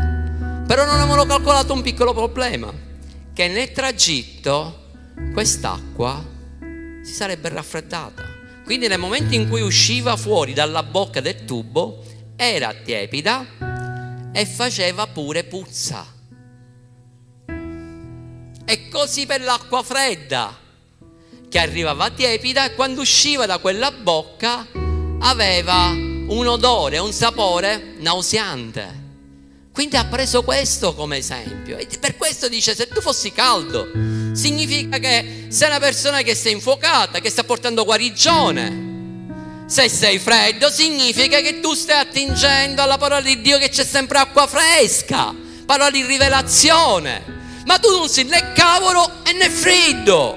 Però 0.66 0.84
non 0.84 1.00
avevano 1.00 1.24
calcolato 1.24 1.72
un 1.72 1.80
piccolo 1.80 2.12
problema, 2.12 2.70
che 3.32 3.48
nel 3.48 3.72
tragitto 3.72 4.90
quest'acqua 5.32 6.22
si 7.02 7.12
sarebbe 7.14 7.48
raffreddata. 7.48 8.24
Quindi 8.66 8.88
nel 8.88 8.98
momento 8.98 9.34
in 9.34 9.48
cui 9.48 9.62
usciva 9.62 10.16
fuori 10.18 10.52
dalla 10.52 10.82
bocca 10.82 11.22
del 11.22 11.46
tubo 11.46 12.04
era 12.36 12.74
tiepida 12.74 13.71
e 14.32 14.46
faceva 14.46 15.06
pure 15.06 15.44
puzza. 15.44 16.06
E 18.64 18.88
così 18.88 19.26
per 19.26 19.42
l'acqua 19.42 19.82
fredda, 19.82 20.58
che 21.48 21.58
arrivava 21.58 22.10
tiepida 22.10 22.64
e 22.64 22.74
quando 22.74 23.02
usciva 23.02 23.44
da 23.44 23.58
quella 23.58 23.90
bocca 23.92 24.66
aveva 25.20 25.88
un 25.88 26.46
odore, 26.46 26.98
un 26.98 27.12
sapore 27.12 27.94
nauseante. 27.98 29.00
Quindi 29.72 29.96
ha 29.96 30.04
preso 30.04 30.42
questo 30.42 30.94
come 30.94 31.18
esempio. 31.18 31.76
E 31.76 31.86
per 31.98 32.16
questo 32.16 32.48
dice: 32.48 32.74
se 32.74 32.88
tu 32.88 33.00
fossi 33.00 33.32
caldo, 33.32 33.88
significa 34.32 34.98
che 34.98 35.46
sei 35.48 35.68
una 35.68 35.78
persona 35.78 36.22
che 36.22 36.34
sei 36.34 36.52
infuocata, 36.52 37.20
che 37.20 37.30
sta 37.30 37.44
portando 37.44 37.84
guarigione. 37.84 38.91
Se 39.72 39.88
sei 39.88 40.18
freddo 40.18 40.70
significa 40.70 41.40
che 41.40 41.60
tu 41.60 41.72
stai 41.72 42.00
attingendo 42.00 42.82
alla 42.82 42.98
parola 42.98 43.22
di 43.22 43.40
Dio 43.40 43.56
che 43.56 43.70
c'è 43.70 43.86
sempre 43.86 44.18
acqua 44.18 44.46
fresca, 44.46 45.34
parola 45.64 45.88
di 45.90 46.04
rivelazione. 46.04 47.24
Ma 47.64 47.78
tu 47.78 47.88
non 47.88 48.06
sei 48.06 48.24
né 48.24 48.52
cavolo 48.52 49.22
né 49.34 49.48
freddo. 49.48 50.34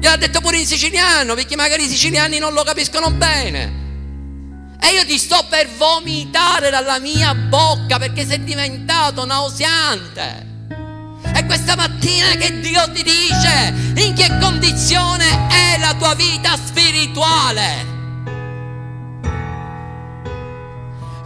Gliel'ha 0.00 0.16
detto 0.16 0.40
pure 0.40 0.56
in 0.56 0.64
siciliano, 0.64 1.34
perché 1.34 1.54
magari 1.54 1.84
i 1.84 1.88
siciliani 1.88 2.38
non 2.38 2.54
lo 2.54 2.62
capiscono 2.62 3.10
bene. 3.10 4.78
E 4.80 4.94
io 4.94 5.04
ti 5.04 5.18
sto 5.18 5.44
per 5.50 5.68
vomitare 5.76 6.70
dalla 6.70 6.98
mia 6.98 7.34
bocca 7.34 7.98
perché 7.98 8.24
sei 8.24 8.42
diventato 8.42 9.26
nauseante. 9.26 10.46
E 11.34 11.44
questa 11.44 11.76
mattina 11.76 12.28
che 12.36 12.58
Dio 12.60 12.90
ti 12.90 13.02
dice 13.02 13.74
in 14.02 14.14
che 14.14 14.34
condizione 14.40 15.46
è 15.50 15.78
la 15.78 15.92
tua 15.92 16.14
vita 16.14 16.56
spirituale. 16.56 17.95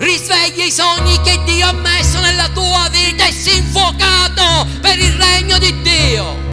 Risveglia 0.01 0.65
i 0.65 0.71
sogni 0.71 1.21
che 1.21 1.41
Dio 1.45 1.67
ha 1.67 1.73
messo 1.73 2.21
nella 2.21 2.49
tua 2.49 2.89
vita 2.91 3.27
e 3.27 3.33
si 3.33 3.57
infuocato 3.57 4.67
per 4.81 4.99
il 4.99 5.13
regno 5.13 5.59
di 5.59 5.83
Dio. 5.83 6.49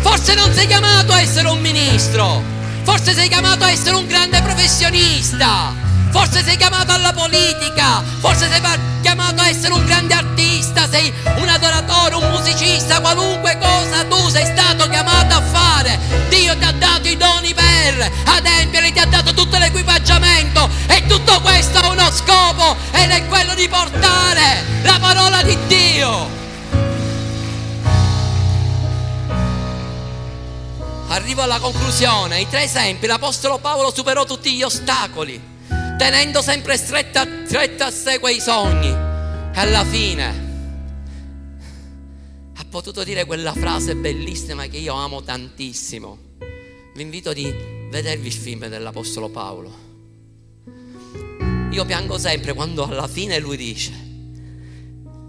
Forse 0.00 0.34
non 0.34 0.52
sei 0.52 0.66
chiamato 0.66 1.12
a 1.12 1.20
essere 1.20 1.48
un 1.48 1.60
ministro, 1.60 2.42
forse 2.84 3.14
sei 3.14 3.28
chiamato 3.28 3.64
a 3.64 3.70
essere 3.70 3.96
un 3.96 4.06
grande 4.06 4.40
professionista, 4.42 5.74
forse 6.14 6.44
sei 6.44 6.56
chiamato 6.56 6.92
alla 6.92 7.12
politica, 7.12 8.00
forse 8.20 8.48
sei 8.48 8.60
chiamato 9.02 9.42
a 9.42 9.48
essere 9.48 9.72
un 9.72 9.84
grande 9.84 10.14
artista, 10.14 10.88
sei 10.88 11.12
un 11.38 11.48
adoratore, 11.48 12.14
un 12.14 12.30
musicista, 12.30 13.00
qualunque 13.00 13.58
cosa 13.58 14.04
tu 14.04 14.28
sei 14.28 14.46
stato 14.46 14.88
chiamato 14.88 15.34
a 15.34 15.42
fare. 15.42 15.98
Dio 16.28 16.56
ti 16.56 16.64
ha 16.64 16.70
dato 16.70 17.08
i 17.08 17.16
doni 17.16 17.52
per 17.52 18.12
adempiere, 18.26 18.92
ti 18.92 18.98
ha 19.00 19.06
dato 19.06 19.34
tutto 19.34 19.58
l'equipaggiamento 19.58 20.70
e 20.86 21.04
tutto 21.06 21.40
questo 21.40 21.78
ha 21.78 21.88
uno 21.88 22.08
scopo 22.12 22.76
ed 22.92 23.10
è 23.10 23.26
quello 23.26 23.54
di 23.54 23.68
portare 23.68 24.64
la 24.84 24.98
parola 25.00 25.42
di 25.42 25.58
Dio. 25.66 26.30
Arrivo 31.08 31.42
alla 31.42 31.58
conclusione, 31.58 32.40
i 32.40 32.48
tre 32.48 32.62
esempi, 32.62 33.08
l'Apostolo 33.08 33.58
Paolo 33.58 33.92
superò 33.92 34.24
tutti 34.24 34.54
gli 34.54 34.62
ostacoli 34.62 35.53
tenendo 35.96 36.42
sempre 36.42 36.76
stretta, 36.76 37.26
stretta 37.44 37.86
a 37.86 37.90
sé 37.90 38.18
quei 38.18 38.40
sogni. 38.40 38.88
E 38.88 39.60
alla 39.60 39.84
fine 39.84 40.42
ha 42.56 42.64
potuto 42.68 43.04
dire 43.04 43.24
quella 43.24 43.52
frase 43.52 43.94
bellissima 43.94 44.66
che 44.66 44.78
io 44.78 44.94
amo 44.94 45.22
tantissimo. 45.22 46.18
Vi 46.94 47.02
invito 47.02 47.32
di 47.32 47.52
vedervi 47.90 48.26
il 48.26 48.32
film 48.32 48.66
dell'Apostolo 48.68 49.28
Paolo. 49.28 49.82
Io 51.70 51.84
piango 51.84 52.18
sempre 52.18 52.52
quando 52.52 52.84
alla 52.84 53.08
fine 53.08 53.38
lui 53.40 53.56
dice, 53.56 53.92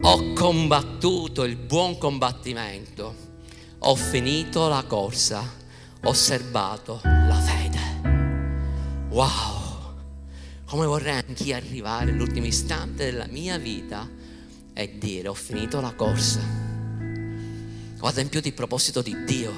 ho 0.02 0.34
combattuto 0.34 1.44
il 1.44 1.56
buon 1.56 1.98
combattimento, 1.98 3.16
ho 3.80 3.96
finito 3.96 4.68
la 4.68 4.84
corsa, 4.84 5.44
ho 6.04 6.14
serbato 6.14 7.02
la 7.04 7.40
fede. 7.40 7.80
Wow, 9.10 9.55
come 10.66 10.86
vorrei 10.86 11.22
anch'io 11.26 11.56
arrivare 11.56 12.12
all'ultimo 12.12 12.48
istante 12.48 13.06
della 13.06 13.28
mia 13.28 13.58
vita 13.58 14.10
e 14.74 14.98
dire 14.98 15.28
ho 15.28 15.34
finito 15.34 15.80
la 15.80 15.94
corsa, 15.94 16.40
ho 18.00 18.08
adempiuto 18.08 18.48
il 18.48 18.54
proposito 18.54 19.02
di 19.02 19.24
Dio 19.24 19.54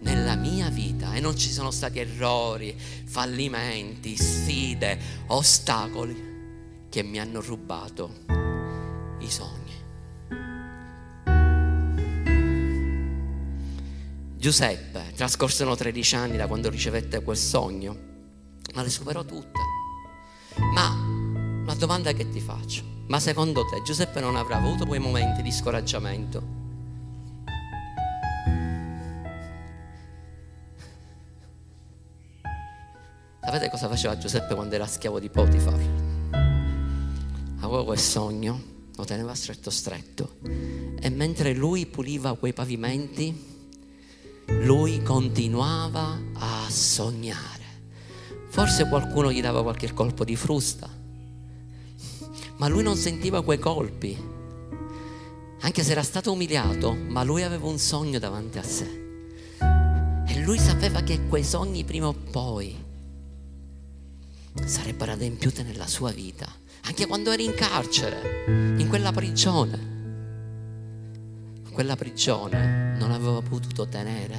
nella 0.00 0.34
mia 0.34 0.68
vita 0.68 1.14
e 1.14 1.20
non 1.20 1.36
ci 1.36 1.50
sono 1.50 1.70
stati 1.70 2.00
errori, 2.00 2.76
fallimenti, 2.78 4.16
sfide, 4.16 4.98
ostacoli 5.28 6.86
che 6.88 7.02
mi 7.02 7.18
hanno 7.18 7.40
rubato 7.40 8.24
i 9.20 9.30
sogni. 9.30 9.76
Giuseppe 14.36 15.12
trascorsero 15.16 15.74
13 15.74 16.14
anni 16.14 16.36
da 16.36 16.46
quando 16.46 16.68
ricevette 16.68 17.22
quel 17.22 17.36
sogno, 17.36 17.96
ma 18.74 18.82
le 18.82 18.90
superò 18.90 19.24
tutte. 19.24 19.67
Ma 20.72 21.64
la 21.64 21.74
domanda 21.74 22.12
che 22.12 22.28
ti 22.28 22.40
faccio, 22.40 22.82
ma 23.06 23.20
secondo 23.20 23.64
te 23.66 23.82
Giuseppe 23.82 24.20
non 24.20 24.36
avrà 24.36 24.56
avuto 24.56 24.86
quei 24.86 25.00
momenti 25.00 25.42
di 25.42 25.52
scoraggiamento? 25.52 26.56
Sapete 33.40 33.70
cosa 33.70 33.88
faceva 33.88 34.18
Giuseppe 34.18 34.54
quando 34.54 34.74
era 34.74 34.86
schiavo 34.86 35.18
di 35.18 35.30
Potifar? 35.30 35.80
Aveva 37.60 37.84
quel 37.84 37.98
sogno, 37.98 38.62
lo 38.94 39.04
teneva 39.04 39.34
stretto 39.34 39.70
stretto 39.70 40.36
e 41.00 41.08
mentre 41.08 41.54
lui 41.54 41.86
puliva 41.86 42.36
quei 42.36 42.52
pavimenti, 42.52 43.34
lui 44.46 45.02
continuava 45.02 46.18
a 46.34 46.66
sognare. 46.68 47.67
Forse 48.58 48.88
qualcuno 48.88 49.30
gli 49.30 49.40
dava 49.40 49.62
qualche 49.62 49.94
colpo 49.94 50.24
di 50.24 50.34
frusta, 50.34 50.90
ma 52.56 52.66
lui 52.66 52.82
non 52.82 52.96
sentiva 52.96 53.44
quei 53.44 53.60
colpi, 53.60 54.20
anche 55.60 55.84
se 55.84 55.92
era 55.92 56.02
stato 56.02 56.32
umiliato, 56.32 56.92
ma 56.92 57.22
lui 57.22 57.44
aveva 57.44 57.68
un 57.68 57.78
sogno 57.78 58.18
davanti 58.18 58.58
a 58.58 58.64
sé. 58.64 59.60
E 60.26 60.40
lui 60.42 60.58
sapeva 60.58 61.02
che 61.02 61.28
quei 61.28 61.44
sogni 61.44 61.84
prima 61.84 62.08
o 62.08 62.12
poi 62.12 62.74
sarebbero 64.64 65.12
adempiute 65.12 65.62
nella 65.62 65.86
sua 65.86 66.10
vita, 66.10 66.52
anche 66.82 67.06
quando 67.06 67.30
eri 67.30 67.44
in 67.44 67.54
carcere, 67.54 68.44
in 68.76 68.86
quella 68.88 69.12
prigione. 69.12 69.86
Quella 71.70 71.94
prigione 71.94 72.96
non 72.98 73.12
aveva 73.12 73.40
potuto 73.40 73.86
tenere 73.86 74.36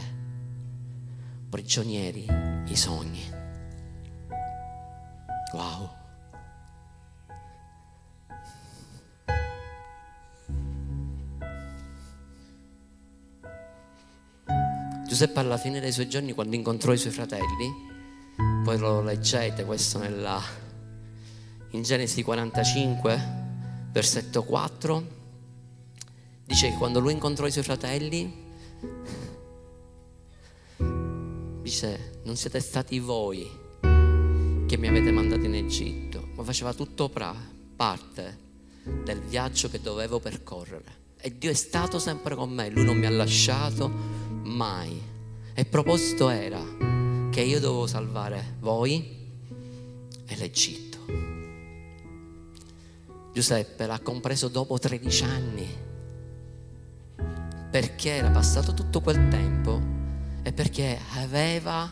prigionieri 1.50 2.26
i 2.68 2.76
sogni. 2.76 3.39
Wow. 5.52 5.90
Giuseppe 15.08 15.40
alla 15.40 15.58
fine 15.58 15.80
dei 15.80 15.92
suoi 15.92 16.08
giorni, 16.08 16.34
quando 16.34 16.56
incontrò 16.56 16.94
i 16.94 16.98
suoi 16.98 17.12
fratelli, 17.12 17.68
poi 18.64 18.78
lo 18.78 19.02
leggete 19.02 19.66
questo 19.66 19.98
nella, 19.98 20.40
in 21.72 21.82
Genesi 21.82 22.22
45, 22.22 23.20
versetto 23.92 24.44
4. 24.44 25.18
Dice 26.46 26.70
che 26.70 26.78
quando 26.78 27.00
lui 27.00 27.14
incontrò 27.14 27.48
i 27.48 27.52
suoi 27.52 27.64
fratelli, 27.64 28.48
dice, 31.64 32.22
non 32.24 32.36
siete 32.36 32.60
stati 32.60 33.00
voi 33.00 33.59
che 34.70 34.78
mi 34.78 34.88
avete 34.88 35.12
mandato 35.12 35.46
in 35.46 35.56
Egitto, 35.56 36.28
ma 36.36 36.44
faceva 36.44 36.76
tutto 36.76 37.10
pra, 37.10 37.36
parte 37.76 38.38
del 39.04 39.20
viaggio 39.20 39.68
che 39.68 39.82
dovevo 39.82 40.20
percorrere. 40.20 40.98
E 41.20 41.36
Dio 41.36 41.50
è 41.50 41.56
stato 41.56 41.98
sempre 41.98 42.36
con 42.36 42.52
me, 42.52 42.70
Lui 42.70 42.86
non 42.86 42.96
mi 42.96 43.08
ha 43.08 43.10
lasciato 43.10 43.92
mai. 44.44 45.02
E 45.56 45.62
il 45.62 45.66
proposito 45.66 46.30
era 46.30 46.64
che 47.32 47.42
io 47.42 47.60
dovevo 47.60 47.88
salvare 47.88 48.58
voi 48.60 49.04
e 50.28 50.36
l'Egitto. 50.36 50.98
Giuseppe 53.34 53.88
l'ha 53.88 54.00
compreso 54.02 54.50
dopo 54.50 54.78
13 54.78 55.24
anni, 55.24 55.68
perché 57.72 58.10
era 58.12 58.30
passato 58.30 58.76
tutto 58.76 59.02
quel 59.02 59.30
tempo 59.30 59.82
e 60.44 60.54
perché 60.54 61.00
aveva 61.16 61.92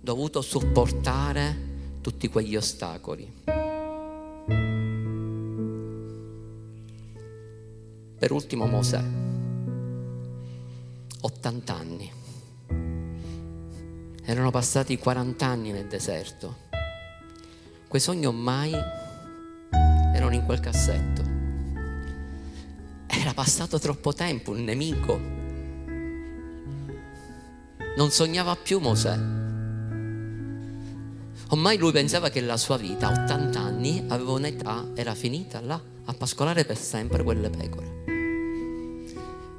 dovuto 0.00 0.42
sopportare 0.42 1.70
tutti 2.02 2.28
quegli 2.28 2.56
ostacoli. 2.56 3.32
Per 8.18 8.30
ultimo 8.30 8.66
Mosè, 8.66 9.02
80 11.20 11.74
anni. 11.74 12.12
Erano 14.24 14.50
passati 14.50 14.98
40 14.98 15.46
anni 15.46 15.70
nel 15.70 15.86
deserto. 15.86 16.56
Quei 17.86 18.00
sogni 18.00 18.30
mai 18.32 18.72
erano 20.14 20.34
in 20.34 20.44
quel 20.44 20.60
cassetto. 20.60 21.22
Era 23.06 23.32
passato 23.32 23.78
troppo 23.78 24.12
tempo, 24.12 24.50
un 24.50 24.64
nemico. 24.64 25.20
Non 27.96 28.10
sognava 28.10 28.56
più 28.56 28.80
Mosè. 28.80 29.51
Ormai 31.52 31.76
lui 31.76 31.92
pensava 31.92 32.30
che 32.30 32.40
la 32.40 32.56
sua 32.56 32.78
vita, 32.78 33.08
a 33.08 33.24
80 33.24 33.60
anni, 33.60 34.02
aveva 34.08 34.32
un'età, 34.32 34.88
era 34.94 35.14
finita 35.14 35.60
là, 35.60 35.78
a 36.06 36.14
pascolare 36.14 36.64
per 36.64 36.78
sempre 36.78 37.22
quelle 37.22 37.50
pecore. 37.50 38.04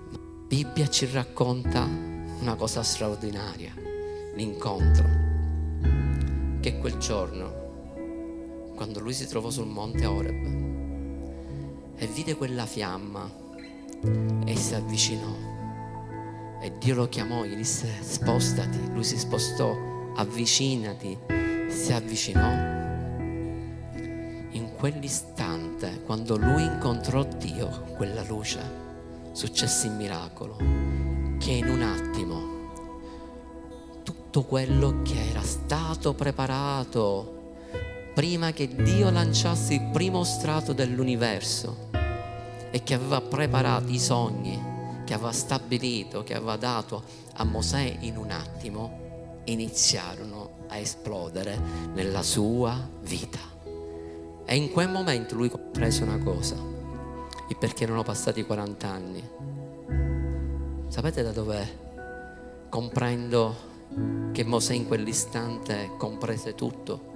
La 0.10 0.18
Bibbia 0.48 0.90
ci 0.90 1.08
racconta 1.12 1.84
una 1.84 2.56
cosa 2.56 2.82
straordinaria 2.82 3.76
l'incontro 4.34 5.06
che 6.62 6.80
quel 6.80 6.98
giorno, 6.98 8.72
quando 8.74 9.00
lui 9.00 9.14
si 9.14 9.28
trovò 9.28 9.52
sul 9.52 9.68
monte 9.68 10.08
Oreb 10.08 10.46
e 11.96 12.08
vide 12.08 12.36
quella 12.36 12.66
fiamma 12.66 13.32
e 14.46 14.56
si 14.56 14.74
avvicinò 14.74 15.52
e 16.60 16.74
Dio 16.80 16.96
lo 16.96 17.08
chiamò, 17.08 17.44
gli 17.44 17.56
disse 17.56 17.88
spostati, 18.02 18.80
lui 18.94 19.04
si 19.04 19.20
spostò, 19.20 19.78
avvicinati, 20.16 21.43
si 21.74 21.92
avvicinò. 21.92 22.52
In 24.52 24.70
quell'istante, 24.78 26.02
quando 26.04 26.38
lui 26.38 26.64
incontrò 26.64 27.24
Dio, 27.24 27.86
quella 27.96 28.24
luce, 28.24 28.62
successe 29.32 29.88
il 29.88 29.94
miracolo 29.94 30.58
che 31.40 31.52
in 31.52 31.68
un 31.68 31.82
attimo 31.82 32.52
tutto 34.04 34.44
quello 34.44 35.02
che 35.02 35.30
era 35.30 35.42
stato 35.42 36.14
preparato 36.14 37.42
prima 38.14 38.52
che 38.52 38.74
Dio 38.74 39.10
lanciasse 39.10 39.74
il 39.74 39.90
primo 39.92 40.24
strato 40.24 40.72
dell'universo 40.72 41.90
e 42.72 42.84
che 42.84 42.94
aveva 42.94 43.22
preparato 43.22 43.92
i 43.92 44.00
sogni, 44.00 44.60
che 45.06 45.14
aveva 45.14 45.32
stabilito, 45.32 46.24
che 46.24 46.36
aveva 46.36 46.56
dato 46.56 47.04
a 47.34 47.44
Mosè 47.44 47.98
in 48.02 48.18
un 48.18 48.30
attimo, 48.32 49.03
iniziarono 49.46 50.66
a 50.68 50.78
esplodere 50.78 51.60
nella 51.94 52.22
sua 52.22 52.90
vita. 53.02 53.40
E 54.46 54.56
in 54.56 54.72
quel 54.72 54.90
momento 54.90 55.36
lui 55.36 55.50
comprese 55.50 56.04
una 56.04 56.18
cosa, 56.18 56.56
il 56.56 57.58
perché 57.58 57.84
erano 57.84 58.04
passati 58.04 58.44
40 58.44 58.88
anni. 58.88 59.30
Sapete 60.88 61.24
da 61.24 61.32
dove 61.32 61.82
comprendo 62.70 63.72
che 64.32 64.44
Mosè 64.44 64.74
in 64.74 64.88
quell'istante 64.88 65.92
comprese 65.98 66.56
tutto. 66.56 67.12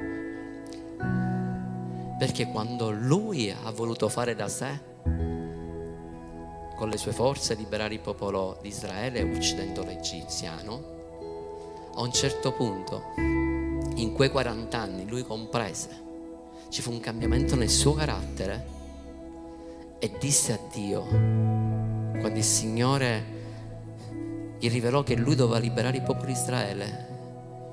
Perché 2.18 2.48
quando 2.48 2.92
lui 2.92 3.52
ha 3.52 3.72
voluto 3.72 4.10
fare 4.10 4.36
da 4.36 4.48
sé, 4.48 4.80
con 6.76 6.90
le 6.90 6.98
sue 6.98 7.12
forze 7.12 7.56
liberare 7.56 7.96
il 7.96 8.00
popolo 8.00 8.60
di 8.62 8.68
Israele 8.68 9.24
uccidendo 9.24 9.84
l'egiziano, 9.84 10.97
a 11.98 12.02
un 12.02 12.12
certo 12.12 12.52
punto, 12.52 13.14
in 13.96 14.12
quei 14.14 14.30
40 14.30 14.78
anni, 14.78 15.08
lui 15.08 15.24
comprese, 15.24 16.06
ci 16.70 16.84
fu 16.84 16.92
un 16.92 17.00
cambiamento 17.00 17.56
nel 17.56 17.72
suo 17.72 17.94
carattere 17.94 18.68
e 19.98 20.12
disse 20.20 20.54
a 20.54 20.60
Dio, 20.72 21.02
quando 21.08 22.38
il 22.38 22.44
Signore 22.44 23.36
gli 24.60 24.70
rivelò 24.70 25.02
che 25.02 25.16
lui 25.16 25.34
doveva 25.34 25.58
liberare 25.58 25.98
il 25.98 26.04
popolo 26.04 26.28
di 26.28 26.34
Israele. 26.34 27.06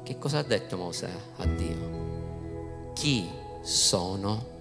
Che 0.03 0.19
cosa 0.19 0.39
ha 0.39 0.43
detto 0.43 0.79
Mosè 0.79 1.11
a 1.37 1.47
Dio? 1.47 2.93
Chi 2.95 3.29
sono 3.61 4.53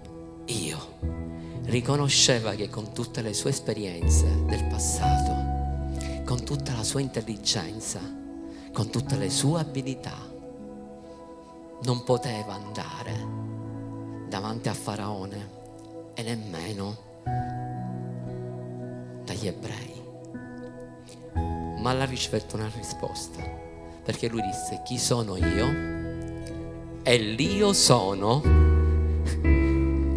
io. 0.46 1.22
Riconosceva 1.64 2.54
che 2.56 2.68
con 2.68 2.92
tutte 2.92 3.22
le 3.22 3.34
sue 3.34 3.52
esperienze 3.52 4.44
del 4.46 4.66
passato, 4.66 6.26
con 6.26 6.44
tutta 6.44 6.74
la 6.74 6.84
sua 6.84 7.00
intelligenza, 7.00 8.23
con 8.74 8.90
tutte 8.90 9.16
le 9.18 9.30
sue 9.30 9.60
abilità, 9.60 10.18
non 11.84 12.04
poteva 12.04 12.54
andare 12.56 13.42
davanti 14.28 14.68
a 14.68 14.74
Faraone 14.74 15.50
e 16.16 16.24
nemmeno 16.24 16.98
dagli 19.24 19.48
ebrei. 19.48 20.02
Ma 21.82 21.94
l'ha 21.94 22.06
ricevuto 22.06 22.56
una 22.56 22.72
risposta, 22.76 23.44
perché 24.04 24.28
lui 24.28 24.42
disse 24.42 24.82
chi 24.84 24.98
sono 24.98 25.38
io? 25.38 25.92
E 27.04 27.18
l'io 27.18 27.74
sono, 27.74 28.42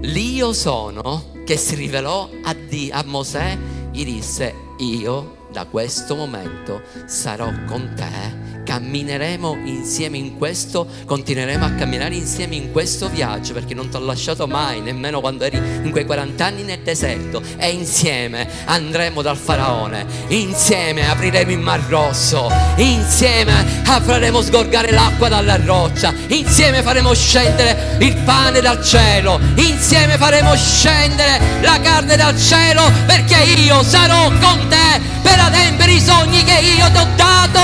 l'io 0.00 0.52
sono 0.54 1.24
che 1.44 1.58
si 1.58 1.74
rivelò 1.74 2.28
a, 2.44 2.54
Dio, 2.54 2.94
a 2.94 3.04
Mosè, 3.04 3.58
gli 3.90 4.04
disse 4.04 4.54
io 4.78 5.35
da 5.56 5.64
questo 5.64 6.16
momento 6.16 6.82
sarò 7.06 7.50
con 7.64 7.90
te 7.94 8.55
cammineremo 8.66 9.58
insieme 9.64 10.16
in 10.16 10.36
questo, 10.36 10.88
continueremo 11.06 11.64
a 11.64 11.70
camminare 11.70 12.16
insieme 12.16 12.56
in 12.56 12.72
questo 12.72 13.08
viaggio 13.08 13.52
perché 13.52 13.74
non 13.74 13.88
ti 13.88 13.96
ho 13.96 14.00
lasciato 14.00 14.48
mai, 14.48 14.80
nemmeno 14.80 15.20
quando 15.20 15.44
eri 15.44 15.56
in 15.56 15.90
quei 15.92 16.04
40 16.04 16.44
anni 16.44 16.62
nel 16.64 16.80
deserto 16.80 17.40
e 17.56 17.70
insieme 17.70 18.48
andremo 18.64 19.22
dal 19.22 19.36
faraone, 19.36 20.04
insieme 20.28 21.08
apriremo 21.08 21.52
il 21.52 21.60
mar 21.60 21.80
rosso, 21.88 22.50
insieme 22.76 23.64
faremo 24.02 24.42
sgorgare 24.42 24.90
l'acqua 24.90 25.28
dalla 25.28 25.56
roccia, 25.56 26.12
insieme 26.28 26.82
faremo 26.82 27.14
scendere 27.14 27.96
il 28.00 28.16
pane 28.24 28.60
dal 28.60 28.82
cielo, 28.82 29.38
insieme 29.54 30.16
faremo 30.16 30.54
scendere 30.56 31.40
la 31.60 31.78
carne 31.80 32.16
dal 32.16 32.36
cielo 32.36 32.90
perché 33.06 33.42
io 33.60 33.84
sarò 33.84 34.28
con 34.40 34.66
te 34.68 35.00
per 35.22 35.38
adempiere 35.38 35.92
i 35.92 36.00
sogni 36.00 36.42
che 36.42 36.58
io 36.60 36.90
ti 36.90 36.98
ho 36.98 37.06
dato. 37.14 37.60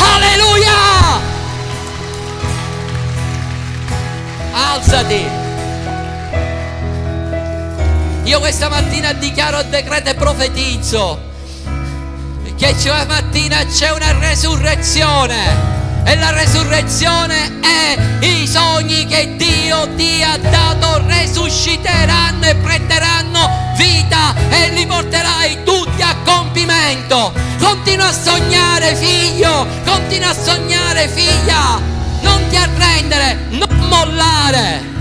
Alleluia! 0.00 0.37
Alzati. 4.52 5.26
Io 8.24 8.38
questa 8.40 8.68
mattina 8.68 9.12
dichiaro 9.12 9.60
il 9.60 9.66
decreto 9.66 10.10
e 10.10 10.14
profetizzo 10.14 11.20
che 12.56 12.74
questa 12.76 13.06
mattina 13.06 13.64
c'è 13.64 13.90
una 13.90 14.18
resurrezione 14.18 16.04
e 16.04 16.16
la 16.16 16.30
resurrezione 16.30 17.60
è 17.60 18.24
i 18.26 18.46
sogni 18.46 19.06
che 19.06 19.36
Dio 19.36 19.94
ti 19.94 20.22
ha 20.22 20.36
dato 20.38 21.02
resusciteranno 21.06 21.67
sognare 28.88 28.94
figlio, 28.94 29.66
continua 29.84 30.30
a 30.30 30.34
sognare 30.34 31.08
figlia, 31.08 31.80
non 32.22 32.46
ti 32.48 32.56
arrendere, 32.56 33.38
non 33.50 33.88
mollare. 33.88 34.96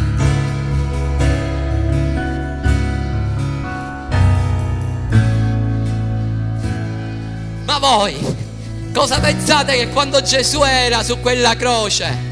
Ma 7.65 7.79
voi 7.79 8.45
Cosa 8.93 9.19
pensate 9.19 9.75
che 9.75 9.89
quando 9.89 10.23
Gesù 10.23 10.63
era 10.63 11.03
su 11.03 11.19
quella 11.19 11.55
croce 11.55 12.25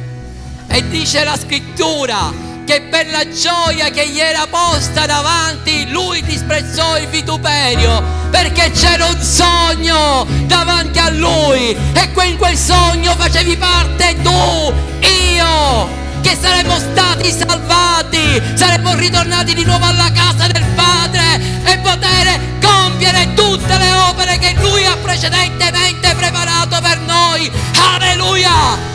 e 0.68 0.88
dice 0.88 1.24
la 1.24 1.38
scrittura 1.38 2.34
che 2.66 2.82
per 2.89 3.08
la 3.12 3.30
gioia 3.30 3.91
che 3.91 4.10
gli 4.10 4.20
era 4.20 4.47
posta 4.47 5.06
davanti 5.06 5.88
lui 5.91 6.24
disprezzò 6.24 6.97
il 6.97 7.08
vituperio 7.10 8.01
perché 8.32 8.72
c'era 8.72 9.06
un 9.06 9.22
sogno 9.22 10.26
davanti 10.46 11.00
a 11.00 11.10
lui 11.10 11.76
e 11.93 12.06
in 12.26 12.38
quel 12.38 12.58
sogno 12.58 13.14
facevi 13.16 13.56
parte 13.58 14.16
tu, 14.24 14.74
io 15.00 15.88
che 16.22 16.36
saremmo 16.39 16.78
stati 16.80 17.32
salvati, 17.32 18.41
saremmo 18.56 18.96
ritornati 18.96 19.54
di 19.54 19.64
nuovo 19.64 19.86
alla 19.86 20.12
casa 20.12 20.48
del 20.48 20.66
Padre 20.74 21.39
e 21.64 21.78
poter 21.78 22.39
compiere 22.62 23.34
tutte 23.36 23.78
le 23.78 23.91
opere 24.10 24.38
che 24.39 24.56
Lui 24.60 24.86
ha 24.86 24.98
precedentemente 24.98 26.16
preparato 26.16 26.80
per 26.82 27.00
noi. 27.00 27.52
Alleluia! 27.93 28.93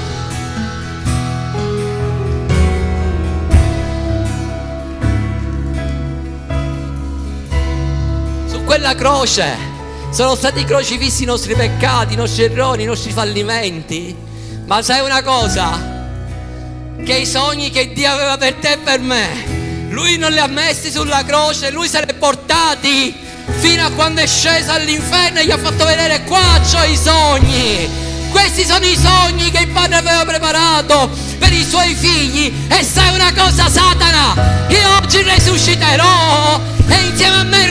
Su 8.48 8.64
quella 8.64 8.94
croce 8.96 9.69
sono 10.10 10.34
stati 10.34 10.64
crocifissi 10.64 11.22
i 11.22 11.26
nostri 11.26 11.54
peccati, 11.54 12.14
i 12.14 12.16
nostri 12.16 12.44
errori, 12.44 12.82
i 12.82 12.86
nostri 12.86 13.12
fallimenti. 13.12 14.14
Ma 14.66 14.82
sai 14.82 15.00
una 15.00 15.22
cosa? 15.22 15.90
che 17.04 17.14
i 17.14 17.26
sogni 17.26 17.70
che 17.70 17.92
Dio 17.92 18.10
aveva 18.10 18.36
per 18.36 18.54
te 18.54 18.72
e 18.72 18.78
per 18.78 19.00
me, 19.00 19.88
Lui 19.90 20.16
non 20.16 20.32
li 20.32 20.38
ha 20.38 20.46
messi 20.46 20.90
sulla 20.90 21.24
croce, 21.24 21.70
Lui 21.70 21.88
se 21.88 21.98
li 22.04 22.10
ha 22.10 22.14
portati 22.14 23.14
fino 23.58 23.84
a 23.84 23.90
quando 23.90 24.20
è 24.20 24.26
sceso 24.26 24.70
all'inferno 24.70 25.40
e 25.40 25.46
gli 25.46 25.50
ha 25.50 25.58
fatto 25.58 25.84
vedere 25.84 26.22
qua 26.24 26.60
c'ho 26.60 26.84
i 26.84 26.96
sogni. 26.96 27.88
Questi 28.30 28.64
sono 28.64 28.84
i 28.84 28.96
sogni 28.96 29.50
che 29.50 29.62
il 29.62 29.68
Padre 29.68 29.96
aveva 29.96 30.24
preparato 30.24 31.10
per 31.38 31.52
i 31.52 31.64
suoi 31.64 31.94
figli. 31.94 32.66
E 32.68 32.84
sai 32.84 33.12
una 33.12 33.32
cosa, 33.32 33.68
Satana? 33.68 34.66
Io 34.68 34.96
oggi 35.02 35.22
risusciterò 35.22 36.60
e 36.90 37.08
insieme 37.08 37.36
a 37.36 37.44
me 37.44 37.70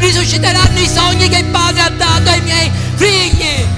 risusciteranno 0.00 0.80
i 0.80 0.88
sogni 0.88 1.28
che 1.28 1.38
il 1.38 1.44
Padre 1.46 1.82
ha 1.82 1.90
dato 1.90 2.30
ai 2.30 2.40
miei 2.40 2.70
figli 2.96 3.73